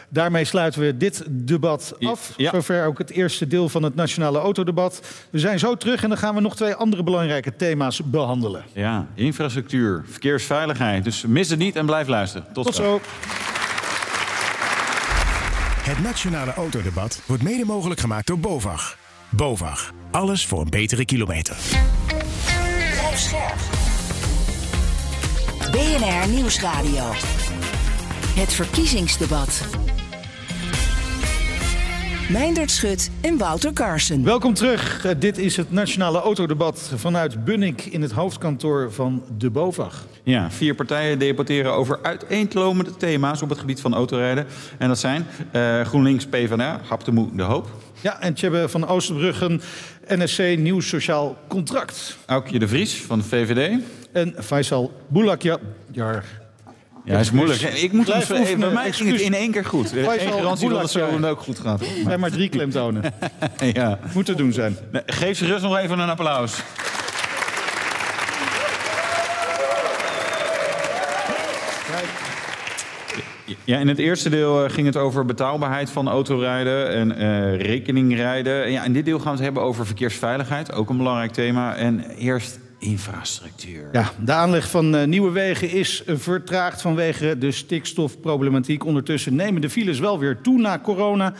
Daarmee 0.09 0.45
sluiten 0.45 0.81
we 0.81 0.97
dit 0.97 1.23
debat 1.29 1.95
af. 1.99 2.33
Ja. 2.37 2.51
Zover 2.51 2.85
ook 2.85 2.97
het 2.97 3.09
eerste 3.09 3.47
deel 3.47 3.69
van 3.69 3.83
het 3.83 3.95
nationale 3.95 4.39
autodebat. 4.39 5.01
We 5.29 5.39
zijn 5.39 5.59
zo 5.59 5.75
terug 5.75 6.03
en 6.03 6.09
dan 6.09 6.17
gaan 6.17 6.35
we 6.35 6.41
nog 6.41 6.55
twee 6.55 6.73
andere 6.73 7.03
belangrijke 7.03 7.55
thema's 7.55 8.01
behandelen. 8.03 8.63
Ja, 8.73 9.07
infrastructuur, 9.15 10.03
verkeersveiligheid. 10.07 11.03
Dus 11.03 11.25
mis 11.25 11.49
het 11.49 11.59
niet 11.59 11.75
en 11.75 11.85
blijf 11.85 12.07
luisteren. 12.07 12.47
Tot, 12.53 12.65
Tot 12.65 12.75
zo. 12.75 13.01
Het 15.89 15.99
Nationale 15.99 16.53
Autodebat 16.53 17.21
wordt 17.25 17.43
mede 17.43 17.65
mogelijk 17.65 17.99
gemaakt 17.99 18.27
door 18.27 18.39
BOVAG. 18.39 18.97
BOVAG. 19.29 19.91
Alles 20.11 20.45
voor 20.45 20.61
een 20.61 20.69
betere 20.69 21.05
kilometer. 21.05 21.57
BNR 25.71 26.27
Nieuwsradio. 26.27 27.11
Het 28.35 28.53
verkiezingsdebat. 28.53 29.61
Meindert 32.29 32.71
Schut 32.71 33.09
en 33.21 33.37
Wouter 33.37 33.73
Carson. 33.73 34.23
Welkom 34.23 34.53
terug. 34.53 35.05
Uh, 35.05 35.11
dit 35.19 35.37
is 35.37 35.57
het 35.57 35.71
Nationale 35.71 36.21
Autodebat 36.21 36.91
vanuit 36.95 37.43
Bunnik 37.43 37.85
in 37.85 38.01
het 38.01 38.11
hoofdkantoor 38.11 38.93
van 38.93 39.23
de 39.37 39.49
BOVAG. 39.49 40.05
Ja, 40.23 40.51
vier 40.51 40.75
partijen 40.75 41.19
debatteren 41.19 41.73
over 41.73 41.99
uiteenlopende 42.01 42.97
thema's 42.97 43.41
op 43.41 43.49
het 43.49 43.59
gebied 43.59 43.81
van 43.81 43.93
autorijden. 43.93 44.45
En 44.77 44.87
dat 44.87 44.99
zijn 44.99 45.25
uh, 45.53 45.81
GroenLinks, 45.81 46.25
PvdA, 46.25 46.79
Haptemoe, 46.87 47.35
De 47.35 47.43
Hoop. 47.43 47.69
Ja, 48.01 48.21
en 48.21 48.33
Tjebbe 48.33 48.69
van 48.69 48.87
Oosterbruggen, 48.87 49.61
NSC 50.07 50.57
Nieuw 50.57 50.79
Sociaal 50.79 51.37
Contract. 51.47 52.17
Aukje 52.25 52.59
de 52.59 52.67
Vries 52.67 52.95
van 52.95 53.19
de 53.19 53.25
VVD. 53.25 53.79
En 54.11 54.35
Faisal 54.39 54.91
Boulakja. 55.07 55.57
Ja, 57.03 57.19
is 57.19 57.31
moeilijk. 57.31 57.61
Ik 57.61 57.91
moet 57.91 58.09
even, 58.09 58.59
bij 58.59 58.71
mij 58.71 58.91
ging 58.91 59.11
het 59.11 59.21
in 59.21 59.33
één 59.33 59.51
keer 59.51 59.65
goed. 59.65 59.91
Er 59.91 59.97
is 59.97 60.21
geen 60.21 60.33
garantie 60.33 60.69
dat 60.69 60.81
het 60.81 60.91
zo 60.91 61.25
ook 61.25 61.39
goed 61.39 61.59
gaat. 61.59 61.81
Wij 62.05 62.17
maar 62.17 62.31
drie 62.31 62.49
klemtonen. 62.49 63.13
ja. 63.73 63.99
Moet 64.13 64.25
te 64.25 64.35
doen 64.35 64.53
zijn. 64.53 64.77
Geef 65.05 65.37
ze 65.37 65.45
rust 65.45 65.63
nog 65.63 65.77
even 65.77 65.99
een 65.99 66.09
applaus. 66.09 66.61
Ja, 73.63 73.77
in 73.77 73.87
het 73.87 73.97
eerste 73.97 74.29
deel 74.29 74.63
eh, 74.63 74.71
ging 74.71 74.87
het 74.87 74.97
over 74.97 75.25
betaalbaarheid 75.25 75.89
van 75.89 76.07
autorijden 76.07 76.89
en 76.89 77.21
uh, 77.21 77.61
rekeningrijden. 77.61 78.63
En 78.63 78.71
ja, 78.71 78.83
in 78.83 78.93
dit 78.93 79.05
deel 79.05 79.19
gaan 79.19 79.31
we 79.31 79.35
het 79.35 79.43
hebben 79.43 79.63
over 79.63 79.85
verkeersveiligheid, 79.85 80.71
ook 80.71 80.89
een 80.89 80.97
belangrijk 80.97 81.31
thema. 81.31 81.75
En 81.75 82.03
eerst 82.09 82.58
infrastructuur. 82.79 83.89
Ja, 83.91 84.11
de 84.23 84.31
aanleg 84.31 84.69
van 84.69 84.95
uh, 84.95 85.03
nieuwe 85.03 85.31
wegen 85.31 85.69
is 85.69 86.03
vertraagd 86.05 86.81
vanwege 86.81 87.37
de 87.37 87.51
stikstofproblematiek. 87.51 88.85
Ondertussen 88.85 89.35
nemen 89.35 89.61
de 89.61 89.69
files 89.69 89.99
wel 89.99 90.19
weer 90.19 90.41
toe 90.41 90.59
na 90.59 90.79
corona. 90.79 91.33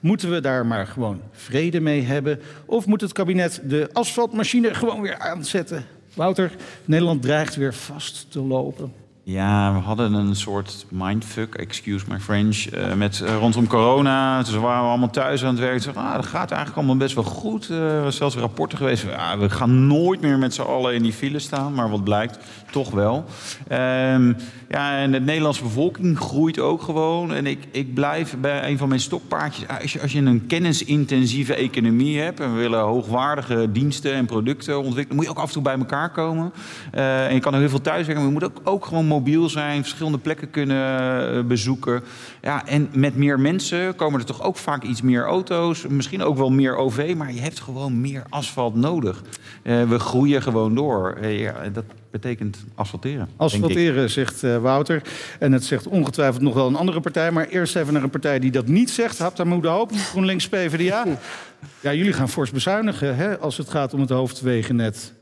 Moeten 0.00 0.30
we 0.30 0.40
daar 0.40 0.66
maar 0.66 0.86
gewoon 0.86 1.20
vrede 1.32 1.80
mee 1.80 2.02
hebben? 2.02 2.40
Of 2.66 2.86
moet 2.86 3.00
het 3.00 3.12
kabinet 3.12 3.60
de 3.64 3.88
asfaltmachine 3.92 4.74
gewoon 4.74 5.00
weer 5.00 5.18
aanzetten? 5.18 5.84
Wouter, 6.14 6.52
Nederland 6.84 7.22
dreigt 7.22 7.54
weer 7.54 7.74
vast 7.74 8.26
te 8.30 8.40
lopen. 8.40 8.99
Ja, 9.22 9.72
we 9.72 9.78
hadden 9.78 10.12
een 10.12 10.36
soort 10.36 10.86
mindfuck, 10.88 11.54
excuse 11.54 12.04
my 12.08 12.20
French, 12.20 12.74
uh, 12.74 12.94
met 12.94 13.20
uh, 13.24 13.36
rondom 13.36 13.66
corona. 13.66 14.42
Toen 14.42 14.60
waren 14.60 14.82
we 14.82 14.88
allemaal 14.88 15.10
thuis 15.10 15.44
aan 15.44 15.50
het 15.50 15.58
werk. 15.58 15.82
Zeiden, 15.82 16.02
ah, 16.02 16.14
dat 16.14 16.26
gaat 16.26 16.50
eigenlijk 16.50 16.76
allemaal 16.78 16.96
best 16.96 17.14
wel 17.14 17.24
goed. 17.24 17.68
Uh, 17.68 17.94
er 17.94 18.00
zijn 18.00 18.12
zelfs 18.12 18.36
rapporten 18.36 18.78
geweest. 18.78 19.06
Ah, 19.16 19.38
we 19.38 19.50
gaan 19.50 19.86
nooit 19.86 20.20
meer 20.20 20.38
met 20.38 20.54
z'n 20.54 20.62
allen 20.62 20.94
in 20.94 21.02
die 21.02 21.12
file 21.12 21.38
staan. 21.38 21.74
Maar 21.74 21.90
wat 21.90 22.04
blijkt, 22.04 22.38
toch 22.70 22.90
wel. 22.90 23.24
Um, 23.72 24.36
ja, 24.70 24.98
en 24.98 25.10
de 25.10 25.20
Nederlandse 25.20 25.62
bevolking 25.62 26.18
groeit 26.18 26.58
ook 26.58 26.82
gewoon. 26.82 27.34
En 27.34 27.46
ik, 27.46 27.58
ik 27.70 27.94
blijf 27.94 28.36
bij 28.40 28.68
een 28.70 28.78
van 28.78 28.88
mijn 28.88 29.00
stokpaardjes. 29.00 29.68
Als 29.68 29.92
je, 29.92 30.00
als 30.00 30.12
je 30.12 30.18
een 30.18 30.46
kennisintensieve 30.46 31.54
economie 31.54 32.20
hebt... 32.20 32.40
en 32.40 32.54
we 32.54 32.60
willen 32.60 32.80
hoogwaardige 32.80 33.72
diensten 33.72 34.12
en 34.12 34.26
producten 34.26 34.82
ontwikkelen... 34.82 35.16
moet 35.16 35.24
je 35.24 35.30
ook 35.30 35.38
af 35.38 35.46
en 35.46 35.52
toe 35.52 35.62
bij 35.62 35.78
elkaar 35.78 36.10
komen. 36.10 36.52
en 36.90 37.34
je 37.34 37.40
kan 37.40 37.54
ook 37.54 37.60
heel 37.60 37.68
veel 37.68 37.80
thuiswerken, 37.80 38.24
maar 38.24 38.32
je 38.32 38.38
moet 38.40 38.50
ook, 38.50 38.60
ook 38.64 38.84
gewoon 38.84 39.06
mobiel 39.06 39.48
zijn, 39.48 39.82
verschillende 39.82 40.18
plekken 40.18 40.50
kunnen 40.50 41.36
eh, 41.36 41.44
bezoeken. 41.44 42.02
Ja, 42.42 42.66
en 42.66 42.88
met 42.92 43.16
meer 43.16 43.40
mensen 43.40 43.96
komen 43.96 44.20
er 44.20 44.26
toch 44.26 44.42
ook 44.42 44.56
vaak 44.56 44.82
iets 44.82 45.02
meer 45.02 45.24
auto's, 45.24 45.86
misschien 45.86 46.22
ook 46.22 46.36
wel 46.36 46.50
meer 46.50 46.76
OV, 46.76 47.14
maar 47.16 47.32
je 47.32 47.40
hebt 47.40 47.60
gewoon 47.60 48.00
meer 48.00 48.22
asfalt 48.28 48.74
nodig. 48.74 49.22
Uh, 49.62 49.88
we 49.88 49.98
groeien 49.98 50.42
gewoon 50.42 50.74
door. 50.74 51.18
Uh, 51.20 51.40
ja, 51.40 51.54
dat 51.72 51.84
betekent 52.10 52.64
asfalteren. 52.74 53.28
Asfalteren, 53.36 54.10
zegt 54.10 54.42
uh, 54.42 54.58
Wouter. 54.58 55.02
En 55.38 55.52
het 55.52 55.64
zegt 55.64 55.86
ongetwijfeld 55.86 56.42
nog 56.42 56.54
wel 56.54 56.66
een 56.66 56.76
andere 56.76 57.00
partij. 57.00 57.30
Maar 57.30 57.48
eerst 57.48 57.76
even 57.76 57.92
naar 57.92 58.02
een 58.02 58.10
partij 58.10 58.38
die 58.38 58.50
dat 58.50 58.66
niet 58.66 58.90
zegt. 58.90 59.18
Haptamoede 59.18 59.68
Hoop, 59.68 59.92
GroenLinks 59.92 60.48
PvdA. 60.48 61.04
Ja, 61.80 61.94
jullie 61.94 62.12
gaan 62.12 62.28
fors 62.28 62.50
bezuinigen 62.50 63.16
hè, 63.16 63.38
als 63.38 63.56
het 63.56 63.70
gaat 63.70 63.94
om 63.94 64.00
het 64.00 64.10
hoofdwegennet. 64.10 65.12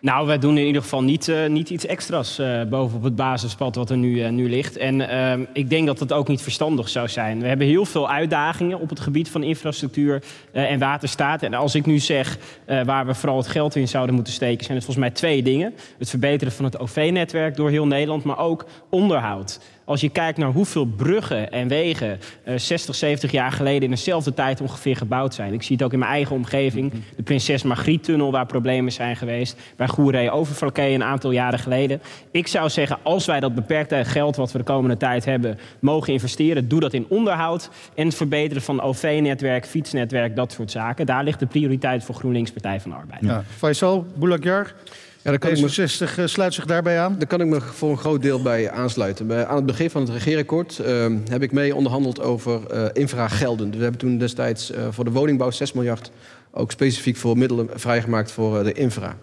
Nou, 0.00 0.26
wij 0.26 0.38
doen 0.38 0.58
in 0.58 0.66
ieder 0.66 0.82
geval 0.82 1.02
niet, 1.02 1.28
uh, 1.28 1.46
niet 1.46 1.70
iets 1.70 1.86
extra's 1.86 2.38
uh, 2.38 2.62
bovenop 2.64 3.02
het 3.02 3.16
basispad 3.16 3.74
wat 3.74 3.90
er 3.90 3.96
nu, 3.96 4.14
uh, 4.14 4.28
nu 4.28 4.48
ligt. 4.48 4.76
En 4.76 5.08
ehm, 5.08 5.44
ik 5.52 5.70
denk 5.70 5.86
dat 5.86 5.98
dat 5.98 6.12
ook 6.12 6.28
niet 6.28 6.42
verstandig 6.42 6.88
zou 6.88 7.08
zijn. 7.08 7.40
We 7.40 7.46
hebben 7.46 7.66
heel 7.66 7.84
veel 7.84 8.10
uitdagingen 8.10 8.80
op 8.80 8.88
het 8.88 9.00
gebied 9.00 9.28
van 9.28 9.42
infrastructuur 9.42 10.22
en 10.52 10.78
waterstaat. 10.78 11.42
En 11.42 11.54
als 11.54 11.74
ik 11.74 11.86
nu 11.86 11.98
zeg 11.98 12.38
waar 12.84 13.06
we 13.06 13.14
vooral 13.14 13.36
het 13.36 13.46
geld 13.46 13.76
in 13.76 13.88
zouden 13.88 14.14
moeten 14.14 14.32
steken... 14.32 14.64
zijn 14.64 14.76
het 14.76 14.86
volgens 14.86 15.06
mij 15.06 15.14
twee 15.14 15.42
dingen. 15.42 15.74
Het 15.98 16.10
verbeteren 16.10 16.52
van 16.52 16.64
het 16.64 16.78
OV-netwerk 16.78 17.56
door 17.56 17.70
heel 17.70 17.86
Nederland, 17.86 18.24
maar 18.24 18.38
ook 18.38 18.66
onderhoud. 18.90 19.60
Als 19.84 20.00
je 20.00 20.08
kijkt 20.08 20.38
naar 20.38 20.50
hoeveel 20.50 20.84
bruggen 20.84 21.52
en 21.52 21.68
wegen 21.68 22.18
uh, 22.44 22.58
60, 22.58 22.94
70 22.94 23.30
jaar 23.30 23.52
geleden 23.52 23.82
in 23.82 23.90
dezelfde 23.90 24.34
tijd 24.34 24.60
ongeveer 24.60 24.96
gebouwd 24.96 25.34
zijn. 25.34 25.52
Ik 25.52 25.62
zie 25.62 25.76
het 25.76 25.84
ook 25.84 25.92
in 25.92 25.98
mijn 25.98 26.10
eigen 26.10 26.36
omgeving. 26.36 26.92
De 27.16 27.22
Prinses 27.22 27.62
Margriet-tunnel 27.62 28.30
waar 28.30 28.46
problemen 28.46 28.92
zijn 28.92 29.16
geweest. 29.16 29.56
Bij 29.76 29.88
Goeree 29.88 30.30
Overflakkee 30.30 30.94
een 30.94 31.02
aantal 31.02 31.30
jaren 31.30 31.58
geleden. 31.58 32.02
Ik 32.30 32.46
zou 32.46 32.68
zeggen, 32.68 32.98
als 33.02 33.26
wij 33.26 33.40
dat 33.40 33.54
beperkte 33.54 34.04
geld 34.04 34.36
wat 34.36 34.52
we 34.52 34.58
de 34.58 34.64
komende 34.64 34.96
tijd 34.96 35.24
hebben 35.24 35.58
mogen 35.80 36.12
investeren, 36.12 36.68
doe 36.68 36.80
dat 36.80 36.92
in 36.92 37.06
onderhoud 37.08 37.70
en 37.94 38.06
het 38.06 38.14
verbeteren 38.14 38.62
van 38.62 38.80
OV-netwerk, 38.80 39.66
fietsnetwerk, 39.66 40.36
dat 40.36 40.52
soort 40.52 40.70
zaken. 40.70 41.06
Daar 41.06 41.24
ligt 41.24 41.38
de 41.38 41.46
prioriteit 41.46 42.04
voor 42.04 42.14
GroenLinks 42.14 42.50
Partij 42.50 42.80
van 42.80 42.90
de 42.90 42.96
Arbeid. 42.96 43.24
Ja. 43.24 43.44
Faisal, 43.56 44.06
Boulakjar. 44.16 44.74
Ja, 45.22 45.36
kan 45.36 45.50
ik 45.50 45.60
me, 45.60 45.68
60 45.68 46.18
eh, 46.18 46.26
sluit 46.26 46.54
zich 46.54 46.64
daarbij 46.64 47.00
aan? 47.00 47.16
Daar 47.18 47.26
kan 47.26 47.40
ik 47.40 47.46
me 47.46 47.60
voor 47.60 47.90
een 47.90 47.98
groot 47.98 48.22
deel 48.22 48.42
bij 48.42 48.70
aansluiten. 48.70 49.26
Bij, 49.26 49.46
aan 49.46 49.56
het 49.56 49.66
begin 49.66 49.90
van 49.90 50.00
het 50.00 50.10
regeerakkoord 50.10 50.80
uh, 50.86 51.06
heb 51.28 51.42
ik 51.42 51.52
mee 51.52 51.74
onderhandeld 51.74 52.20
over 52.20 52.60
uh, 52.74 52.84
infragelden. 52.92 53.70
We 53.70 53.82
hebben 53.82 54.00
toen 54.00 54.18
destijds 54.18 54.70
uh, 54.70 54.86
voor 54.90 55.04
de 55.04 55.10
woningbouw 55.10 55.50
6 55.50 55.72
miljard 55.72 56.10
ook 56.50 56.70
specifiek 56.70 57.16
voor 57.16 57.38
middelen 57.38 57.68
vrijgemaakt 57.74 58.32
voor 58.32 58.64
de 58.64 58.72
infra. 58.72 59.16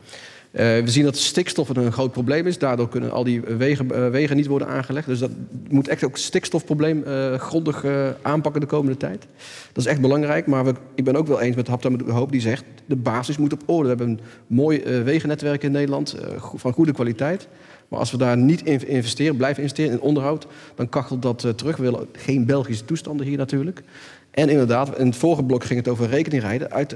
Uh, 0.57 0.63
we 0.63 0.89
zien 0.89 1.03
dat 1.03 1.17
stikstof 1.17 1.69
een 1.69 1.91
groot 1.91 2.11
probleem 2.11 2.47
is. 2.47 2.57
Daardoor 2.57 2.89
kunnen 2.89 3.11
al 3.11 3.23
die 3.23 3.41
wegen, 3.41 3.87
uh, 3.91 4.09
wegen 4.09 4.35
niet 4.35 4.47
worden 4.47 4.67
aangelegd. 4.67 5.07
Dus 5.07 5.19
dat 5.19 5.31
moet 5.69 5.87
echt 5.87 6.03
ook 6.03 6.11
het 6.11 6.21
stikstofprobleem 6.21 7.03
uh, 7.07 7.33
grondig 7.33 7.85
aanpakken 8.21 8.61
de 8.61 8.67
komende 8.67 8.97
tijd. 8.97 9.27
Dat 9.73 9.85
is 9.85 9.85
echt 9.85 10.01
belangrijk. 10.01 10.47
Maar 10.47 10.65
ik 10.95 11.03
ben 11.03 11.15
ook 11.15 11.27
wel 11.27 11.41
eens 11.41 11.55
met 11.55 11.67
Hapta 11.67 11.89
de 11.89 12.11
Hoop 12.11 12.31
die 12.31 12.41
zegt... 12.41 12.63
de 12.85 12.95
basis 12.95 13.37
moet 13.37 13.53
op 13.53 13.61
orde. 13.65 13.81
We 13.81 13.87
hebben 13.87 14.07
een 14.07 14.19
mooi 14.47 14.81
wegennetwerk 15.03 15.63
in 15.63 15.71
Nederland 15.71 16.15
van 16.55 16.73
goede 16.73 16.91
kwaliteit. 16.91 17.47
Maar 17.87 17.99
als 17.99 18.11
we 18.11 18.17
daar 18.17 18.37
niet 18.37 18.65
in 18.65 18.87
investeren, 18.87 19.37
blijven 19.37 19.61
investeren 19.61 19.91
in 19.91 20.01
onderhoud... 20.01 20.47
dan 20.75 20.89
kachelt 20.89 21.21
dat 21.21 21.47
terug. 21.55 21.77
We 21.77 21.83
willen 21.83 22.07
geen 22.11 22.45
Belgische 22.45 22.85
toestanden 22.85 23.25
hier 23.25 23.37
natuurlijk. 23.37 23.83
En 24.31 24.49
inderdaad, 24.49 24.97
in 24.97 25.05
het 25.05 25.15
vorige 25.15 25.43
blok 25.43 25.63
ging 25.63 25.79
het 25.79 25.89
over 25.89 26.09
rekeningrijden. 26.09 26.71
Uit 26.71 26.95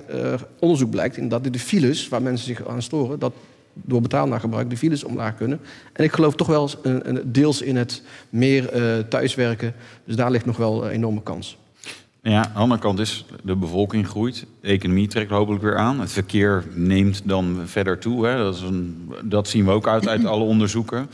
onderzoek 0.59 0.89
blijkt 0.89 1.17
inderdaad 1.17 1.53
de 1.53 1.59
files 1.59 2.07
waar 2.07 2.21
mensen 2.21 2.45
zich 2.45 2.67
aan 2.67 2.81
storen... 2.81 3.19
dat 3.19 3.33
door 3.73 4.01
betaalnaargebruik 4.01 4.69
de 4.69 4.77
files 4.77 5.03
omlaag 5.03 5.35
kunnen. 5.35 5.59
En 5.93 6.03
ik 6.03 6.11
geloof 6.11 6.35
toch 6.35 6.47
wel 6.47 6.69
een 6.81 7.21
deels 7.25 7.61
in 7.61 7.75
het 7.75 8.03
meer 8.29 8.75
uh, 8.75 9.03
thuiswerken. 9.03 9.73
Dus 10.05 10.15
daar 10.15 10.31
ligt 10.31 10.45
nog 10.45 10.57
wel 10.57 10.85
een 10.85 10.91
enorme 10.91 11.23
kans. 11.23 11.57
Ja, 12.23 12.45
aan 12.45 12.53
de 12.53 12.59
andere 12.59 12.81
kant 12.81 12.99
is 12.99 13.25
de 13.43 13.55
bevolking 13.55 14.07
groeit. 14.07 14.45
De 14.61 14.67
economie 14.67 15.07
trekt 15.07 15.31
hopelijk 15.31 15.63
weer 15.63 15.77
aan. 15.77 15.99
Het 15.99 16.11
verkeer 16.11 16.65
neemt 16.73 17.21
dan 17.25 17.61
verder 17.65 17.99
toe. 17.99 18.25
Hè. 18.25 18.37
Dat, 18.37 18.55
is 18.55 18.61
een, 18.61 19.11
dat 19.23 19.47
zien 19.47 19.65
we 19.65 19.71
ook 19.71 19.87
uit, 19.87 20.07
uit 20.07 20.25
alle 20.25 20.43
onderzoeken. 20.43 21.09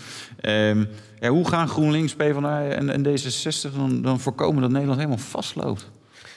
Ja, 1.19 1.29
hoe 1.29 1.47
gaan 1.47 1.67
GroenLinks, 1.67 2.15
PvdA 2.15 2.63
en, 2.63 2.89
en 2.89 3.05
D66 3.05 3.75
dan, 3.75 4.01
dan 4.01 4.19
voorkomen 4.19 4.61
dat 4.61 4.71
Nederland 4.71 4.99
helemaal 4.99 5.23
vastloopt? 5.23 5.89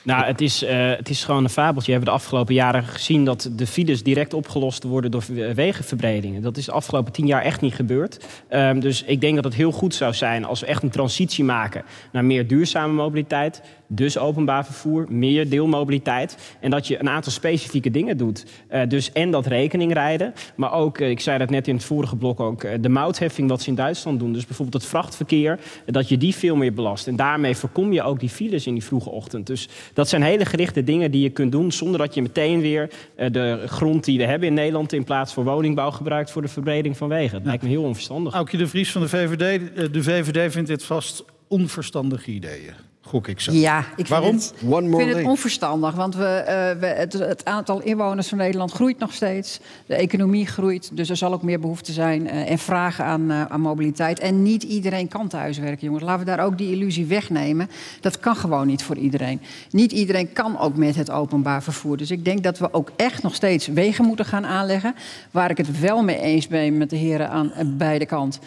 Nou, 0.03 0.25
het 0.25 0.41
is, 0.41 0.63
uh, 0.63 0.71
het 0.71 1.09
is 1.09 1.25
gewoon 1.25 1.45
een 1.45 1.51
fabeltje. 1.51 1.87
We 1.87 1.93
hebben 1.93 2.09
de 2.15 2.21
afgelopen 2.21 2.55
jaren 2.55 2.85
gezien 2.85 3.25
dat 3.25 3.51
de 3.53 3.67
files 3.67 4.03
direct 4.03 4.35
opgelost 4.35 4.83
worden 4.85 5.11
door 5.11 5.25
wegenverbredingen. 5.55 6.43
Dat 6.43 6.57
is 6.57 6.65
de 6.65 6.73
afgelopen 6.73 7.13
tien 7.13 7.27
jaar 7.27 7.43
echt 7.43 7.61
niet 7.61 7.75
gebeurd. 7.75 8.27
Um, 8.51 8.81
dus 8.81 9.03
ik 9.03 9.21
denk 9.21 9.35
dat 9.35 9.45
het 9.45 9.55
heel 9.55 9.73
goed 9.73 9.95
zou 9.95 10.15
zijn 10.15 10.45
als 10.45 10.61
we 10.61 10.67
echt 10.67 10.83
een 10.83 10.91
transitie 10.91 11.45
maken 11.45 11.85
naar 12.13 12.25
meer 12.25 12.47
duurzame 12.47 12.93
mobiliteit. 12.93 13.63
Dus 13.93 14.19
openbaar 14.19 14.65
vervoer, 14.65 15.07
meer 15.09 15.49
deelmobiliteit. 15.49 16.57
En 16.61 16.71
dat 16.71 16.87
je 16.87 17.01
een 17.01 17.09
aantal 17.09 17.33
specifieke 17.33 17.91
dingen 17.91 18.17
doet. 18.17 18.45
Uh, 18.73 18.81
dus 18.89 19.13
en 19.13 19.31
dat 19.31 19.47
rekeningrijden. 19.47 20.35
Maar 20.55 20.73
ook, 20.73 20.99
uh, 20.99 21.11
ik 21.11 21.21
zei 21.21 21.39
dat 21.39 21.51
net 21.51 21.69
in 21.69 21.75
het 21.75 21.85
vorige 21.85 22.17
blok 22.17 22.41
ook, 22.41 22.65
uh, 22.65 22.71
de 22.81 22.89
moutheffing 22.89 23.49
wat 23.49 23.63
ze 23.63 23.69
in 23.69 23.75
Duitsland 23.75 24.19
doen. 24.19 24.33
Dus 24.33 24.47
bijvoorbeeld 24.47 24.83
het 24.83 24.91
vrachtverkeer, 24.91 25.59
dat 25.87 26.09
je 26.09 26.17
die 26.17 26.35
veel 26.35 26.57
meer 26.57 26.73
belast. 26.73 27.07
En 27.07 27.17
daarmee 27.17 27.57
voorkom 27.57 27.93
je 27.93 28.03
ook 28.03 28.21
die 28.21 28.29
files 28.29 28.67
in 28.67 28.75
die 28.75 28.85
vroege 28.85 29.11
ochtend. 29.11 29.47
Dus 29.47 29.69
dat 29.95 30.09
zijn 30.09 30.23
hele 30.23 30.45
gerichte 30.45 30.85
dingen 30.85 31.11
die 31.11 31.23
je 31.23 31.31
kunt 31.31 31.53
doen 31.53 31.73
zonder 31.73 31.99
dat 31.99 32.15
je 32.15 32.23
meteen 32.23 32.61
weer 32.61 32.91
de 33.17 33.63
grond 33.67 34.05
die 34.05 34.19
we 34.19 34.25
hebben 34.25 34.49
in 34.49 34.55
Nederland 34.55 34.93
in 34.93 35.05
plaats 35.05 35.33
voor 35.33 35.45
woningbouw 35.45 35.91
gebruikt 35.91 36.31
voor 36.31 36.43
de 36.43 36.49
verbreding 36.49 36.97
van 36.97 37.09
wegen. 37.09 37.39
Dat 37.39 37.47
lijkt 37.47 37.63
me 37.63 37.69
heel 37.69 37.83
onverstandig. 37.83 38.35
Aukje 38.35 38.57
de 38.57 38.67
Vries 38.67 38.93
van 38.93 39.01
de 39.01 39.09
VVD. 39.09 39.61
De 39.93 40.03
VVD 40.03 40.53
vindt 40.53 40.69
dit 40.69 40.85
vast 40.85 41.25
onverstandige 41.49 42.31
ideeën. 42.31 42.90
Gok 43.11 43.29
ik 43.29 43.41
zo. 43.41 43.53
Ja, 43.53 43.85
ik 43.97 44.07
Waarom? 44.07 44.29
vind, 44.29 44.43
het, 44.43 44.85
ik 44.85 44.97
vind 44.97 45.15
het 45.15 45.25
onverstandig. 45.25 45.95
Want 45.95 46.15
we, 46.15 46.45
uh, 46.75 46.81
we, 46.81 46.87
het, 46.87 47.13
het, 47.13 47.45
aantal 47.45 47.81
inwoners 47.83 48.29
van 48.29 48.39
Nederland 48.39 48.73
groeit 48.73 48.99
nog 48.99 49.13
steeds. 49.13 49.61
De 49.87 49.95
economie 49.95 50.47
groeit. 50.47 50.91
Dus 50.93 51.11
er 51.11 51.17
zal 51.17 51.33
ook 51.33 51.43
meer 51.43 51.61
behoefte 51.61 51.93
zijn 51.93 52.25
uh, 52.25 52.51
en 52.51 52.59
vragen 52.59 53.05
aan, 53.05 53.31
uh, 53.31 53.45
aan 53.45 53.61
mobiliteit. 53.61 54.19
En 54.19 54.43
niet 54.43 54.63
iedereen 54.63 55.09
kan 55.09 55.29
thuiswerken, 55.29 55.87
jongens. 55.87 56.05
Laten 56.05 56.25
we 56.25 56.37
daar 56.37 56.45
ook 56.45 56.59
die 56.59 56.73
illusie 56.73 57.07
wegnemen. 57.07 57.71
Dat 58.01 58.21
kan 58.21 58.37
gewoon 58.37 58.67
niet 58.67 58.83
voor 58.83 58.97
iedereen. 58.97 59.41
Niet 59.71 59.93
iedereen 59.93 60.33
kan 60.33 60.59
ook 60.59 60.77
met 60.77 60.97
het 60.97 61.11
openbaar 61.11 61.63
vervoer. 61.63 61.97
Dus 61.97 62.11
ik 62.11 62.25
denk 62.25 62.43
dat 62.43 62.59
we 62.59 62.73
ook 62.73 62.91
echt 62.97 63.23
nog 63.23 63.35
steeds 63.35 63.67
wegen 63.67 64.05
moeten 64.05 64.25
gaan 64.25 64.47
aanleggen. 64.47 64.95
Waar 65.31 65.51
ik 65.51 65.57
het 65.57 65.81
wel 65.81 66.03
mee 66.03 66.21
eens 66.21 66.49
ben 66.49 66.79
met 66.79 66.91
de 66.91 66.97
heren 66.97 67.31
aan 67.31 67.53
beide 67.65 68.07
kanten. 68.07 68.41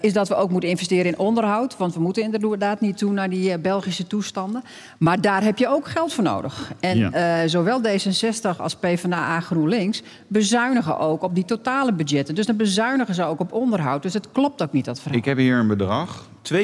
is 0.00 0.12
dat 0.12 0.28
we 0.28 0.34
ook 0.34 0.50
moeten 0.50 0.70
investeren 0.70 1.06
in 1.06 1.18
onderhoud. 1.18 1.76
Want 1.76 1.94
we 1.94 2.00
moeten 2.00 2.22
inderdaad 2.22 2.80
niet 2.80 2.98
toe 2.98 3.12
naar 3.12 3.30
die 3.30 3.58
Belgische 3.58 4.05
toestanden. 4.06 4.62
Maar 4.98 5.20
daar 5.20 5.42
heb 5.42 5.58
je 5.58 5.68
ook 5.68 5.88
geld 5.88 6.12
voor 6.12 6.24
nodig. 6.24 6.72
En 6.80 6.98
ja. 6.98 7.42
uh, 7.42 7.48
zowel 7.48 7.80
D66 7.82 8.56
als 8.58 8.76
PvdA 8.76 9.40
GroenLinks 9.40 10.02
bezuinigen 10.26 10.98
ook 10.98 11.22
op 11.22 11.34
die 11.34 11.44
totale 11.44 11.92
budgetten. 11.92 12.34
Dus 12.34 12.46
dan 12.46 12.56
bezuinigen 12.56 13.14
ze 13.14 13.24
ook 13.24 13.40
op 13.40 13.52
onderhoud. 13.52 14.02
Dus 14.02 14.14
het 14.14 14.32
klopt 14.32 14.62
ook 14.62 14.72
niet, 14.72 14.84
dat 14.84 15.00
verhaal. 15.00 15.18
Ik 15.18 15.24
heb 15.24 15.36
hier 15.36 15.56
een 15.56 15.66
bedrag. 15.66 16.28
2,4 16.52 16.58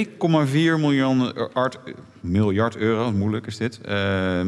miljard, 0.52 1.78
miljard 2.20 2.76
euro, 2.76 3.12
moeilijk 3.12 3.46
is 3.46 3.56
dit. 3.56 3.80
Uh, 3.88 4.40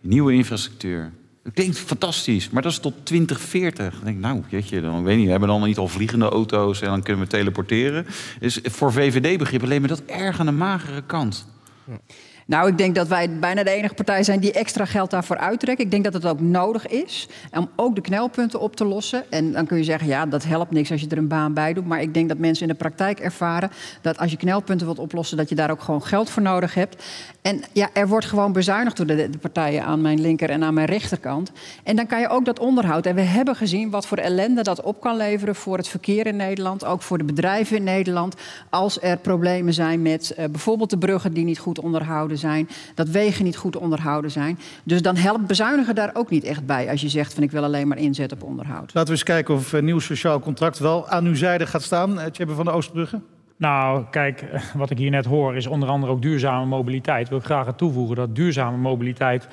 nieuwe 0.00 0.32
infrastructuur. 0.32 1.12
Dat 1.44 1.52
klinkt 1.52 1.78
fantastisch, 1.78 2.50
maar 2.50 2.62
dat 2.62 2.72
is 2.72 2.78
tot 2.78 2.94
2040. 3.02 3.94
Dan 3.94 4.04
denk 4.04 4.16
ik, 4.16 4.22
nou, 4.22 4.42
jeetje, 4.48 4.80
dan 4.80 5.02
weet 5.02 5.16
niet, 5.16 5.24
we 5.24 5.30
hebben 5.30 5.48
dan 5.48 5.62
niet 5.62 5.78
al 5.78 5.88
vliegende 5.88 6.28
auto's 6.28 6.80
en 6.80 6.88
dan 6.88 7.02
kunnen 7.02 7.22
we 7.22 7.28
teleporteren. 7.28 8.06
Dus 8.40 8.60
voor 8.62 8.92
VVD-begrip 8.92 9.62
alleen 9.62 9.80
maar 9.80 9.88
dat 9.88 10.02
erg 10.06 10.40
aan 10.40 10.46
de 10.46 10.52
magere 10.52 11.02
kant. 11.06 11.46
Ja. 11.84 11.98
Nou, 12.46 12.68
ik 12.68 12.78
denk 12.78 12.94
dat 12.94 13.08
wij 13.08 13.38
bijna 13.38 13.62
de 13.62 13.70
enige 13.70 13.94
partij 13.94 14.22
zijn 14.22 14.40
die 14.40 14.52
extra 14.52 14.84
geld 14.84 15.10
daarvoor 15.10 15.36
uittrekken. 15.36 15.84
Ik 15.84 15.90
denk 15.90 16.04
dat 16.04 16.12
het 16.12 16.26
ook 16.26 16.40
nodig 16.40 16.86
is 16.86 17.28
om 17.52 17.70
ook 17.76 17.94
de 17.94 18.00
knelpunten 18.00 18.60
op 18.60 18.76
te 18.76 18.84
lossen. 18.84 19.24
En 19.30 19.52
dan 19.52 19.66
kun 19.66 19.76
je 19.76 19.84
zeggen, 19.84 20.08
ja, 20.08 20.26
dat 20.26 20.44
helpt 20.44 20.70
niks 20.70 20.90
als 20.90 21.00
je 21.00 21.08
er 21.08 21.18
een 21.18 21.28
baan 21.28 21.54
bij 21.54 21.72
doet. 21.72 21.86
Maar 21.86 22.00
ik 22.00 22.14
denk 22.14 22.28
dat 22.28 22.38
mensen 22.38 22.66
in 22.66 22.72
de 22.72 22.78
praktijk 22.78 23.20
ervaren 23.20 23.70
dat 24.02 24.18
als 24.18 24.30
je 24.30 24.36
knelpunten 24.36 24.86
wilt 24.86 24.98
oplossen, 24.98 25.36
dat 25.36 25.48
je 25.48 25.54
daar 25.54 25.70
ook 25.70 25.82
gewoon 25.82 26.02
geld 26.02 26.30
voor 26.30 26.42
nodig 26.42 26.74
hebt. 26.74 27.04
En 27.42 27.62
ja, 27.72 27.88
er 27.92 28.08
wordt 28.08 28.26
gewoon 28.26 28.52
bezuinigd 28.52 28.96
door 28.96 29.06
de, 29.06 29.30
de 29.30 29.38
partijen 29.38 29.84
aan 29.84 30.00
mijn 30.00 30.20
linker 30.20 30.50
en 30.50 30.64
aan 30.64 30.74
mijn 30.74 30.86
rechterkant. 30.86 31.50
En 31.82 31.96
dan 31.96 32.06
kan 32.06 32.20
je 32.20 32.28
ook 32.28 32.44
dat 32.44 32.58
onderhoud. 32.58 33.06
En 33.06 33.14
we 33.14 33.20
hebben 33.20 33.56
gezien 33.56 33.90
wat 33.90 34.06
voor 34.06 34.18
ellende 34.18 34.62
dat 34.62 34.82
op 34.82 35.00
kan 35.00 35.16
leveren 35.16 35.54
voor 35.54 35.76
het 35.76 35.88
verkeer 35.88 36.26
in 36.26 36.36
Nederland, 36.36 36.84
ook 36.84 37.02
voor 37.02 37.18
de 37.18 37.24
bedrijven 37.24 37.76
in 37.76 37.84
Nederland. 37.84 38.34
Als 38.70 39.02
er 39.02 39.16
problemen 39.16 39.74
zijn 39.74 40.02
met 40.02 40.34
uh, 40.38 40.44
bijvoorbeeld 40.44 40.90
de 40.90 40.98
bruggen 40.98 41.32
die 41.32 41.44
niet 41.44 41.58
goed 41.58 41.80
onderhouden 41.80 42.33
zijn, 42.38 42.68
dat 42.94 43.08
wegen 43.08 43.44
niet 43.44 43.56
goed 43.56 43.76
onderhouden 43.76 44.30
zijn. 44.30 44.58
Dus 44.84 45.02
dan 45.02 45.16
helpt 45.16 45.46
bezuinigen 45.46 45.94
daar 45.94 46.10
ook 46.12 46.30
niet 46.30 46.44
echt 46.44 46.66
bij 46.66 46.90
als 46.90 47.00
je 47.00 47.08
zegt 47.08 47.34
van 47.34 47.42
ik 47.42 47.50
wil 47.50 47.64
alleen 47.64 47.88
maar 47.88 47.98
inzetten 47.98 48.38
op 48.40 48.48
onderhoud. 48.48 48.94
Laten 48.94 49.04
we 49.04 49.10
eens 49.10 49.22
kijken 49.22 49.54
of 49.54 49.72
een 49.72 49.84
nieuw 49.84 49.98
sociaal 49.98 50.40
contract 50.40 50.78
wel 50.78 51.08
aan 51.08 51.24
uw 51.24 51.34
zijde 51.34 51.66
gaat 51.66 51.82
staan. 51.82 52.18
Tjebbe 52.30 52.54
van 52.54 52.64
de 52.64 52.70
Oostbrugge. 52.70 53.20
Nou, 53.56 54.04
kijk, 54.10 54.44
wat 54.74 54.90
ik 54.90 54.98
hier 54.98 55.10
net 55.10 55.24
hoor 55.24 55.56
is 55.56 55.66
onder 55.66 55.88
andere 55.88 56.12
ook 56.12 56.22
duurzame 56.22 56.66
mobiliteit. 56.66 57.28
Wil 57.28 57.38
ik 57.38 57.44
graag 57.44 57.66
aan 57.66 57.76
toevoegen 57.76 58.16
dat 58.16 58.34
duurzame 58.34 58.76
mobiliteit 58.76 59.48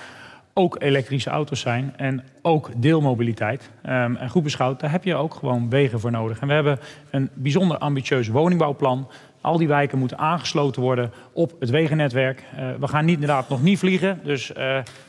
ook 0.53 0.75
elektrische 0.79 1.29
auto's 1.29 1.59
zijn 1.59 1.93
en 1.97 2.23
ook 2.41 2.69
deelmobiliteit. 2.75 3.69
Um, 3.85 4.15
en 4.15 4.29
goed 4.29 4.43
beschouwd, 4.43 4.79
daar 4.79 4.91
heb 4.91 5.03
je 5.03 5.15
ook 5.15 5.33
gewoon 5.33 5.69
wegen 5.69 5.99
voor 5.99 6.11
nodig. 6.11 6.39
En 6.39 6.47
we 6.47 6.53
hebben 6.53 6.79
een 7.09 7.29
bijzonder 7.33 7.77
ambitieus 7.77 8.27
woningbouwplan 8.27 9.07
al 9.41 9.57
die 9.57 9.67
wijken 9.67 9.99
moeten 9.99 10.17
aangesloten 10.17 10.81
worden 10.81 11.11
op 11.33 11.53
het 11.59 11.69
wegennetwerk. 11.69 12.43
Uh, 12.55 12.69
we 12.79 12.87
gaan 12.87 13.05
niet, 13.05 13.13
inderdaad 13.13 13.49
nog 13.49 13.61
niet 13.61 13.79
vliegen, 13.79 14.19
dus 14.23 14.49
uh, 14.49 14.55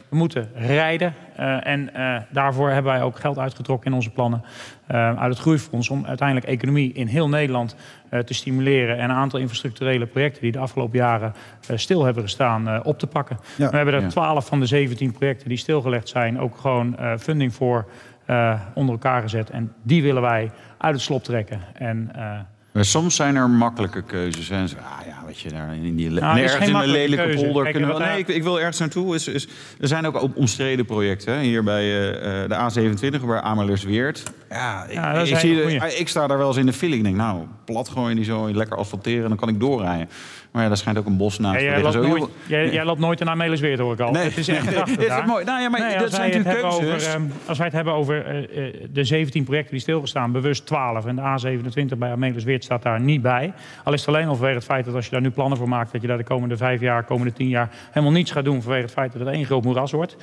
we 0.08 0.16
moeten 0.16 0.50
rijden. 0.54 1.14
Uh, 1.40 1.66
en 1.66 1.90
daarvoor 2.30 2.70
hebben 2.70 2.92
wij 2.92 3.02
ook 3.02 3.18
geld 3.18 3.38
uitgetrokken 3.38 3.90
in 3.90 3.96
onze 3.96 4.10
plannen 4.10 4.44
uit 4.86 5.32
het 5.32 5.38
Groeifonds... 5.38 5.88
om 5.88 6.06
uiteindelijk 6.06 6.48
economie 6.48 6.92
in 6.92 7.06
heel 7.06 7.28
Nederland 7.28 7.76
te 8.24 8.34
stimuleren... 8.34 8.98
en 8.98 9.10
een 9.10 9.16
aantal 9.16 9.38
infrastructurele 9.38 10.06
projecten 10.06 10.42
die 10.42 10.52
de 10.52 10.58
afgelopen 10.58 10.98
jaren 10.98 11.34
stil 11.74 12.04
hebben 12.04 12.22
gestaan 12.22 12.84
op 12.84 12.98
te 12.98 13.06
pakken. 13.06 13.38
Ja. 13.56 13.70
We 13.70 13.76
hebben 13.76 13.94
er 13.94 14.08
12 14.08 14.46
van 14.46 14.60
de 14.60 14.66
17 14.66 15.12
projecten 15.12 15.48
die 15.48 15.58
stilgelegd 15.58 16.08
zijn 16.08 16.40
ook 16.40 16.56
gewoon 16.56 16.96
funding 17.18 17.54
voor... 17.54 17.86
eh, 18.26 18.60
onder 18.74 18.94
elkaar 18.94 19.22
gezet. 19.22 19.50
En 19.50 19.72
die 19.82 20.02
willen 20.02 20.22
wij 20.22 20.50
uit 20.78 20.94
het 20.94 21.02
slop 21.02 21.24
trekken. 21.24 21.60
En, 21.74 22.10
eh, 22.14 22.38
Maar 22.72 22.84
soms 22.84 23.16
zijn 23.16 23.36
er 23.36 23.50
makkelijke 23.50 24.02
keuzes. 24.02 24.50
En 24.50 24.68
zo, 24.68 24.76
ah 24.76 25.06
ja, 25.06 25.22
weet 25.26 25.38
je, 25.38 25.48
daar 25.48 25.74
in 25.74 25.96
die 25.96 26.10
Nou, 26.10 26.38
in 26.38 26.74
een 26.74 26.88
lelijke 26.88 27.24
keuze. 27.24 27.44
polder 27.44 27.62
Kijk, 27.62 27.74
kunnen 27.74 27.94
we... 27.94 27.98
wat 27.98 28.08
Nee, 28.08 28.18
ik, 28.18 28.28
ik 28.28 28.42
wil 28.42 28.58
ergens 28.58 28.78
naartoe. 28.78 29.14
Is, 29.14 29.28
is, 29.28 29.48
er 29.80 29.88
zijn 29.88 30.06
ook 30.06 30.28
omstreden 30.34 30.84
projecten. 30.84 31.34
Hè? 31.34 31.40
Hier 31.40 31.62
bij 31.62 31.82
eh, 31.82 32.42
eh, 32.42 32.48
de 32.48 32.90
A27, 33.20 33.26
bij 33.26 33.40
Amersweert. 33.40 34.22
Ja, 34.50 34.84
ik, 34.84 34.92
Ja, 34.92 35.12
ik, 35.14 35.36
zie, 35.36 35.62
goeie. 35.62 35.96
ik 35.98 36.08
sta 36.08 36.26
daar 36.26 36.38
wel 36.38 36.48
eens 36.48 36.56
in 36.56 36.66
de 36.66 36.72
file. 36.72 36.96
Ik 36.96 37.02
denk, 37.02 37.16
nou, 37.16 37.46
plat 37.64 37.88
gooien 37.88 38.16
die 38.16 38.24
zo, 38.24 38.52
lekker 38.52 38.76
asfalteren... 38.76 39.22
en 39.22 39.28
dan 39.28 39.38
kan 39.38 39.48
ik 39.48 39.60
doorrijden. 39.60 40.08
Maar 40.52 40.62
ja, 40.62 40.68
daar 40.68 40.76
schijnt 40.76 40.98
ook 40.98 41.06
een 41.06 41.16
bos 41.16 41.38
naast 41.38 41.54
Ja, 41.54 41.58
te 41.60 41.64
jij, 41.64 41.74
liggen. 41.74 41.92
Zo, 41.92 42.08
nooit, 42.08 42.30
jij, 42.46 42.70
jij 42.70 42.84
loopt 42.84 43.00
nooit 43.00 43.24
naar 43.24 43.36
Melisweert, 43.36 43.78
hoor 43.78 43.92
ik 43.92 44.00
al. 44.00 44.12
Nee. 44.12 44.22
Het 44.22 44.36
is 44.36 44.48
echt 44.48 44.70
prachtig 44.74 44.98
is 44.98 45.24
mooi. 45.26 45.44
Nou 45.44 45.60
ja, 45.60 45.68
maar 45.68 45.80
Nee, 45.80 45.92
dat 45.92 46.02
als 46.02 46.10
zijn 46.10 46.30
wij 46.30 46.38
het 46.38 46.46
natuurlijk 46.46 46.78
keuzes. 46.78 47.06
Over, 47.08 47.20
ehm, 47.20 47.30
als 47.46 47.58
wij 47.58 47.66
het 47.66 47.76
hebben 47.76 47.94
over 47.94 48.26
eh, 48.26 48.66
eh, 48.66 48.74
de 48.90 49.04
17 49.04 49.44
projecten 49.44 49.72
die 49.72 49.80
stilgestaan, 49.80 50.32
bewust 50.32 50.66
12. 50.66 51.06
En 51.06 51.16
de 51.16 51.22
A27 51.22 51.98
bij 51.98 52.10
Amelisweert 52.10 52.64
staat 52.64 52.82
daar 52.82 53.00
niet 53.00 53.22
bij. 53.22 53.52
Al 53.84 53.92
is 53.92 54.00
het 54.00 54.08
alleen 54.08 54.28
al 54.28 54.34
vanwege 54.34 54.56
het 54.56 54.64
feit 54.64 54.84
dat 54.84 54.94
als 54.94 55.04
je 55.04 55.10
daar 55.10 55.20
nu 55.20 55.30
plannen 55.30 55.58
voor 55.58 55.68
maakt... 55.68 55.92
dat 55.92 56.00
je 56.00 56.06
daar 56.06 56.16
de 56.18 56.24
komende 56.24 56.56
vijf 56.56 56.80
jaar, 56.80 57.04
komende 57.04 57.32
tien 57.32 57.48
jaar... 57.48 57.70
helemaal 57.90 58.14
niets 58.14 58.30
gaat 58.30 58.44
doen 58.44 58.62
vanwege 58.62 58.82
het 58.82 58.92
feit 58.92 59.12
dat 59.12 59.20
het 59.20 59.34
één 59.34 59.44
groot 59.44 59.64
moeras 59.64 59.92
wordt. 59.92 60.16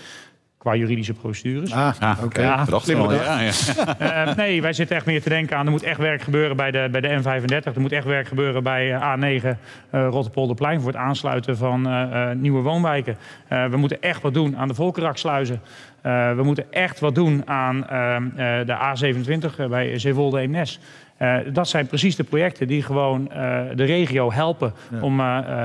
Qua 0.60 0.76
juridische 0.76 1.14
procedures. 1.14 1.72
Ah, 1.74 2.18
oké. 2.24 2.41
Ja, 2.41 2.66
ja, 2.86 3.39
ja. 3.41 3.51
Eh, 4.28 4.36
nee, 4.36 4.62
wij 4.62 4.74
zitten 4.74 4.95
echt 4.95 5.05
meer 5.05 5.22
te 5.22 5.30
denken 5.30 5.57
aan... 5.57 5.66
er 5.66 5.72
moet 5.72 5.84
echt 5.84 5.99
werk 5.99 6.22
gebeuren 6.22 6.55
bij 6.55 6.72
de, 6.72 6.88
bij 6.91 7.01
de 7.01 7.22
N35. 7.22 7.74
Er 7.74 7.82
moet 7.82 7.91
echt 7.91 8.05
werk 8.05 8.28
gebeuren 8.28 8.64
bij 8.64 8.93
eh, 8.93 9.14
A9 9.41 9.43
eh 9.43 10.07
Rotterpolderplein... 10.10 10.82
voor 10.82 10.91
het 10.91 10.99
aansluiten 11.01 11.57
van 11.57 11.88
eh, 11.88 12.30
eh, 12.32 12.38
nieuwe 12.38 12.62
woonwijken. 12.62 13.18
Eh, 13.47 13.66
we 13.66 13.78
moeten 13.78 14.01
echt 14.01 14.22
wat 14.22 14.34
doen 14.34 14.57
aan 14.57 14.68
de 14.68 14.74
Volkeraksluizen. 14.74 15.62
Eh, 16.01 16.36
we 16.36 16.43
moeten 16.43 16.72
echt 16.72 16.99
wat 16.99 17.16
doen 17.16 17.41
aan 17.45 17.88
ehm, 17.88 18.24
eh, 18.36 18.66
de 18.66 18.78
A27 18.78 19.70
bij 19.70 19.99
Zeewolde 19.99 20.39
Eemnes. 20.39 20.80
Eh, 21.20 21.38
dat 21.53 21.68
zijn 21.68 21.88
precies 21.88 22.16
de 22.16 22.24
projecten 22.24 22.68
die 22.68 22.84
gewoon 22.84 23.32
eh, 23.32 23.62
de 23.76 23.84
regio 23.84 24.32
helpen... 24.32 24.74
om 25.01 25.20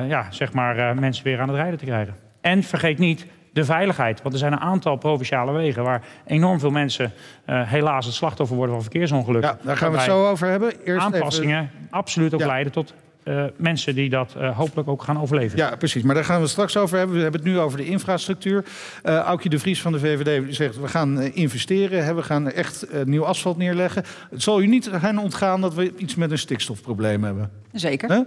ja, 0.08 0.26
zeg 0.30 0.52
maar, 0.52 0.78
eh, 0.78 0.98
mensen 0.98 1.24
weer 1.24 1.40
aan 1.40 1.48
het 1.48 1.56
rijden 1.56 1.78
te 1.78 1.84
krijgen. 1.84 2.14
En 2.40 2.62
vergeet 2.62 2.98
niet 2.98 3.26
de 3.54 3.64
veiligheid. 3.64 4.22
Want 4.22 4.34
er 4.34 4.40
zijn 4.40 4.52
een 4.52 4.60
aantal 4.60 4.96
provinciale 4.96 5.52
wegen... 5.52 5.82
waar 5.82 6.02
enorm 6.26 6.58
veel 6.60 6.70
mensen 6.70 7.12
eh, 7.44 7.62
helaas 7.68 8.06
het 8.06 8.14
slachtoffer 8.14 8.56
worden 8.56 8.74
van 8.74 8.84
verkeersongelukken. 8.84 9.50
Ja, 9.50 9.66
daar 9.66 9.76
gaan 9.76 9.90
we 9.90 9.96
het 9.96 10.06
zo 10.06 10.28
over 10.28 10.48
hebben. 10.48 10.72
Eerst 10.84 11.06
aanpassingen 11.06 11.70
absoluut 11.90 12.34
ook 12.34 12.40
Ja. 12.40 12.46
leiden 12.46 12.72
tot 12.72 12.94
eh, 13.22 13.44
mensen 13.56 13.94
die 13.94 14.10
dat 14.10 14.34
eh, 14.38 14.56
hopelijk 14.56 14.88
ook 14.88 15.02
gaan 15.02 15.20
overleven. 15.20 15.58
Ja, 15.58 15.76
precies. 15.76 16.02
Maar 16.02 16.14
daar 16.14 16.24
gaan 16.24 16.36
we 16.36 16.42
het 16.42 16.50
straks 16.50 16.76
over 16.76 16.98
hebben. 16.98 17.16
We 17.16 17.22
hebben 17.22 17.40
het 17.40 17.50
nu 17.50 17.58
over 17.58 17.78
de 17.78 17.86
infrastructuur. 17.86 18.64
Eh 19.02 19.18
Aukje 19.18 19.48
de 19.48 19.58
Vries 19.58 19.82
van 19.82 19.92
de 19.92 19.98
VVD 19.98 20.54
zegt... 20.54 20.80
we 20.80 20.88
gaan 20.88 21.20
investeren, 21.20 22.04
hè, 22.04 22.14
we 22.14 22.22
gaan 22.22 22.50
echt 22.50 22.86
nieuw 23.04 23.24
asfalt 23.24 23.56
neerleggen. 23.56 24.04
Het 24.30 24.42
zal 24.42 24.62
u 24.62 24.66
niet 24.66 24.90
gaan 24.92 25.18
ontgaan 25.18 25.60
dat 25.60 25.74
we 25.74 25.96
iets 25.96 26.14
met 26.14 26.30
een 26.30 26.38
stikstofprobleem 26.38 27.24
hebben. 27.24 27.50
Zeker. 27.72 28.08
Hè? 28.08 28.20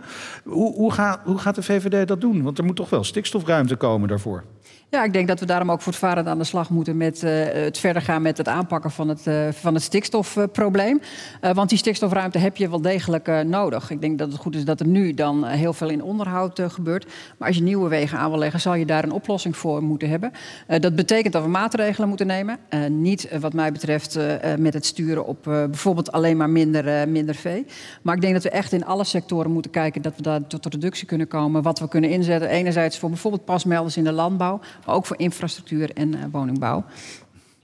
Hoe, 0.44 0.74
hoe, 0.74 1.18
hoe 1.24 1.38
gaat 1.38 1.56
de 1.56 1.64
VVD 1.64 2.08
dat 2.08 2.22
doen? 2.22 2.44
Want 2.44 2.58
er 2.58 2.64
moet 2.66 2.76
toch 2.76 2.90
wel 2.90 3.04
stikstofruimte 3.04 3.76
komen 3.76 4.08
daarvoor. 4.08 4.44
Ja, 4.90 5.04
ik 5.04 5.14
denk 5.14 5.28
dat 5.28 5.40
we 5.40 5.46
daarom 5.46 5.72
ook 5.72 5.82
voortvarend 5.82 6.28
aan 6.28 6.38
de 6.38 6.44
slag 6.44 6.70
moeten 6.70 6.98
met 6.98 7.24
eh, 7.24 7.32
het 7.54 7.78
verder 7.78 8.02
gaan 8.02 8.22
met 8.22 8.38
het 8.38 8.48
aanpakken 8.48 8.92
van 8.92 9.08
het, 9.08 9.28
eh, 9.28 9.48
van 9.52 9.74
het 9.74 9.84
stikstofprobleem. 9.84 11.02
Eh, 11.42 11.52
want 11.52 11.70
die 11.70 11.78
stikstofruimte 11.78 12.38
heb 12.38 12.58
je 12.58 12.70
wel 12.70 12.82
degelijk 12.82 13.44
nodig. 13.46 13.90
Ik 13.90 14.02
denk 14.02 14.18
dat 14.18 14.32
het 14.32 14.42
goed 14.42 14.56
is 14.56 14.66
dat 14.66 14.80
er 14.80 14.88
nu 14.88 15.14
dan 15.14 15.46
heel 15.46 15.74
veel 15.74 15.90
in 15.90 16.04
onderhoud 16.04 16.62
gebeurt. 16.68 17.06
Maar 17.38 17.48
als 17.48 17.58
je 17.58 17.64
nieuwe 17.64 17.90
wegen 17.90 18.18
aan 18.18 18.30
wil 18.30 18.40
leggen, 18.40 18.60
zal 18.60 18.74
je 18.74 18.86
daar 18.86 19.04
een 19.04 19.12
oplossing 19.12 19.58
voor 19.58 19.84
moeten 19.84 20.10
hebben. 20.10 20.32
Dat 20.80 20.96
betekent 20.96 21.34
dat 21.34 21.44
we 21.44 21.50
maatregelen 21.50 22.08
moeten 22.08 22.28
nemen. 22.28 22.60
Niet 22.90 23.30
wat 23.40 23.54
mij 23.54 23.72
betreft 23.72 24.20
met 24.58 24.74
het 24.74 24.86
sturen 24.86 25.26
op 25.26 25.44
bijvoorbeeld 25.44 26.12
alleen 26.12 26.38
maar 26.38 26.50
minder, 26.50 27.10
minder 27.10 27.36
vee. 27.36 27.66
Maar 28.02 28.16
ik 28.16 28.22
denk 28.22 28.34
dat 28.34 28.44
we 28.44 28.50
echt 28.50 28.72
in 28.72 28.86
alle 28.86 29.04
sectoren 29.04 29.52
moeten 29.52 29.72
kijken 29.72 30.02
dat 30.02 30.16
we 30.16 30.22
daar 30.22 30.48
tot 30.48 30.66
reductie 30.66 31.08
kunnen 31.08 31.28
komen. 31.28 31.62
Wat 31.62 31.80
we 31.80 31.88
kunnen 31.88 32.10
inzetten. 32.10 32.50
Enerzijds 32.50 32.98
voor 32.98 33.10
bijvoorbeeld 33.10 33.46
pasmelders 33.46 33.98
in 33.98 34.04
de 34.04 34.12
landbouw, 34.12 34.60
maar 34.86 34.96
ook 34.96 35.06
voor 35.06 35.20
infrastructuur 35.20 35.92
en 35.94 36.14
eh, 36.14 36.24
woningbouw. 36.32 36.86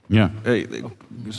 Ja, 0.06 0.30
ik- 0.42 0.82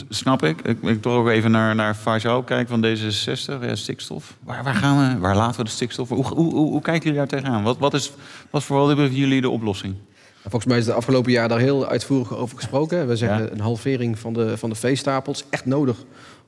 snap 0.08 0.42
ik. 0.42 0.60
Ik, 0.60 0.82
ik 0.82 1.02
toch 1.02 1.14
ook 1.14 1.28
even 1.28 1.50
naar, 1.50 1.74
naar 1.74 1.94
Faisal 1.94 2.42
kijken 2.42 2.68
van 2.68 2.84
D66, 2.84 3.64
ja, 3.64 3.74
stikstof. 3.74 4.36
Waar, 4.44 4.64
waar 4.64 4.74
gaan 4.74 5.14
we? 5.14 5.18
Waar 5.20 5.36
laten 5.36 5.56
we 5.56 5.64
de 5.64 5.70
stikstof? 5.70 6.08
Hoe, 6.08 6.24
hoe, 6.26 6.34
hoe, 6.54 6.70
hoe 6.70 6.80
kijken 6.82 7.02
jullie 7.02 7.18
daar 7.18 7.40
tegenaan? 7.40 7.62
Wat, 7.62 7.78
wat 7.78 7.94
is 7.94 8.12
wat 8.50 8.62
voor 8.64 8.94
jullie 9.10 9.40
de 9.40 9.50
oplossing? 9.50 9.94
Volgens 10.42 10.64
mij 10.64 10.78
is 10.78 10.84
de 10.84 10.92
afgelopen 10.92 11.32
jaar 11.32 11.48
daar 11.48 11.58
heel 11.58 11.86
uitvoerig 11.86 12.36
over 12.36 12.56
gesproken. 12.56 13.08
We 13.08 13.16
zeggen 13.16 13.52
een 13.52 13.60
halvering 13.60 14.18
van 14.18 14.32
de, 14.32 14.56
van 14.58 14.70
de 14.70 14.76
veestapels. 14.76 15.44
Echt 15.50 15.64
nodig 15.66 15.96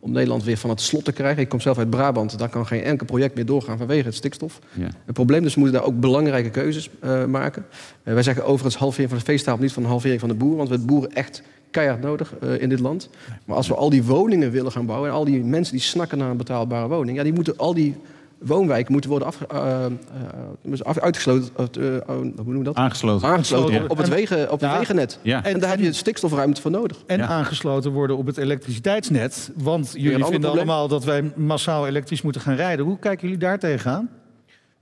om 0.01 0.13
Nederland 0.13 0.45
weer 0.45 0.57
van 0.57 0.71
het 0.71 0.81
slot 0.81 1.05
te 1.05 1.13
krijgen. 1.13 1.43
Ik 1.43 1.49
kom 1.49 1.61
zelf 1.61 1.79
uit 1.79 1.91
Brabant. 1.91 2.39
Daar 2.39 2.49
kan 2.49 2.67
geen 2.67 2.83
enkel 2.83 3.07
project 3.07 3.35
meer 3.35 3.47
doorgaan 3.47 3.79
vanwege 3.79 4.07
het 4.07 4.15
stikstof. 4.15 4.59
Ja. 4.73 4.89
Het 5.05 5.15
probleem 5.15 5.43
dus 5.43 5.55
we 5.55 5.61
moeten 5.61 5.79
daar 5.79 5.89
ook 5.89 6.01
belangrijke 6.01 6.51
keuzes 6.51 6.91
eh, 7.01 7.25
maken. 7.25 7.67
Eh, 8.03 8.15
wij 8.15 8.23
zeggen 8.23 8.45
overigens 8.45 8.77
halvering 8.77 9.09
van 9.09 9.19
de 9.19 9.25
veestapel, 9.25 9.63
niet 9.63 9.73
van 9.73 9.83
de 9.83 9.89
halvering 9.89 10.21
van 10.21 10.29
de 10.29 10.35
boer. 10.35 10.57
Want 10.57 10.69
we 10.69 10.75
hebben 10.75 10.95
boeren 10.95 11.15
echt 11.15 11.43
keihard 11.71 12.01
nodig 12.01 12.35
eh, 12.41 12.61
in 12.61 12.69
dit 12.69 12.81
land. 12.81 13.09
Maar 13.45 13.57
als 13.57 13.69
we 13.69 13.75
al 13.75 13.91
die 13.91 14.05
woningen 14.05 14.51
willen 14.51 14.73
gaan 14.73 14.87
bouwen... 14.87 15.11
en 15.11 15.15
al 15.15 15.25
die 15.25 15.45
mensen 15.45 15.75
die 15.75 15.83
snakken 15.83 16.19
naar 16.19 16.31
een 16.31 16.37
betaalbare 16.37 16.89
woning... 16.89 17.17
Ja, 17.17 17.23
die 17.23 17.33
moeten 17.33 17.57
al 17.57 17.75
die 17.75 17.95
woonwijken 18.39 18.93
moeten 18.93 19.11
worden 19.11 19.29
af, 19.29 19.41
eh, 19.43 19.85
eh, 19.85 20.81
af- 20.83 20.99
uitgesloten. 20.99 21.49
eh, 21.57 21.97
eh, 21.97 22.03
hoe 22.07 22.25
noemen 22.37 22.59
we 22.59 22.65
dat? 22.65 22.75
Aangesloten. 22.75 23.29
Aangesloten 23.29 23.75
Ja. 23.75 23.83
op, 23.83 23.91
op 23.91 23.97
het, 23.97 24.09
wegen, 24.09 24.45
op 24.53 24.61
het 24.61 24.71
Ja. 24.71 24.79
wegennet. 24.79 25.19
Ja. 25.23 25.45
En 25.45 25.61
daar 25.61 25.71
heb 25.71 25.81
je 25.81 25.93
stikstofruimte 25.93 26.61
voor 26.61 26.71
nodig. 26.71 26.97
En 27.07 27.19
Ja. 27.19 27.27
aangesloten 27.27 27.93
worden 27.93 28.17
op 28.17 28.27
het 28.27 28.37
elektriciteitsnet. 28.37 29.51
Want 29.57 29.91
jullie 29.93 30.11
vinden 30.11 30.31
probleem? 30.31 30.53
allemaal 30.55 30.89
dat 30.89 31.05
wij 31.05 31.33
massaal 31.37 31.87
elektrisch 31.87 32.23
moeten 32.23 32.41
gaan 32.41 32.55
rijden. 32.55 32.85
Hoe 32.85 32.99
kijken 32.99 33.23
jullie 33.29 33.43
daar 33.43 33.59
tegenaan? 33.59 34.09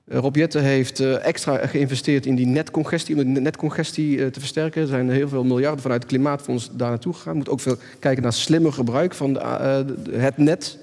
Eh, 0.09 0.19
Rob 0.19 0.37
Jetten 0.37 0.63
heeft 0.63 1.01
eh, 1.01 1.25
extra 1.27 1.67
geïnvesteerd 1.67 2.27
in 2.27 2.35
die 2.35 2.47
netcongestie, 2.47 3.17
om 3.25 3.35
de 3.35 3.41
netcongestie 3.41 4.21
eh, 4.25 4.27
te 4.31 4.41
versterken. 4.41 4.83
Er 4.83 4.89
zijn 4.89 5.11
heel 5.11 5.29
veel 5.29 5.45
miljarden 5.45 5.81
vanuit 5.81 6.03
het 6.03 6.11
Klimaatfonds 6.13 6.71
daar 6.73 6.89
naartoe 6.89 7.13
gegaan. 7.13 7.29
We 7.31 7.35
moeten 7.35 7.53
ook 7.53 7.61
veel 7.61 7.77
kijken 7.99 8.23
naar 8.23 8.33
slimmer 8.33 8.73
gebruik 8.73 9.15
van 9.15 9.41
eh, 9.41 9.79
het 10.13 10.37
net. 10.37 10.79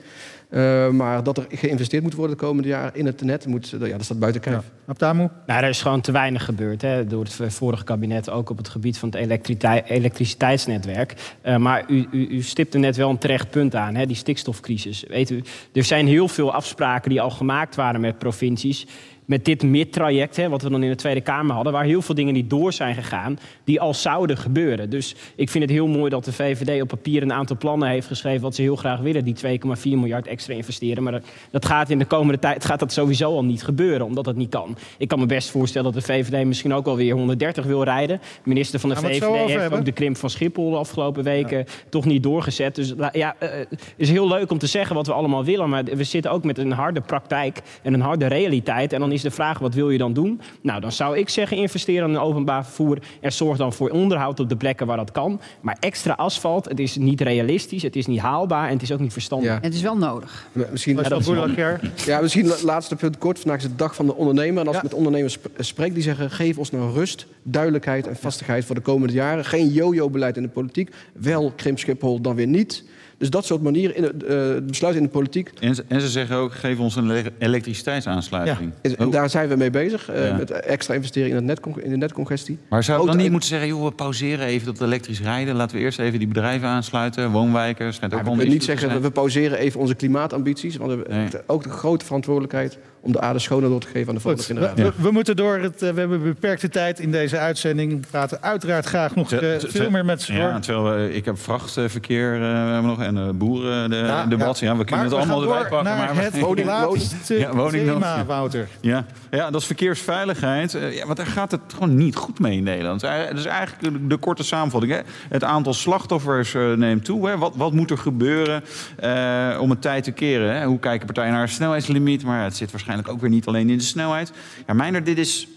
Eh, 0.54 0.90
maar 0.90 1.24
dat 1.24 1.38
er 1.38 1.46
geïnvesteerd 1.50 2.04
moet 2.04 2.14
worden 2.14 2.38
de 2.38 2.44
komende 2.44 2.68
jaren 2.70 2.96
in 2.96 3.06
het 3.06 3.22
net, 3.22 3.46
moet, 3.46 3.74
eh, 3.82 3.88
ja, 3.88 3.98
dat 3.98 4.06
staat 4.06 4.20
buiten 4.20 4.42
kijf. 4.42 4.72
Abtamu? 4.86 5.28
Nou, 5.46 5.64
er 5.64 5.70
is 5.70 5.82
gewoon 5.82 6.02
te 6.02 6.12
weinig 6.12 6.46
gebeurd 6.46 6.82
hè, 6.82 7.08
door 7.08 7.24
het 7.24 7.54
vorige 7.54 7.84
kabinet, 7.84 8.30
ook 8.30 8.50
op 8.50 8.58
het 8.58 8.70
gebied 8.70 8.98
van 8.98 9.10
het 9.10 9.18
elektriciteit- 9.18 9.90
elektriciteitsnetwerk. 9.90 11.14
Eh, 11.42 11.58
maar 11.58 11.84
u, 11.88 12.08
u, 12.12 12.28
u 12.28 12.42
stipte 12.42 12.78
net 12.78 12.96
wel 12.96 13.10
een 13.10 13.18
terecht 13.18 13.50
punt 13.50 13.76
aan, 13.76 13.96
hè, 13.96 14.06
die 14.06 14.16
stikstofcrisis. 14.16 15.04
Weet 15.08 15.30
u, 15.30 15.44
er 15.74 15.84
zijn 15.84 16.08
heel 16.08 16.28
veel 16.28 16.54
afspraken 16.54 17.10
die 17.10 17.22
al 17.22 17.32
gemaakt 17.32 17.76
waren 17.76 18.02
met 18.02 18.18
provincies. 18.18 18.88
Met 19.26 19.46
dit 19.46 19.64
MIT-traject, 19.64 20.36
hè, 20.36 20.50
wat 20.50 20.62
we 20.62 20.70
dan 20.70 20.84
in 20.84 20.90
de 20.90 20.96
Tweede 20.96 21.22
Kamer 21.22 21.56
hadden, 21.56 21.74
waar 21.74 21.84
heel 21.84 22.02
veel 22.02 22.16
dingen 22.16 22.34
niet 22.34 22.50
door 22.50 22.74
zijn 22.74 22.96
gegaan, 22.96 23.40
die 23.64 23.82
al 23.82 23.94
zouden 23.94 24.38
gebeuren. 24.38 24.90
Dus 24.90 25.16
ik 25.36 25.50
vind 25.50 25.64
het 25.64 25.74
heel 25.74 25.88
mooi 25.88 26.10
dat 26.10 26.26
de 26.26 26.34
VVD 26.34 26.82
op 26.82 26.88
papier 26.88 27.22
een 27.22 27.34
aantal 27.34 27.58
plannen 27.58 27.90
heeft 27.90 28.08
geschreven 28.08 28.42
wat 28.42 28.56
ze 28.56 28.62
heel 28.62 28.76
graag 28.76 29.00
willen, 29.00 29.24
die 29.24 29.36
2,4 29.36 29.60
miljard 29.84 30.28
extra 30.28 30.54
investeren. 30.54 31.04
Maar 31.04 31.12
dat, 31.12 31.26
dat 31.52 31.66
gaat 31.66 31.90
in 31.90 32.00
de 32.00 32.06
komende 32.06 32.40
tijd 32.40 32.66
gaat 32.66 32.80
dat 32.80 32.94
sowieso 32.94 33.32
al 33.36 33.44
niet 33.44 33.64
gebeuren, 33.64 34.06
omdat 34.06 34.26
dat 34.26 34.36
niet 34.36 34.50
kan. 34.50 34.78
Ik 34.98 35.08
kan 35.08 35.20
me 35.20 35.26
best 35.26 35.50
voorstellen 35.50 35.94
dat 35.94 36.06
de 36.06 36.14
VVD 36.14 36.46
misschien 36.46 36.74
ook 36.74 36.86
wel 36.86 36.96
weer 36.96 37.14
130 37.14 37.66
wil 37.66 37.84
rijden. 37.84 38.18
De 38.18 38.50
minister 38.50 38.80
van 38.80 38.90
de 38.90 38.96
het 38.96 39.06
VVD 39.06 39.22
heeft 39.22 39.60
hebben? 39.60 39.80
ook 39.80 39.86
de 39.86 39.92
krimp 39.92 40.18
van 40.18 40.30
Schiphol 40.30 40.70
de 40.70 40.78
afgelopen 40.78 41.24
weken 41.24 41.66
toch 41.90 42.06
niet 42.06 42.24
doorgezet. 42.24 42.76
Dus 42.76 42.94
ja, 43.12 43.36
eh, 43.40 43.50
het 43.70 43.94
is 43.96 44.10
heel 44.10 44.28
leuk 44.28 44.52
om 44.52 44.58
te 44.58 44.68
zeggen 44.68 44.96
wat 44.96 45.08
we 45.08 45.14
allemaal 45.14 45.44
willen, 45.44 45.70
maar 45.70 45.84
we 45.84 46.04
zitten 46.04 46.32
ook 46.32 46.44
met 46.44 46.58
een 46.58 46.72
harde 46.72 47.02
praktijk 47.02 47.62
en 47.82 47.94
een 47.94 48.02
harde 48.02 48.28
realiteit. 48.28 48.94
En 48.94 49.00
dan 49.00 49.12
is 49.14 49.22
de 49.22 49.32
vraag, 49.32 49.60
wat 49.60 49.74
wil 49.74 49.90
je 49.90 49.98
dan 49.98 50.14
doen? 50.14 50.42
Nou, 50.62 50.82
dan 50.82 50.92
zou 50.92 51.18
ik 51.18 51.30
zeggen, 51.30 51.58
investeren 51.58 52.10
in 52.10 52.18
openbaar 52.18 52.66
vervoer. 52.66 52.98
Er 53.22 53.32
zorg 53.32 53.58
dan 53.58 53.74
voor 53.74 53.90
onderhoud 53.90 54.40
op 54.40 54.50
de 54.50 54.56
plekken 54.56 54.88
waar 54.88 54.98
dat 54.98 55.12
kan. 55.12 55.40
Maar 55.62 55.78
extra 55.80 56.14
asfalt, 56.14 56.66
het 56.70 56.80
is 56.80 56.96
niet 56.96 57.22
realistisch, 57.22 57.82
het 57.84 57.96
is 57.96 58.06
niet 58.06 58.20
haalbaar 58.20 58.68
en 58.68 58.74
het 58.74 58.82
is 58.82 58.92
ook 58.92 59.00
niet 59.00 59.14
verstandig. 59.14 59.50
Ja. 59.50 59.56
En 59.56 59.64
het 59.64 59.74
is 59.74 59.82
wel 59.82 59.98
nodig. 59.98 60.48
Misschien, 60.72 60.96
Was 60.96 61.04
dat 61.04 61.12
dat 61.26 61.50
is 61.98 62.06
ja, 62.06 62.22
misschien 62.22 62.46
het 62.46 62.62
laatste 62.62 62.96
punt 62.96 63.18
kort. 63.18 63.40
Vandaag 63.40 63.58
is 63.60 63.64
de 63.68 63.76
dag 63.76 63.96
van 63.96 64.06
de 64.06 64.16
ondernemer. 64.16 64.62
En 64.62 64.68
als 64.68 64.76
Ja. 64.76 64.82
ik 64.82 64.90
met 64.90 64.98
ondernemers 64.98 65.34
sp- 65.34 65.48
spreek, 65.58 65.94
die 65.94 66.04
zeggen... 66.04 66.32
geef 66.32 66.58
ons 66.58 66.72
nou 66.72 66.94
rust, 66.94 67.28
duidelijkheid 67.44 68.08
en 68.08 68.16
vastigheid 68.16 68.66
voor 68.66 68.76
de 68.76 68.82
komende 68.82 69.14
jaren. 69.14 69.46
Geen 69.46 69.68
yo-yo-beleid 69.70 70.38
in 70.38 70.44
de 70.44 70.50
politiek. 70.50 70.92
Wel 71.14 71.52
krimp 71.56 71.80
Schiphol, 71.80 72.22
dan 72.22 72.36
weer 72.36 72.48
niet. 72.48 72.84
Dus 73.24 73.32
dat 73.32 73.46
soort 73.46 73.62
manieren, 73.62 73.96
in 73.96 74.04
het, 74.04 74.24
eh, 74.24 74.38
besluiten 74.68 75.02
in 75.02 75.08
de 75.08 75.14
politiek... 75.14 75.52
En, 75.60 75.76
ze- 75.76 75.84
en 75.88 76.02
ze 76.02 76.08
zeggen 76.10 76.36
ook, 76.36 76.54
geef 76.54 76.80
ons 76.80 76.96
een 76.96 77.10
ele- 77.12 77.32
elektriciteitsaansluiting. 77.38 78.72
is- 78.82 78.96
en 78.96 79.10
daar 79.10 79.30
zijn 79.30 79.50
we 79.50 79.56
mee 79.56 79.70
bezig. 79.70 80.10
eh, 80.10 80.28
Ja. 80.28 80.36
Met 80.36 80.52
extra 80.52 80.94
investeren 80.94 81.30
in, 81.30 81.36
het 81.36 81.44
netcon- 81.44 81.82
in 81.82 81.90
de 81.90 81.98
netcongestie. 81.98 82.58
Maar 82.70 82.84
zou 82.84 83.02
ik 83.02 83.08
dan 83.08 83.18
niet 83.18 83.32
moeten 83.32 83.50
zeggen, 83.50 83.68
joh, 83.68 83.84
we 83.84 83.92
pauzeren 83.92 84.46
even 84.46 84.66
dat 84.66 84.82
elektrisch 84.82 85.22
rijden. 85.22 85.56
Laten 85.56 85.78
we 85.78 85.84
eerst 85.84 86.00
even 86.00 86.20
die 86.20 86.28
bedrijven 86.28 86.68
aansluiten, 86.68 87.32
woonwijken. 87.32 87.86
Ook 87.88 87.94
we 88.12 88.22
kunnen 88.24 88.48
niet 88.48 88.64
zeggen, 88.64 89.02
we 89.02 89.12
pauzeren 89.12 89.58
even 89.58 89.80
onze 89.80 89.96
klimaatambities. 89.96 90.76
Want 90.78 90.92
we 90.92 90.98
hebben 90.98 91.18
Nee. 91.18 91.42
ook 91.48 91.64
de 91.64 91.70
grote 91.70 92.06
verantwoordelijkheid 92.06 92.78
om 93.06 93.12
de 93.12 93.22
aarde 93.22 93.40
schoner 93.40 93.70
door 93.70 93.80
te 93.80 93.88
geven 93.88 94.08
aan 94.10 94.16
de 94.16 94.22
volgende 94.22 94.46
Goed, 94.48 94.56
generatie. 94.58 94.84
we, 94.84 94.92
we- 94.96 95.04
we 95.04 95.12
moeten 95.12 95.36
door. 95.36 95.58
Het, 95.58 95.82
eh, 95.82 95.90
we 95.90 96.00
hebben 96.00 96.24
beperkte 96.24 96.70
tijd 96.70 97.00
in 97.00 97.12
deze 97.12 97.38
uitzending. 97.38 97.92
We 97.92 98.08
praten 98.12 98.38
uiteraard 98.42 98.86
graag 98.86 99.16
nog 99.16 99.32
eh, 99.32 99.50
veel 99.60 99.90
meer 99.90 100.06
met 100.06 100.22
ze. 100.22 100.34
Ja, 100.34 100.60
terwijl 100.60 100.98
eh, 101.10 101.16
ik 101.16 101.26
heb 101.26 101.40
vrachtverkeer 101.40 102.42
eh, 102.42 102.80
nog 102.84 103.02
en 103.02 103.18
eh, 103.18 103.30
boeren 103.34 103.90
de, 103.90 103.96
Ja, 103.96 104.26
debat. 104.26 104.60
ja. 104.60 104.68
Ja, 104.72 104.78
we 104.78 104.84
kunnen 104.86 105.10
Maar 105.10 105.20
het 105.20 105.30
allemaal 105.30 105.42
erbij 105.56 105.70
pakken. 105.70 105.84
naar 105.84 106.14
maar 106.16 106.24
het 106.24 106.40
woning- 106.46 106.68
laatste 106.68 107.34
Ja, 107.40 107.68
thema, 107.70 108.26
Wouter. 108.26 108.68
Ja. 108.82 109.06
ja, 109.32 109.50
dat 109.52 109.62
is 109.62 109.68
verkeersveiligheid. 109.68 110.72
Ja, 110.92 111.06
want 111.06 111.18
daar 111.18 111.26
gaat 111.26 111.52
het 111.52 111.62
gewoon 111.74 111.96
niet 111.96 112.16
goed 112.16 112.40
mee 112.40 112.58
in 112.58 112.64
Nederland. 112.64 113.02
Dat 113.02 113.12
is 113.34 113.46
eigenlijk 113.46 114.10
de- 114.10 114.18
korte 114.18 114.44
samenvatting. 114.44 114.94
Hè. 114.94 115.00
Het 115.30 115.44
aantal 115.44 115.74
slachtoffers 115.74 116.54
neemt 116.76 117.06
toe. 117.06 117.28
Hè. 117.30 117.38
Wat, 117.38 117.56
wat 117.56 117.74
moet 117.74 117.92
er 117.92 117.98
gebeuren 117.98 118.64
eh, 119.00 119.58
om 119.62 119.70
het 119.70 119.82
tijd 119.82 120.04
te 120.04 120.12
keren? 120.12 120.56
Hè? 120.56 120.66
Hoe 120.66 120.80
kijken 120.80 121.06
partijen 121.06 121.32
naar 121.34 121.42
een 121.42 121.48
snelheidslimiet? 121.50 122.24
Maar 122.24 122.44
het 122.44 122.56
zit 122.56 122.72
waarschijnlijk 122.72 122.92
ook 123.08 123.22
weer 123.22 123.30
niet 123.30 123.46
alleen 123.46 123.70
in 123.70 123.78
de 123.78 123.84
snelheid. 123.84 124.32
Ja, 124.68 124.74
Meijner, 124.74 125.04
dit 125.04 125.18
is 125.18 125.48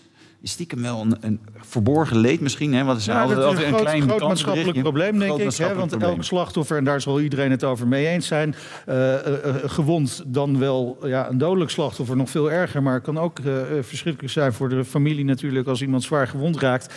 is 0.47 0.53
stiekem 0.53 0.83
wel 0.83 1.01
een, 1.01 1.17
een 1.21 1.41
verborgen 1.61 2.19
leed 2.19 2.41
misschien. 2.41 2.75
Hè? 2.75 2.85
Wat 2.85 2.97
is 2.97 3.09
altijd, 3.09 3.29
dat 3.29 3.39
is 3.39 3.45
altijd 3.45 3.67
een 3.67 3.73
groot, 3.73 3.83
klein 3.83 4.03
groot 4.03 4.21
maatschappelijk 4.21 4.81
probleem, 4.81 5.19
denk 5.19 5.39
ik. 5.39 5.57
Hè? 5.57 5.75
Want 5.75 5.97
elk 5.97 6.25
slachtoffer, 6.25 6.77
en 6.77 6.85
daar 6.85 7.01
zal 7.01 7.21
iedereen 7.21 7.51
het 7.51 7.65
over 7.65 7.89
mee 7.89 8.07
eens 8.07 8.27
zijn... 8.27 8.55
eh, 8.87 9.15
eh, 9.15 9.49
eh, 9.49 9.55
gewond 9.65 10.23
dan 10.27 10.59
wel 10.59 10.99
ja, 11.05 11.29
een 11.29 11.39
dodelijk 11.39 11.71
slachtoffer, 11.71 12.17
nog 12.17 12.31
veel 12.31 12.51
erger... 12.51 12.83
maar 12.83 12.95
het 12.95 13.03
kan 13.03 13.19
ook 13.19 13.39
verschrikkelijk 13.81 14.33
zijn 14.33 14.53
voor 14.53 14.69
de 14.69 14.85
familie 14.85 15.25
natuurlijk... 15.25 15.69
als 15.69 15.83
iemand 15.83 16.03
zwaar 16.03 16.29
gewond 16.29 16.61
raakt. 16.61 16.95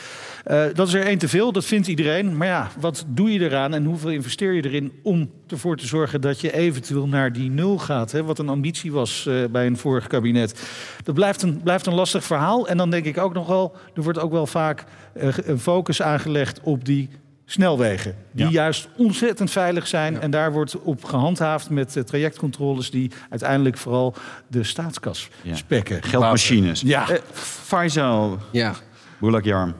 Dat 0.73 0.87
is 0.87 0.93
er 0.93 1.05
één 1.05 1.17
te 1.17 1.27
veel, 1.27 1.51
dat 1.51 1.65
vindt 1.65 1.87
iedereen. 1.87 2.37
Maar 2.37 2.47
ja, 2.47 2.69
wat 2.79 3.05
doe 3.07 3.33
je 3.33 3.39
eraan 3.39 3.73
en 3.73 3.85
hoeveel 3.85 4.09
investeer 4.09 4.53
je 4.53 4.65
erin... 4.65 4.91
om 5.03 5.29
ervoor 5.47 5.77
te 5.77 5.87
zorgen 5.87 6.21
dat 6.21 6.41
je 6.41 6.53
eventueel 6.53 7.07
naar 7.07 7.33
die 7.33 7.49
nul 7.49 7.77
gaat? 7.77 8.11
Hè? 8.11 8.23
Wat 8.23 8.39
een 8.39 8.49
ambitie 8.49 8.91
was 8.91 9.29
bij 9.51 9.65
een 9.65 9.77
vorig 9.77 10.07
kabinet. 10.07 10.69
Dat 11.03 11.15
blijft 11.15 11.41
een, 11.41 11.61
blijft 11.63 11.85
een 11.85 11.93
lastig 11.93 12.23
verhaal. 12.23 12.67
En 12.67 12.77
dan 12.77 12.89
denk 12.89 13.05
ik 13.05 13.17
ook 13.17 13.33
nog 13.39 13.47
wel... 13.47 13.75
er 13.95 14.01
wordt 14.03 14.19
ook 14.19 14.31
wel 14.31 14.47
vaak 14.47 14.83
eh, 15.13 15.27
een 15.45 15.59
focus 15.59 16.01
aangelegd 16.01 16.59
op 16.63 16.85
die 16.85 17.09
snelwegen. 17.45 18.15
Die 18.31 18.45
Ja. 18.45 18.51
juist 18.51 18.87
ontzettend 18.97 19.51
veilig 19.51 19.87
zijn. 19.87 20.21
En 20.21 20.31
daar 20.31 20.51
wordt 20.51 20.79
op 20.81 21.03
gehandhaafd 21.03 21.69
met 21.69 21.95
eh, 21.95 22.03
trajectcontroles... 22.03 22.91
die 22.91 23.11
uiteindelijk 23.29 23.77
vooral 23.77 24.13
de 24.47 24.63
staatskas 24.63 25.29
Ja. 25.41 25.55
spekken. 25.55 26.03
Geldmachines. 26.03 26.81
Ja. 26.81 27.09
Eh, 27.09 27.17
Faisal 27.33 28.37
Ja. 28.51 28.73
Boulak 29.19 29.43
Jarm. 29.43 29.73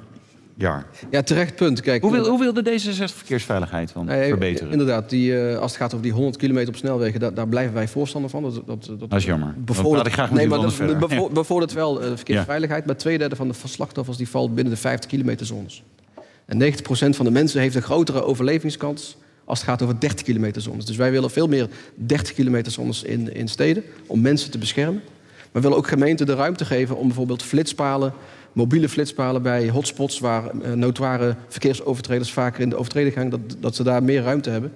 Ja. 0.60 0.86
Ja, 1.12 1.22
terecht 1.22 1.56
punt. 1.56 1.82
Kijk, 1.82 2.02
Hoe, 2.02 2.12
wil, 2.12 2.28
hoe 2.28 2.40
wilde 2.40 2.64
D66 2.64 3.16
verkeersveiligheid 3.16 3.94
dan 3.94 4.06
Nee, 4.06 4.28
verbeteren? 4.30 4.72
Inderdaad, 4.72 5.10
die, 5.10 5.40
eh, 5.50 5.58
als 5.60 5.72
het 5.72 5.82
gaat 5.82 5.92
over 5.92 6.04
die 6.04 6.14
100 6.14 6.38
kilometer 6.38 6.70
op 6.70 6.76
snelwegen, 6.76 7.20
daar, 7.20 7.34
daar 7.34 7.48
blijven 7.48 7.74
wij 7.74 7.88
voorstander 7.88 8.30
van. 8.30 8.44
Dat, 8.44 8.54
dat, 8.54 8.66
dat, 8.86 9.00
Dat 9.00 9.14
is 9.14 9.26
jammer. 9.26 9.54
Bevordert- 9.58 10.08
ik 10.08 10.14
graag 10.14 10.30
met 10.30 10.38
nee, 10.40 10.48
maar 10.48 10.60
dat 10.62 10.74
verder. 10.74 10.98
bevo- 10.98 11.30
bevordert 11.42 11.74
wel 11.74 12.02
eh, 12.02 12.12
verkeersveiligheid. 12.16 12.86
Maar 12.86 12.98
twee 12.98 13.18
derde 13.18 13.36
van 13.36 13.48
de 13.48 13.54
slachtoffers 13.64 14.18
die 14.18 14.30
valt 14.30 14.56
binnen 14.56 14.74
de 14.74 14.80
50 14.80 15.10
kilometer 15.10 15.46
zones. 15.46 15.84
En 16.46 16.58
90% 16.74 17.16
van 17.16 17.26
de 17.26 17.32
mensen 17.32 17.62
heeft 17.62 17.76
een 17.76 17.82
grotere 17.82 18.24
overlevingskans 18.24 19.18
als 19.46 19.60
het 19.60 19.68
gaat 19.68 19.82
over 19.82 20.00
30 20.00 20.26
kilometer 20.26 20.62
zones. 20.62 20.86
Dus 20.86 20.96
wij 20.96 21.12
willen 21.12 21.30
veel 21.32 21.48
meer 21.48 21.68
30 21.96 22.34
kilometer 22.34 22.72
zones 22.72 23.04
in, 23.04 23.34
in 23.36 23.48
steden 23.48 23.84
om 24.08 24.22
mensen 24.22 24.52
te 24.52 24.58
beschermen. 24.58 25.02
Maar 25.38 25.62
we 25.62 25.68
willen 25.68 25.78
ook 25.78 25.88
gemeenten 25.88 26.26
de 26.26 26.36
ruimte 26.36 26.66
geven 26.66 26.98
om 26.98 27.08
bijvoorbeeld 27.08 27.44
flitspalen, 27.44 28.14
mobiele 28.54 28.90
flitspalen 28.90 29.42
bij 29.42 29.70
hotspots 29.70 30.20
waar 30.20 30.50
eh, 30.50 30.72
notoire 30.72 31.36
verkeersovertreders 31.48 32.32
vaker 32.32 32.62
in 32.62 32.70
de 32.70 32.76
overtreding 32.76 33.14
gaan, 33.14 33.30
dat, 33.30 33.40
dat 33.60 33.76
ze 33.76 33.84
daar 33.84 34.04
meer 34.04 34.22
ruimte 34.22 34.50
hebben. 34.50 34.74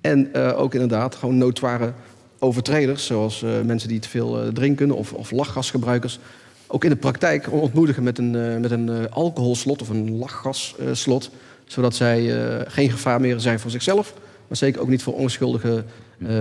En 0.00 0.32
eh, 0.32 0.60
ook 0.60 0.74
inderdaad 0.74 1.14
gewoon 1.14 1.38
notoire 1.38 1.92
overtreders, 2.38 3.06
zoals 3.06 3.42
eh, 3.42 3.50
mensen 3.64 3.88
die 3.88 3.98
te 3.98 4.08
veel 4.08 4.52
drinken 4.52 4.90
of, 4.90 5.12
of 5.12 5.30
lachgasgebruikers, 5.30 6.18
ook 6.66 6.84
in 6.84 6.90
de 6.90 6.96
praktijk 6.96 7.52
ontmoedigen 7.52 8.02
met 8.02 8.18
een, 8.18 8.60
met 8.60 8.70
een 8.70 9.10
alcoholslot 9.10 9.82
of 9.82 9.88
een 9.88 10.18
lachgasslot, 10.18 11.30
zodat 11.64 11.94
zij 11.94 12.30
geen 12.66 12.90
gevaar 12.90 13.20
meer 13.20 13.40
zijn 13.40 13.60
voor 13.60 13.70
zichzelf, 13.70 14.14
maar 14.48 14.56
zeker 14.56 14.80
ook 14.80 14.88
niet 14.88 15.02
voor 15.02 15.14
onschuldige 15.14 15.84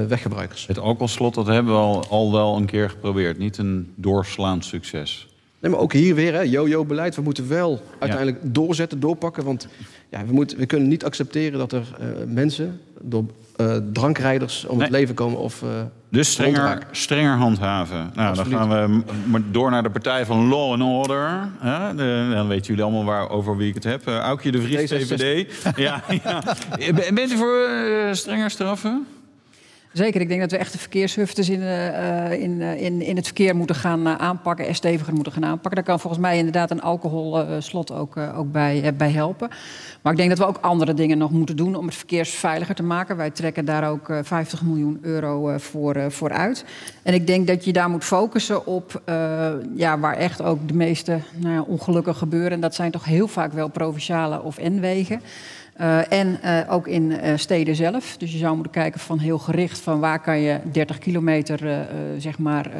weggebruikers. 0.08 0.68
Het 0.68 0.80
alcoholslot 0.80 1.34
dat 1.34 1.48
hebben 1.48 1.74
we 1.74 1.80
al, 1.80 2.06
al 2.10 2.32
wel 2.32 2.56
een 2.56 2.66
keer 2.66 2.90
geprobeerd. 2.90 3.38
Niet 3.38 3.58
een 3.58 3.94
doorslaand 3.96 4.66
succes. 4.66 5.33
Nee, 5.64 5.72
maar 5.72 5.82
ook 5.82 5.94
hier 5.94 6.16
weer, 6.16 6.34
hè, 6.34 6.42
yo-yo-beleid. 6.42 7.16
We 7.16 7.22
moeten 7.22 7.48
wel 7.50 7.82
uiteindelijk 8.00 8.40
doorzetten, 8.42 9.00
doorpakken. 9.00 9.44
Want 9.44 9.68
ja, 10.10 10.26
we, 10.26 10.34
moeten, 10.34 10.58
we 10.58 10.66
kunnen 10.66 10.88
niet 10.88 11.06
accepteren 11.06 11.60
dat 11.60 11.72
er 11.72 11.84
eh, 12.00 12.08
mensen 12.28 12.80
door 13.02 13.24
eh, 13.56 13.76
drankrijders 13.94 14.66
om 14.66 14.80
het 14.82 14.90
leven 14.90 15.16
komen 15.16 15.38
of 15.40 15.62
eh 15.64 15.70
Dus 16.10 16.32
strenger, 16.32 16.88
strenger 16.92 17.36
handhaven. 17.38 18.12
Nou, 18.16 18.30
Absoluut. 18.30 18.52
dan 18.52 18.70
gaan 18.70 19.04
we 19.32 19.42
door 19.52 19.72
naar 19.72 19.84
de 19.84 19.90
partij 19.90 20.26
van 20.26 20.48
Law 20.50 20.72
and 20.72 20.82
Order. 20.82 21.50
De- 21.96 22.32
dan 22.34 22.48
weten 22.48 22.66
jullie 22.66 22.84
allemaal 22.84 23.04
waar, 23.06 23.30
over 23.30 23.58
wie 23.58 23.68
ik 23.68 23.74
het 23.76 23.84
heb. 23.84 24.08
Uh, 24.08 24.18
Aukje 24.18 24.52
de 24.52 24.62
Vries, 24.62 24.92
D66. 24.94 24.96
VVD. 24.96 25.54
ja, 25.76 26.04
ja. 26.24 26.44
Ben- 26.96 27.16
Bent 27.16 27.32
u 27.32 27.38
voor 27.38 27.70
strenger 28.12 28.50
straffen? 28.50 29.06
Zeker, 29.94 30.22
ik 30.22 30.28
denk 30.28 30.42
dat 30.42 30.52
we 30.52 30.58
echt 30.58 30.72
de 30.72 30.78
verkeershufters 30.78 31.50
in, 31.50 31.62
eh, 31.62 32.32
eh, 32.32 32.42
in, 32.42 32.62
eh, 32.62 32.82
in, 32.82 33.02
in 33.02 33.16
het 33.16 33.26
verkeer 33.26 33.56
moeten 33.56 33.76
gaan 33.76 34.08
aanpakken 34.08 34.68
en 34.68 34.76
steviger 34.76 35.14
moeten 35.14 35.34
gaan 35.34 35.46
aanpakken. 35.46 35.76
Daar 35.76 35.84
kan 35.84 36.00
volgens 36.00 36.22
mij 36.22 36.38
inderdaad 36.38 36.72
een 36.72 36.82
alcoholslot 36.82 37.92
ook, 37.92 38.18
ook 38.18 38.52
bij, 38.52 38.94
bij 38.98 39.12
helpen. 39.12 39.50
Maar 40.02 40.12
ik 40.12 40.18
denk 40.18 40.30
dat 40.30 40.38
we 40.38 40.46
ook 40.46 40.58
andere 40.62 40.94
dingen 40.94 41.18
nog 41.18 41.32
moeten 41.32 41.56
doen 41.56 41.76
om 41.76 41.86
het 41.86 41.96
verkeersveiliger 41.96 42.76
te 42.76 42.84
maken. 42.84 43.18
Wij 43.18 43.30
trekken 43.30 43.66
daar 43.66 43.90
ook 43.90 44.10
eh, 44.10 44.20
50 44.24 44.62
miljoen 44.62 45.00
euro 45.02 45.58
voor, 45.58 46.12
voor 46.12 46.32
uit. 46.32 46.66
En 47.04 47.14
ik 47.14 47.28
denk 47.28 47.48
dat 47.48 47.66
je 47.66 47.74
daar 47.74 47.90
moet 47.90 48.04
focussen 48.04 48.66
op 48.66 49.02
ja, 49.76 50.00
waar 50.00 50.16
echt 50.16 50.42
ook 50.42 50.68
de 50.68 50.74
meeste 50.74 51.20
nou 51.36 51.66
ongelukken 51.68 52.16
gebeuren. 52.16 52.52
En 52.52 52.60
dat 52.60 52.76
zijn 52.76 52.92
toch 52.92 53.06
heel 53.06 53.28
vaak 53.28 53.54
wel 53.54 53.68
provinciale 53.68 54.42
of 54.42 54.58
N-wegen. 54.58 55.22
Eh, 55.74 56.12
en 56.12 56.42
eh, 56.42 56.74
ook 56.74 56.88
in 56.88 57.20
eh, 57.20 57.38
steden 57.38 57.76
zelf. 57.76 58.18
Dus 58.18 58.32
je 58.32 58.38
zou 58.38 58.54
moeten 58.54 58.72
kijken 58.72 59.00
van 59.00 59.20
heel 59.20 59.38
gericht 59.38 59.80
van 59.80 60.00
waar 60.00 60.22
kan 60.22 60.40
je 60.40 60.60
30 60.72 60.98
kilometer 60.98 61.88
zeg 62.18 62.38
maar, 62.38 62.72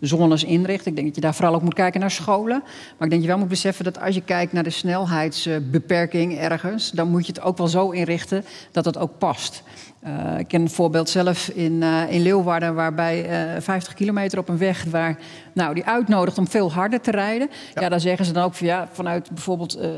zones 0.00 0.44
inrichten. 0.44 0.90
Ik 0.90 0.94
denk 0.94 1.06
dat 1.06 1.16
je 1.16 1.22
daar 1.22 1.34
vooral 1.34 1.54
ook 1.54 1.62
moet 1.62 1.74
kijken 1.74 2.00
naar 2.00 2.10
scholen. 2.10 2.60
Maar 2.62 2.72
ik 2.88 2.98
denk 2.98 3.10
dat 3.10 3.22
je 3.22 3.26
wel 3.26 3.38
moet 3.38 3.48
beseffen 3.48 3.84
dat 3.84 4.00
als 4.00 4.14
je 4.14 4.20
kijkt 4.20 4.52
naar 4.52 4.62
de 4.62 4.70
snelheidsbeperking 4.70 6.38
ergens, 6.38 6.90
dan 6.90 7.08
moet 7.08 7.26
je 7.26 7.32
het 7.32 7.42
ook 7.42 7.58
wel 7.58 7.68
zo 7.68 7.90
inrichten 7.90 8.44
dat 8.72 8.84
het 8.84 8.98
ook 8.98 9.18
past. 9.18 9.62
Eh, 10.04 10.38
ik 10.38 10.48
ken 10.48 10.60
een 10.60 10.70
voorbeeld 10.70 11.08
zelf 11.08 11.48
in, 11.48 11.82
eh, 11.82 12.02
in 12.12 12.22
Leeuwarden, 12.22 12.74
waarbij 12.74 13.28
eh 13.28 13.60
50 13.60 13.94
kilometer 13.94 14.38
op 14.38 14.48
een 14.48 14.58
weg 14.58 14.84
waar 14.84 15.18
nou, 15.54 15.74
die 15.74 15.84
uitnodigt 15.84 16.38
om 16.38 16.48
veel 16.48 16.72
harder 16.72 17.00
te 17.00 17.10
rijden. 17.10 17.50
Ja, 17.74 17.88
dan 17.88 18.00
zeggen 18.00 18.24
ze 18.24 18.32
dan 18.32 18.44
ook 18.44 18.54
van, 18.54 18.66
ja, 18.66 18.88
vanuit 18.92 19.30
bijvoorbeeld 19.30 19.74
eh, 19.74 19.88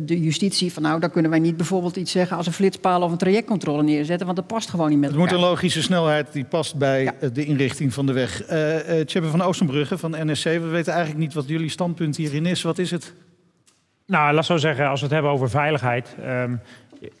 de 0.00 0.20
justitie 0.20 0.72
van 0.72 0.82
nou, 0.82 1.00
daar 1.00 1.10
kunnen 1.10 1.30
wij 1.30 1.40
niet 1.40 1.56
bijvoorbeeld 1.56 1.96
iets 1.96 2.12
zeggen 2.12 2.36
als 2.36 2.46
een 2.46 2.52
flitspaal 2.52 3.02
of 3.02 3.10
een 3.12 3.18
trajectcontrole 3.18 3.82
neerzetten, 3.82 4.26
want 4.26 4.38
dat 4.38 4.46
past 4.46 4.70
gewoon 4.70 4.88
niet 4.88 4.98
met 4.98 5.08
Het 5.08 5.18
moet 5.18 5.28
elkaar. 5.28 5.44
een 5.44 5.50
logische 5.50 5.82
snelheid 5.82 6.32
die 6.32 6.44
past 6.44 6.76
bij 6.76 7.06
eh, 7.06 7.30
de 7.32 7.44
inrichting 7.44 7.94
van 7.94 8.06
de 8.06 8.12
weg. 8.12 8.42
Eh 8.42 9.00
eh 9.00 9.06
Tjeppe 9.06 9.28
van 9.28 9.42
Oostenbrugge 9.42 9.98
van 9.98 10.14
NSC, 10.18 10.44
we 10.44 10.60
weten 10.60 10.92
eigenlijk 10.92 11.22
niet 11.24 11.34
wat 11.34 11.48
jullie 11.48 11.68
standpunt 11.70 12.16
hierin 12.16 12.46
is. 12.46 12.62
Wat 12.62 12.78
is 12.78 12.90
het? 12.90 13.12
Nou, 14.06 14.34
laat 14.34 14.44
zo 14.44 14.56
zeggen, 14.56 14.88
als 14.88 15.00
we 15.00 15.06
het 15.06 15.14
hebben 15.14 15.32
over 15.32 15.50
veiligheid. 15.50 16.14
ehm, 16.24 16.54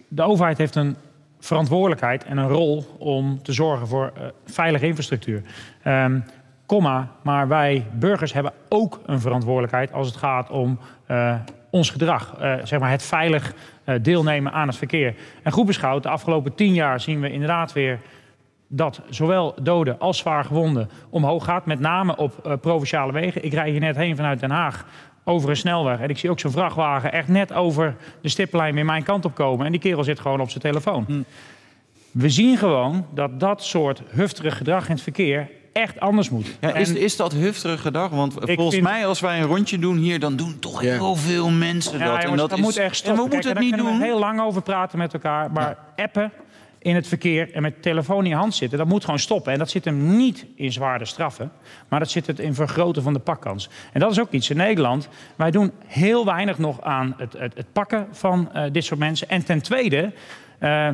de 0.08 0.22
overheid 0.22 0.58
heeft 0.58 0.74
een 0.74 0.96
verantwoordelijkheid 1.40 2.24
en 2.24 2.36
een 2.36 2.48
rol 2.48 2.86
om 2.98 3.42
te 3.42 3.52
zorgen 3.52 3.86
voor 3.86 4.12
eh, 4.14 4.22
veilige 4.44 4.86
infrastructuur. 4.86 5.42
Ehm, 5.82 6.20
Komma, 6.66 7.08
maar 7.22 7.48
wij 7.48 7.86
burgers 7.92 8.32
hebben 8.32 8.52
ook 8.68 9.00
een 9.06 9.20
verantwoordelijkheid 9.20 9.92
als 9.92 10.06
het 10.06 10.16
gaat 10.16 10.50
om 10.50 10.78
eh, 11.06 11.34
ons 11.70 11.90
gedrag. 11.90 12.36
Eh, 12.38 12.54
zeg 12.62 12.80
maar 12.80 12.90
het 12.90 13.02
veilig 13.02 13.54
deelnemen 14.02 14.52
aan 14.52 14.68
het 14.68 14.76
verkeer. 14.76 15.14
En 15.42 15.52
goed 15.52 15.66
beschouwd, 15.66 16.02
de 16.02 16.08
afgelopen 16.08 16.54
tien 16.54 16.72
jaar 16.72 17.00
zien 17.00 17.20
we 17.20 17.30
inderdaad 17.30 17.72
weer 17.72 18.00
dat 18.66 19.00
zowel 19.08 19.54
doden 19.62 19.98
als 19.98 20.18
zwaar 20.18 20.44
gewonden 20.44 20.90
omhoog 21.10 21.44
gaat. 21.44 21.66
Met 21.66 21.80
name 21.80 22.16
op 22.16 22.58
provinciale 22.60 23.12
wegen. 23.12 23.44
Ik 23.44 23.52
rij 23.52 23.70
hier 23.70 23.80
net 23.80 23.96
heen 23.96 24.16
vanuit 24.16 24.40
Den 24.40 24.50
Haag 24.50 24.86
over 25.28 25.50
een 25.50 25.56
snelweg. 25.56 26.00
En 26.00 26.08
ik 26.08 26.18
zie 26.18 26.30
ook 26.30 26.40
zo'n 26.40 26.50
vrachtwagen 26.50 27.12
echt 27.12 27.28
net 27.28 27.52
over 27.52 27.96
de 28.22 28.28
stippellijn 28.28 28.74
weer 28.74 28.84
mijn 28.84 29.02
kant 29.02 29.24
op 29.24 29.34
komen. 29.34 29.66
En 29.66 29.72
die 29.72 29.80
kerel 29.80 30.04
zit 30.04 30.20
gewoon 30.20 30.40
op 30.40 30.48
zijn 30.50 30.62
telefoon. 30.62 31.24
We 32.10 32.28
zien 32.28 32.56
gewoon 32.56 33.06
dat 33.14 33.40
dat 33.40 33.62
soort 33.64 34.02
hufterig 34.10 34.56
gedrag 34.56 34.84
in 34.88 34.92
het 34.94 35.02
verkeer 35.02 35.48
echt 35.72 36.00
anders 36.00 36.30
moet. 36.30 36.56
Ja, 36.60 36.74
is, 36.74 36.88
En- 36.90 36.96
is 37.00 37.16
dat 37.16 37.32
hufterig 37.32 37.80
gedrag? 37.80 38.10
Want 38.10 38.32
volgens 38.32 38.74
vind- 38.74 38.82
mij, 38.86 39.06
als 39.06 39.20
wij 39.20 39.38
een 39.40 39.46
rondje 39.46 39.78
doen 39.78 39.96
hier, 39.96 40.20
dan 40.20 40.36
doen 40.36 40.58
toch 40.58 40.80
heel 40.80 41.14
veel 41.16 41.50
mensen 41.50 41.98
Ja, 41.98 42.04
dat. 42.12 42.22
jongens, 42.22 42.40
dat 42.40 42.52
is- 42.52 42.64
moet 42.64 42.76
echt 42.76 42.96
stoppen. 42.96 43.24
En 43.24 43.30
we 43.30 43.30
Kijk, 43.36 43.44
moeten 43.44 43.62
het 43.66 43.76
niet 43.78 43.86
doen. 43.90 43.98
we 43.98 44.04
heel 44.04 44.18
lang 44.18 44.40
over 44.40 44.62
praten 44.62 44.98
met 44.98 45.12
elkaar. 45.12 45.52
Maar 45.52 45.78
appen 45.96 46.32
in 46.78 46.94
het 46.94 47.06
verkeer 47.06 47.52
en 47.52 47.62
met 47.62 47.82
telefoon 47.82 48.24
in 48.24 48.30
je 48.30 48.36
hand 48.36 48.54
zitten, 48.54 48.78
dat 48.78 48.86
moet 48.86 49.04
gewoon 49.04 49.18
stoppen. 49.18 49.52
En 49.52 49.58
dat 49.58 49.70
zit 49.70 49.84
hem 49.84 50.16
niet 50.16 50.46
in 50.54 50.72
zwaarde 50.72 51.04
straffen, 51.04 51.52
maar 51.88 51.98
dat 51.98 52.10
zit 52.10 52.26
het 52.26 52.38
in 52.38 52.54
vergroten 52.54 53.02
van 53.02 53.12
de 53.12 53.18
pakkans. 53.18 53.68
En 53.92 54.00
dat 54.00 54.10
is 54.10 54.20
ook 54.20 54.30
iets 54.30 54.50
in 54.50 54.56
Nederland. 54.56 55.08
Wij 55.36 55.50
doen 55.50 55.72
heel 55.86 56.24
weinig 56.24 56.58
nog 56.58 56.82
aan 56.82 57.14
het, 57.16 57.32
het, 57.32 57.54
het 57.54 57.72
pakken 57.72 58.06
van 58.10 58.52
eh, 58.52 58.64
dit 58.72 58.84
soort 58.84 59.00
mensen. 59.00 59.28
En 59.28 59.44
ten 59.44 59.62
tweede, 59.62 60.12
eh, 60.58 60.88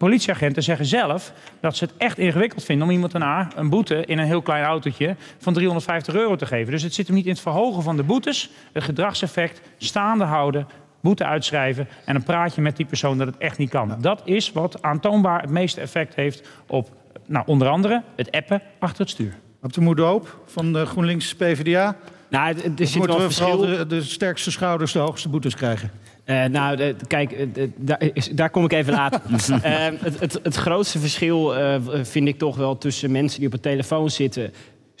politieagenten 0.00 0.62
zeggen 0.62 0.86
zelf 0.86 1.32
dat 1.60 1.76
ze 1.76 1.84
het 1.84 1.94
echt 1.96 2.18
ingewikkeld 2.18 2.64
vinden 2.64 2.86
om 2.86 2.92
iemand 2.92 3.12
daarna 3.12 3.48
een 3.56 3.68
boete 3.68 4.04
in 4.04 4.18
een 4.18 4.26
heel 4.26 4.42
klein 4.42 4.64
autootje 4.64 5.16
van 5.38 5.52
350 5.52 6.14
euro 6.14 6.36
te 6.36 6.46
geven. 6.46 6.72
Dus 6.72 6.82
het 6.82 6.94
zit 6.94 7.06
hem 7.06 7.16
niet 7.16 7.24
in 7.24 7.30
het 7.30 7.40
verhogen 7.40 7.82
van 7.82 7.96
de 7.96 8.02
boetes, 8.02 8.50
het 8.72 8.82
gedragseffect, 8.82 9.60
staande 9.78 10.24
houden, 10.24 10.66
boete 11.00 11.24
uitschrijven 11.24 11.88
en 12.04 12.14
een 12.14 12.22
praatje 12.22 12.62
met 12.62 12.76
die 12.76 12.86
persoon 12.86 13.18
dat 13.18 13.26
het 13.26 13.38
echt 13.38 13.58
niet 13.58 13.70
kan. 13.70 13.96
Dat 14.00 14.22
is 14.24 14.52
wat 14.52 14.82
aantoonbaar 14.82 15.40
het 15.40 15.50
meeste 15.50 15.80
effect 15.80 16.14
heeft 16.14 16.48
op 16.66 16.88
nou, 17.26 17.44
onder 17.46 17.68
andere 17.68 18.02
het 18.16 18.30
appen 18.30 18.62
achter 18.78 19.00
het 19.00 19.10
stuur. 19.10 19.34
Op 19.62 19.72
de 19.72 19.80
moeder 19.80 20.04
hoop 20.04 20.40
van 20.46 20.72
de 20.72 20.86
GroenLinks 20.86 21.34
PvdA. 21.34 21.96
Nou, 22.30 22.46
het- 22.46 22.64
er 22.64 22.70
Of 22.70 22.76
zit 22.88 22.94
moeten 22.96 23.16
wel 23.18 23.26
we 23.28 23.32
verschil. 23.34 23.56
de, 23.56 23.86
de 23.86 24.02
sterkste 24.02 24.50
schouders 24.50 24.92
de 24.92 24.98
hoogste 24.98 25.28
boetes 25.28 25.54
krijgen? 25.54 25.90
Eh, 26.24 26.44
nou, 26.44 26.76
de- 26.76 26.96
kijk, 27.06 27.32
eh, 27.32 27.46
de- 27.52 27.70
daar, 27.76 28.02
is- 28.12 28.28
daar 28.28 28.50
kom 28.50 28.64
ik 28.64 28.72
even 28.72 28.92
later. 28.92 29.20
Eh, 29.62 29.86
het, 30.00 30.20
het, 30.20 30.40
het 30.42 30.54
grootste 30.56 30.98
verschil 30.98 31.56
eh, 31.56 31.76
vind 32.02 32.28
ik 32.28 32.38
toch 32.38 32.56
wel 32.56 32.78
tussen 32.78 33.10
mensen 33.10 33.38
die 33.38 33.48
op 33.48 33.54
een 33.54 33.60
telefoon 33.60 34.10
zitten. 34.10 34.52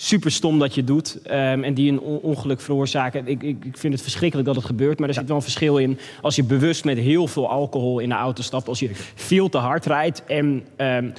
Super 0.02 0.30
stom 0.30 0.58
dat 0.58 0.74
je 0.74 0.84
doet 0.84 1.18
ehm, 1.22 1.62
en 1.62 1.74
die 1.74 1.92
een 1.92 2.00
on- 2.00 2.20
ongeluk 2.20 2.60
veroorzaken. 2.60 3.26
Ik, 3.26 3.42
ik, 3.42 3.64
ik 3.64 3.76
vind 3.76 3.92
het 3.92 4.02
verschrikkelijk 4.02 4.46
dat 4.48 4.56
het 4.56 4.64
gebeurt, 4.64 4.98
maar 4.98 5.08
er 5.08 5.14
zit 5.14 5.26
wel 5.26 5.36
een 5.36 5.42
verschil 5.42 5.78
in. 5.78 5.98
Als 6.22 6.36
je 6.36 6.44
bewust 6.44 6.84
met 6.84 6.98
heel 6.98 7.26
veel 7.26 7.48
alcohol 7.48 7.98
in 7.98 8.08
de 8.08 8.14
auto 8.14 8.42
stapt, 8.42 8.68
als 8.68 8.78
je 8.78 8.90
veel 9.14 9.48
te 9.48 9.58
hard 9.58 9.86
rijdt. 9.86 10.24
En 10.24 10.64
ehm, 10.76 11.10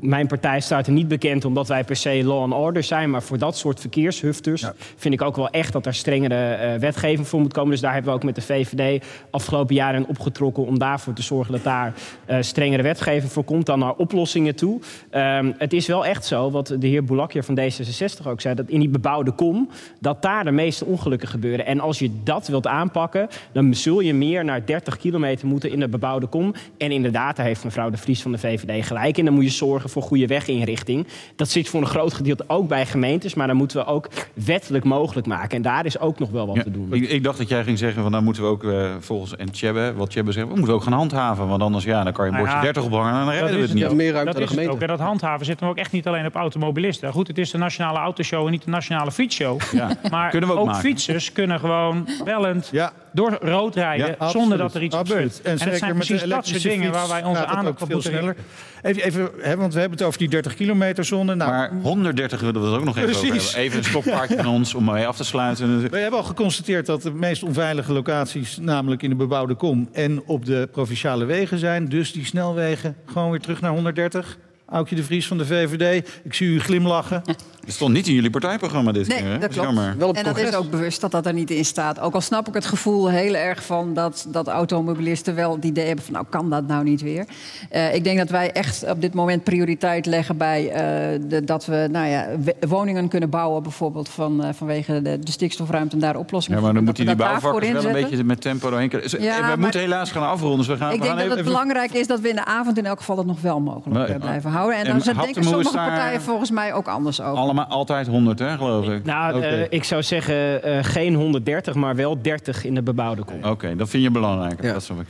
mijn 0.00 0.26
partij 0.26 0.60
staat 0.60 0.86
er 0.86 0.92
niet 0.92 1.08
bekend 1.08 1.44
omdat 1.44 1.68
wij 1.68 1.84
per 1.84 1.96
se 1.96 2.24
law 2.24 2.42
and 2.42 2.52
order 2.52 2.82
zijn, 2.82 3.10
maar 3.10 3.22
voor 3.22 3.38
dat 3.38 3.56
soort 3.56 3.80
verkeershufters 3.80 4.64
vind 4.96 5.14
ik 5.14 5.22
ook 5.22 5.36
wel 5.36 5.48
echt 5.48 5.72
dat 5.72 5.86
er 5.86 5.94
strengere 5.94 6.54
eh, 6.54 6.78
wetgeving 6.78 7.28
voor 7.28 7.40
moet 7.40 7.52
komen. 7.52 7.70
Dus 7.70 7.80
daar 7.80 7.92
hebben 7.92 8.10
we 8.10 8.16
ook 8.16 8.24
met 8.24 8.34
de 8.34 8.42
VVD 8.42 9.04
afgelopen 9.30 9.74
jaren 9.74 10.06
opgetrokken 10.06 10.66
om 10.66 10.78
daarvoor 10.78 11.12
te 11.12 11.22
zorgen 11.22 11.52
dat 11.52 11.62
daar 11.62 11.94
eh, 12.26 12.36
strengere 12.40 12.82
wetgeving 12.82 13.32
voor 13.32 13.44
komt, 13.44 13.66
dan 13.66 13.78
naar 13.78 13.94
oplossingen 13.94 14.56
toe. 14.56 14.80
Ehm, 15.10 15.52
het 15.58 15.72
is 15.72 15.86
wel 15.86 16.06
echt 16.06 16.24
zo, 16.24 16.50
wat 16.50 16.74
de 16.78 16.86
heer 16.86 17.04
Boulakje 17.04 17.42
van 17.42 17.58
D66 17.58 18.26
ook 18.26 18.40
zei, 18.40 18.54
dat 18.54 18.68
in 18.68 18.80
die 18.80 18.88
bebouwde 18.88 19.30
kom, 19.30 19.68
dat 20.00 20.22
daar 20.22 20.44
de 20.44 20.50
meeste 20.50 20.84
ongelukken 20.84 21.28
gebeuren. 21.28 21.66
En 21.66 21.80
als 21.80 21.98
je 21.98 22.10
dat 22.22 22.48
wilt 22.48 22.66
aanpakken, 22.66 23.28
dan 23.52 23.74
zul 23.74 24.00
je 24.00 24.14
meer 24.14 24.44
naar 24.44 24.66
30 24.66 24.96
kilometer 24.96 25.46
moeten 25.46 25.70
in 25.70 25.80
de 25.80 25.88
bebouwde 25.88 26.26
kom. 26.26 26.54
En 26.78 26.90
inderdaad, 26.90 27.36
daar 27.36 27.46
heeft 27.46 27.64
mevrouw 27.64 27.90
de 27.90 27.96
Vries 27.96 28.22
van 28.22 28.32
de 28.32 28.38
VVD 28.38 28.86
gelijk 28.86 29.18
in. 29.18 29.24
Dan 29.24 29.34
moet 29.34 29.44
je 29.44 29.50
zorgen 29.50 29.69
voor 29.78 30.02
goede 30.02 30.26
weginrichting. 30.26 31.06
Dat 31.36 31.48
zit 31.48 31.68
voor 31.68 31.80
een 31.80 31.86
groot 31.86 32.12
gedeelte 32.14 32.44
ook 32.46 32.68
bij 32.68 32.86
gemeentes, 32.86 33.34
maar 33.34 33.46
dan 33.46 33.56
moeten 33.56 33.76
we 33.78 33.84
ook 33.86 34.08
wettelijk 34.34 34.84
mogelijk 34.84 35.26
maken. 35.26 35.56
En 35.56 35.62
daar 35.62 35.86
is 35.86 35.98
ook 35.98 36.18
nog 36.18 36.30
wel 36.30 36.46
wat 36.46 36.56
Ja, 36.56 36.62
te 36.62 36.70
doen. 36.70 36.88
ik, 36.94 37.08
ik 37.08 37.22
dacht 37.24 37.38
dat 37.38 37.48
jij 37.48 37.64
ging 37.64 37.78
zeggen 37.78 38.02
van 38.02 38.10
nou 38.10 38.22
moeten 38.24 38.42
we 38.42 38.48
ook 38.48 38.64
eh, 38.64 38.90
volgens 39.00 39.36
en 39.36 39.50
Tjebbe, 39.50 39.92
wat 39.96 40.10
Tjebbe 40.10 40.32
zegt, 40.32 40.48
we 40.48 40.54
moeten 40.54 40.74
ook 40.74 40.82
gaan 40.82 40.92
handhaven, 40.92 41.48
want 41.48 41.62
anders 41.62 41.84
ja, 41.84 42.04
dan 42.04 42.12
kan 42.12 42.24
je 42.24 42.30
een 42.30 42.36
Nou 42.36 42.46
bordje 42.48 42.66
ja, 42.66 42.72
30 42.72 42.84
ophangen 42.92 43.12
en 43.20 43.24
dan 43.26 43.34
redden 43.34 43.54
we 43.56 43.62
het 43.62 43.74
niet. 43.74 43.84
ook. 43.84 43.94
meer 43.94 44.12
ruimte 44.12 44.24
dat 44.32 44.34
aan 44.34 44.40
de 44.40 44.46
is 44.46 44.50
gemeente. 44.50 44.72
ook. 44.74 44.80
En 44.80 44.86
dat 44.96 44.98
handhaven 45.06 45.46
zit 45.46 45.60
hem 45.60 45.68
ook 45.68 45.76
echt 45.76 45.92
niet 45.92 46.06
alleen 46.06 46.26
op 46.26 46.34
automobilisten. 46.34 47.12
Goed, 47.12 47.26
het 47.28 47.38
is 47.38 47.50
de 47.50 47.58
nationale 47.58 47.98
autoshow 47.98 48.44
en 48.44 48.50
niet 48.50 48.64
de 48.64 48.70
nationale 48.70 49.12
fietsshow. 49.12 49.60
Ja, 49.72 49.90
Maar 50.10 50.30
kunnen 50.30 50.48
we 50.48 50.54
ook 50.54 50.60
ook, 50.60 50.66
maken. 50.66 50.80
fietsers 50.80 51.32
kunnen 51.32 51.58
gewoon 51.60 52.08
wellend 52.24 52.68
Ja. 52.72 52.92
door 53.12 53.38
rood 53.40 53.74
rijden 53.74 54.16
Ja, 54.18 54.28
zonder 54.28 54.58
dat 54.58 54.74
er 54.74 54.82
iets 54.82 54.94
absoluut. 54.96 55.20
gebeurt. 55.22 55.42
En, 55.46 55.50
het 55.50 55.60
zeker 55.60 55.78
zijn 55.78 55.96
met 55.96 56.00
de 56.00 56.06
precies 56.06 56.28
dat 56.28 56.44
soort 56.44 56.46
elektrische 56.46 56.68
dingen 56.68 56.92
waar 56.92 57.08
wij 57.08 57.24
onze 57.24 57.46
aandacht 57.46 57.82
op 57.82 57.88
moeten 57.92 58.10
richten. 58.20 58.36
Even, 58.82 59.02
even 59.04 59.30
hè, 59.40 59.56
want 59.60 59.74
we 59.74 59.80
hebben 59.80 59.98
het 59.98 60.06
over 60.06 60.18
die 60.18 60.28
30 60.28 60.54
kilometer 60.54 61.04
zone. 61.04 61.34
Nou, 61.34 61.50
Maar 61.50 61.72
130 61.82 62.40
willen 62.40 62.60
we 62.60 62.66
het 62.66 62.76
ook 62.78 62.84
nog 62.84 62.96
even 62.96 63.08
over 63.08 63.26
hebben. 63.26 63.54
Even 63.56 63.78
een 63.78 63.84
stokpaardje 63.84 64.36
van 64.36 64.46
ons 64.46 64.74
om 64.74 64.84
mee 64.84 65.06
af 65.06 65.16
te 65.16 65.24
sluiten. 65.24 65.90
We 65.90 65.98
hebben 65.98 66.20
al 66.20 66.26
geconstateerd 66.26 66.86
dat 66.86 67.02
de 67.02 67.12
meest 67.12 67.42
onveilige 67.42 67.92
locaties, 67.92 68.58
namelijk 68.58 69.02
in 69.02 69.10
de 69.10 69.16
bebouwde 69.16 69.54
kom 69.54 69.88
en 69.92 70.22
op 70.26 70.44
de 70.44 70.68
provinciale 70.72 71.24
wegen 71.24 71.58
zijn. 71.58 71.88
Dus 71.88 72.12
die 72.12 72.24
snelwegen 72.24 72.96
gewoon 73.06 73.30
weer 73.30 73.40
terug 73.40 73.60
naar 73.60 73.72
130. 73.72 74.38
Aukje 74.66 74.96
de 74.96 75.04
Vries 75.04 75.26
van 75.26 75.38
de 75.38 75.46
VVD, 75.46 76.08
ik 76.24 76.34
zie 76.34 76.48
u 76.48 76.60
glimlachen. 76.60 77.22
Het 77.70 77.78
stond 77.78 77.94
niet 77.94 78.06
in 78.08 78.14
jullie 78.14 78.30
partijprogramma 78.30 78.92
dit 78.92 79.08
Nee, 79.08 79.18
keer. 79.18 79.26
hè? 79.26 79.38
dat 79.38 79.50
klopt. 79.52 79.66
Jammer. 79.66 79.94
Wel 79.98 80.08
op 80.08 80.16
en 80.16 80.24
dat 80.24 80.38
is 80.38 80.54
ook 80.54 80.70
bewust 80.70 81.00
dat 81.00 81.10
dat 81.10 81.26
er 81.26 81.32
niet 81.32 81.50
in 81.50 81.64
staat. 81.64 82.00
Ook 82.00 82.14
al 82.14 82.20
snap 82.20 82.48
ik 82.48 82.54
het 82.54 82.64
gevoel 82.66 83.08
heel 83.10 83.34
erg 83.34 83.64
van 83.64 83.94
dat, 83.94 84.26
dat 84.28 84.48
automobilisten 84.48 85.34
wel 85.34 85.54
het 85.54 85.64
idee 85.64 85.86
hebben 85.86 86.04
van 86.04 86.12
nou 86.14 86.26
kan 86.28 86.50
dat 86.50 86.66
nou 86.66 86.84
niet 86.84 87.00
weer. 87.00 87.24
Eh, 87.70 87.94
ik 87.94 88.04
denk 88.04 88.18
dat 88.18 88.30
wij 88.30 88.52
echt 88.52 88.84
op 88.90 89.00
dit 89.00 89.14
moment 89.14 89.44
prioriteit 89.44 90.06
leggen 90.06 90.36
bij 90.36 90.68
eh, 90.70 91.20
de, 91.28 91.44
dat 91.44 91.64
we 91.66 91.88
nou 91.90 92.06
ja, 92.06 92.26
woningen 92.68 93.08
kunnen 93.08 93.30
bouwen 93.30 93.62
bijvoorbeeld 93.62 94.08
van, 94.08 94.44
eh, 94.44 94.48
vanwege 94.52 95.02
de, 95.02 95.18
de 95.18 95.30
stikstofruimte 95.30 95.94
en 95.94 96.00
daar 96.00 96.16
oplossingen 96.16 96.58
Ja, 96.58 96.64
maar 96.64 96.74
dan 96.74 96.84
voor- 96.84 96.94
moeten 96.96 97.06
die 97.16 97.26
bouwvakkers 97.26 97.72
wel 97.72 97.84
een 97.84 97.92
beetje 98.08 98.24
met 98.24 98.40
tempo 98.40 98.70
doorheen 98.70 98.88
kunnen. 98.88 99.10
Dus, 99.10 99.20
Ja, 99.20 99.36
we 99.36 99.42
maar- 99.42 99.58
moeten 99.58 99.80
helaas 99.80 100.10
gaan 100.10 100.28
afronden. 100.28 100.58
Dus 100.58 100.66
we 100.66 100.76
gaan, 100.76 100.92
Ik 100.92 101.00
we 101.00 101.06
gaan 101.06 101.16
denk 101.16 101.28
dat 101.28 101.38
even, 101.38 101.50
het 101.52 101.60
belangrijk 101.62 101.92
is 101.92 102.06
dat 102.06 102.20
we 102.20 102.28
in 102.28 102.34
de 102.36 102.44
avond 102.44 102.78
in 102.78 102.86
elk 102.86 102.98
geval 102.98 103.16
dat 103.16 103.26
nog 103.26 103.40
wel 103.40 103.60
mogelijk 103.60 104.08
Maar- 104.08 104.18
blijven 104.18 104.50
houden. 104.50 104.78
En 104.78 104.86
En 104.86 104.98
dan 104.98 105.14
denken 105.16 105.44
sommige 105.44 105.72
partijen 105.72 106.20
volgens 106.22 106.50
mij 106.50 106.72
ook 106.74 106.88
anders 106.88 107.20
over. 107.20 107.36
allemaal 107.36 107.59
altijd 107.68 108.06
100, 108.06 108.38
hè, 108.38 108.56
geloof 108.56 108.88
ik. 108.88 109.04
Nou, 109.04 109.42
eh, 109.42 109.62
ik 109.68 109.84
zou 109.84 110.02
zeggen 110.02 110.62
eh, 110.62 110.78
geen 110.84 111.14
130, 111.14 111.74
maar 111.74 111.96
wel 111.96 112.22
30 112.22 112.64
in 112.64 112.74
de 112.74 112.82
bebouwde 112.82 113.24
kom. 113.24 113.44
Oké, 113.44 113.76
dat 113.76 113.88
vind 113.88 114.02
je 114.02 114.10
belangrijk. 114.10 114.62
Ja. 114.62 114.72
Dat 114.72 114.82
snap 114.82 115.00
ik. 115.00 115.06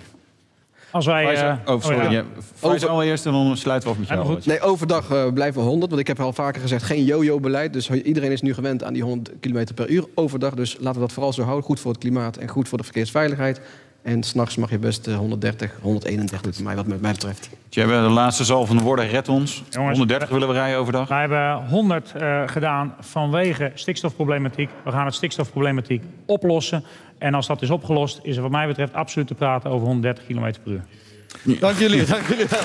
Als 0.90 1.06
wij... 1.06 1.34
Eh, 1.34 1.56
oh, 1.64 1.82
sorry. 1.82 2.02
ja. 2.02 2.10
ja. 2.10 2.86
Allereerst 2.88 3.26
en 3.26 3.32
dan 3.32 3.56
sluiten 3.56 3.88
we 3.88 3.94
af 3.94 4.00
met 4.00 4.08
jou. 4.08 4.28
maar. 4.28 4.40
Nee, 4.44 4.60
overdag 4.60 5.10
eh, 5.10 5.32
blijven 5.32 5.60
we 5.60 5.68
100. 5.68 5.90
Want 5.90 6.02
ik 6.02 6.06
heb 6.06 6.20
al 6.20 6.32
vaker 6.32 6.60
gezegd, 6.60 6.84
geen 6.84 7.04
yo-yo-beleid. 7.04 7.72
Dus 7.72 7.90
iedereen 7.90 8.32
is 8.32 8.40
nu 8.40 8.54
gewend 8.54 8.84
aan 8.84 8.92
die 8.92 9.02
100 9.02 9.36
km 9.40 9.64
per 9.74 9.88
uur 9.88 10.04
overdag. 10.14 10.54
Dus 10.54 10.76
laten 10.78 10.94
we 10.94 11.00
dat 11.00 11.12
vooral 11.12 11.32
zo 11.32 11.42
houden. 11.42 11.64
Goed 11.64 11.80
voor 11.80 11.90
het 11.90 12.00
klimaat 12.00 12.36
en 12.36 12.48
goed 12.48 12.68
voor 12.68 12.78
de 12.78 12.84
verkeersveiligheid. 12.84 13.60
En 14.02 14.22
s'nachts 14.22 14.56
mag 14.56 14.70
je 14.70 14.78
best 14.78 15.06
eh, 15.06 15.16
130, 15.16 15.78
131 15.82 16.54
voor 16.54 16.64
mij, 16.64 16.76
wat 16.76 16.86
mij 16.86 16.98
betreft. 16.98 17.48
Tjebbe, 17.68 17.92
de 17.92 17.98
laatste 17.98 18.44
zal 18.44 18.66
van 18.66 18.76
de 18.76 18.82
woorden, 18.82 19.08
red 19.08 19.28
ons. 19.28 19.62
Jongens, 19.70 19.98
130 19.98 20.28
willen 20.28 20.48
we 20.48 20.54
rijden 20.54 20.78
overdag. 20.78 21.08
Wij 21.08 21.20
hebben 21.20 21.66
100 21.68 22.12
eh, 22.12 22.42
gedaan 22.46 22.94
vanwege 23.00 23.70
stikstofproblematiek. 23.74 24.70
We 24.84 24.90
gaan 24.90 25.04
het 25.04 25.14
stikstofproblematiek 25.14 26.02
oplossen. 26.26 26.84
En 27.18 27.34
als 27.34 27.46
dat 27.46 27.62
is 27.62 27.70
opgelost, 27.70 28.20
is 28.22 28.36
er 28.36 28.42
wat 28.42 28.50
mij 28.50 28.66
betreft 28.66 28.92
absoluut 28.92 29.26
te 29.26 29.34
praten 29.34 29.70
over 29.70 29.86
130 29.86 30.26
km 30.26 30.52
per 30.64 30.72
uur. 30.72 30.84
Dank 31.58 31.78
jullie, 31.78 32.04
dank 32.04 32.26
jullie 32.26 32.46
wel. 32.48 32.60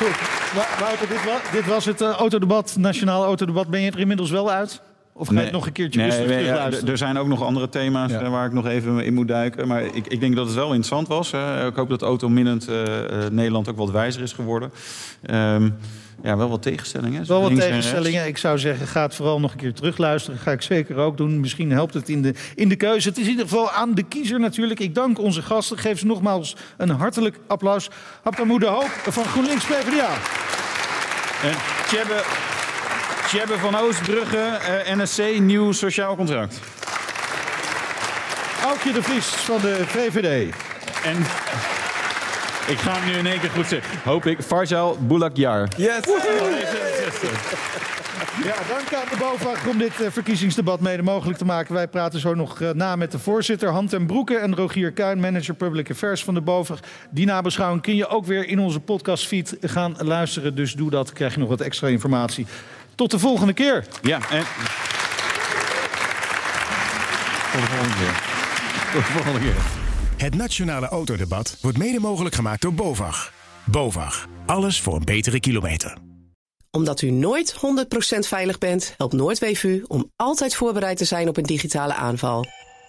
Goed, 0.00 0.40
Wouter, 0.78 1.08
dit 1.08 1.24
was, 1.24 1.40
dit 1.52 1.66
was 1.66 1.84
het 1.84 2.00
eh, 2.00 2.10
autodebat, 2.10 2.76
nationaal 2.78 3.24
autodebat. 3.24 3.68
Ben 3.68 3.80
je 3.80 3.90
er 3.90 3.98
inmiddels 3.98 4.30
wel 4.30 4.50
uit? 4.50 4.80
Of 5.20 5.28
ga 5.28 5.34
je 5.34 5.40
het 5.40 5.52
nog 5.52 5.66
een 5.66 5.72
keertje 5.72 6.00
nee, 6.00 6.44
ja, 6.44 6.70
Er 6.86 6.98
zijn 6.98 7.18
ook 7.18 7.26
nog 7.26 7.42
andere 7.42 7.68
thema's 7.68 8.10
Ja. 8.10 8.20
eh, 8.20 8.30
waar 8.30 8.46
ik 8.46 8.52
nog 8.52 8.66
even 8.66 9.04
in 9.04 9.14
moet 9.14 9.28
duiken. 9.28 9.68
Maar 9.68 9.82
ik, 9.82 10.06
ik 10.06 10.20
denk 10.20 10.36
dat 10.36 10.46
het 10.46 10.54
wel 10.54 10.64
interessant 10.66 11.08
was. 11.08 11.30
hè. 11.30 11.66
Ik 11.66 11.74
hoop 11.74 11.88
dat 11.88 12.02
autominnend 12.02 12.68
eh, 12.68 13.24
eh, 13.24 13.30
Nederland 13.32 13.68
ook 13.68 13.76
wat 13.76 13.90
wijzer 13.90 14.22
is 14.22 14.32
geworden. 14.32 14.72
Ehm, 15.22 15.70
ja, 16.22 16.36
wel 16.36 16.48
wat 16.48 16.62
tegenstellingen. 16.62 17.26
Wel 17.26 17.40
wat 17.40 17.54
tegenstellingen. 17.56 18.26
Ik 18.26 18.38
zou 18.38 18.58
zeggen, 18.58 18.86
ga 18.86 19.02
het 19.02 19.14
vooral 19.14 19.40
nog 19.40 19.52
een 19.52 19.58
keer 19.58 19.74
terugluisteren. 19.74 20.38
Ga 20.38 20.50
ik 20.52 20.62
zeker 20.62 20.96
ook 20.96 21.16
doen. 21.16 21.40
Misschien 21.40 21.70
helpt 21.70 21.94
het 21.94 22.08
in 22.08 22.22
de, 22.22 22.34
in 22.54 22.68
de 22.68 22.76
keuze. 22.76 23.08
Het 23.08 23.18
is 23.18 23.24
in 23.24 23.30
ieder 23.30 23.48
geval 23.48 23.70
aan 23.70 23.94
de 23.94 24.02
kiezer 24.02 24.40
natuurlijk. 24.40 24.80
Ik 24.80 24.94
dank 24.94 25.18
onze 25.18 25.42
gasten. 25.42 25.78
Geef 25.78 25.98
ze 25.98 26.06
nogmaals 26.06 26.56
een 26.76 26.90
hartelijk 26.90 27.36
applaus. 27.46 27.90
Haptamoe 28.22 28.58
de 28.60 28.66
Hoop 28.66 28.90
van 29.08 29.24
GroenLinks 29.24 29.64
PvdA. 29.64 30.10
En 31.42 31.54
Tjebbe, 31.88 32.22
Tjebbe 33.30 33.58
van 33.58 33.76
Oostbrugge, 33.76 34.38
eh, 34.38 34.96
NSC, 34.96 35.38
nieuw 35.38 35.72
sociaal 35.72 36.16
contract. 36.16 36.60
Aukje 38.64 38.92
de 38.92 39.02
Vries 39.02 39.26
van 39.26 39.60
de 39.60 39.82
VVD. 39.86 40.54
En 41.04 41.16
ik 42.68 42.78
ga 42.78 42.92
hem 42.92 43.10
nu 43.10 43.18
in 43.18 43.26
één 43.26 43.40
keer 43.40 43.50
goed 43.50 43.66
zeggen. 43.66 43.98
Hoop 44.04 44.26
ik. 44.26 44.42
Farzal 44.42 44.98
Boulakjar. 45.00 45.68
Yes! 45.76 46.00
Ja, 48.44 48.54
dank 48.68 48.94
aan 48.94 49.08
de 49.10 49.16
BOVAG 49.18 49.66
om 49.66 49.78
dit 49.78 50.00
eh, 50.00 50.10
verkiezingsdebat 50.10 50.80
mede 50.80 51.02
mogelijk 51.02 51.38
te 51.38 51.44
maken. 51.44 51.74
Wij 51.74 51.88
praten 51.88 52.20
zo 52.20 52.34
nog 52.34 52.60
eh, 52.60 52.70
na 52.70 52.96
met 52.96 53.12
de 53.12 53.18
voorzitter 53.18 53.68
Han 53.68 53.86
ten 53.86 54.06
Broeke 54.06 54.36
en 54.36 54.56
Rogier 54.56 54.92
Kuin, 54.92 55.20
manager 55.20 55.54
Public 55.54 55.90
Affairs 55.90 56.24
van 56.24 56.34
de 56.34 56.40
BOVAG. 56.40 56.78
Die 57.10 57.26
nabeschouwing 57.26 57.82
kun 57.82 57.96
je 57.96 58.08
ook 58.08 58.26
weer 58.26 58.48
in 58.48 58.58
onze 58.58 58.80
podcastfeed 58.80 59.56
gaan 59.60 59.94
luisteren. 59.98 60.54
Dus 60.54 60.72
doe 60.72 60.90
dat, 60.90 61.12
krijg 61.12 61.34
je 61.34 61.40
nog 61.40 61.48
wat 61.48 61.60
extra 61.60 61.88
informatie. 61.88 62.46
Tot 63.00 63.10
de 63.10 63.18
volgende 63.18 63.52
keer. 63.52 63.86
Ja, 64.02 64.30
en... 64.30 64.44
Tot 67.52 67.60
de 67.60 67.66
volgende 67.66 67.94
keer. 67.94 68.22
Tot 68.92 69.06
de 69.06 69.12
volgende 69.12 69.40
keer. 69.40 69.56
Het 70.16 70.34
Nationale 70.34 70.88
Autodebat 70.88 71.58
wordt 71.60 71.78
mede 71.78 72.00
mogelijk 72.00 72.34
gemaakt 72.34 72.62
door 72.62 72.74
BOVAG. 72.74 73.32
BOVAG. 73.64 74.28
Alles 74.46 74.80
voor 74.80 74.94
een 74.94 75.04
betere 75.04 75.40
kilometer. 75.40 75.96
Omdat 76.70 77.02
u 77.02 77.10
nooit 77.10 77.54
100% 77.54 77.58
veilig 78.18 78.58
bent, 78.58 78.94
helpt 78.96 79.12
Noordweef 79.12 79.62
u 79.62 79.84
om 79.88 80.10
altijd 80.16 80.54
voorbereid 80.54 80.96
te 80.96 81.04
zijn 81.04 81.28
op 81.28 81.36
een 81.36 81.42
digitale 81.42 81.94
aanval. 81.94 82.44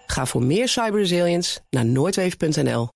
Ga 0.05 0.25
voor 0.25 0.43
meer 0.43 0.67
cyberresilience 0.67 1.59
naar 1.69 1.85
noordweef.nl. 1.85 2.89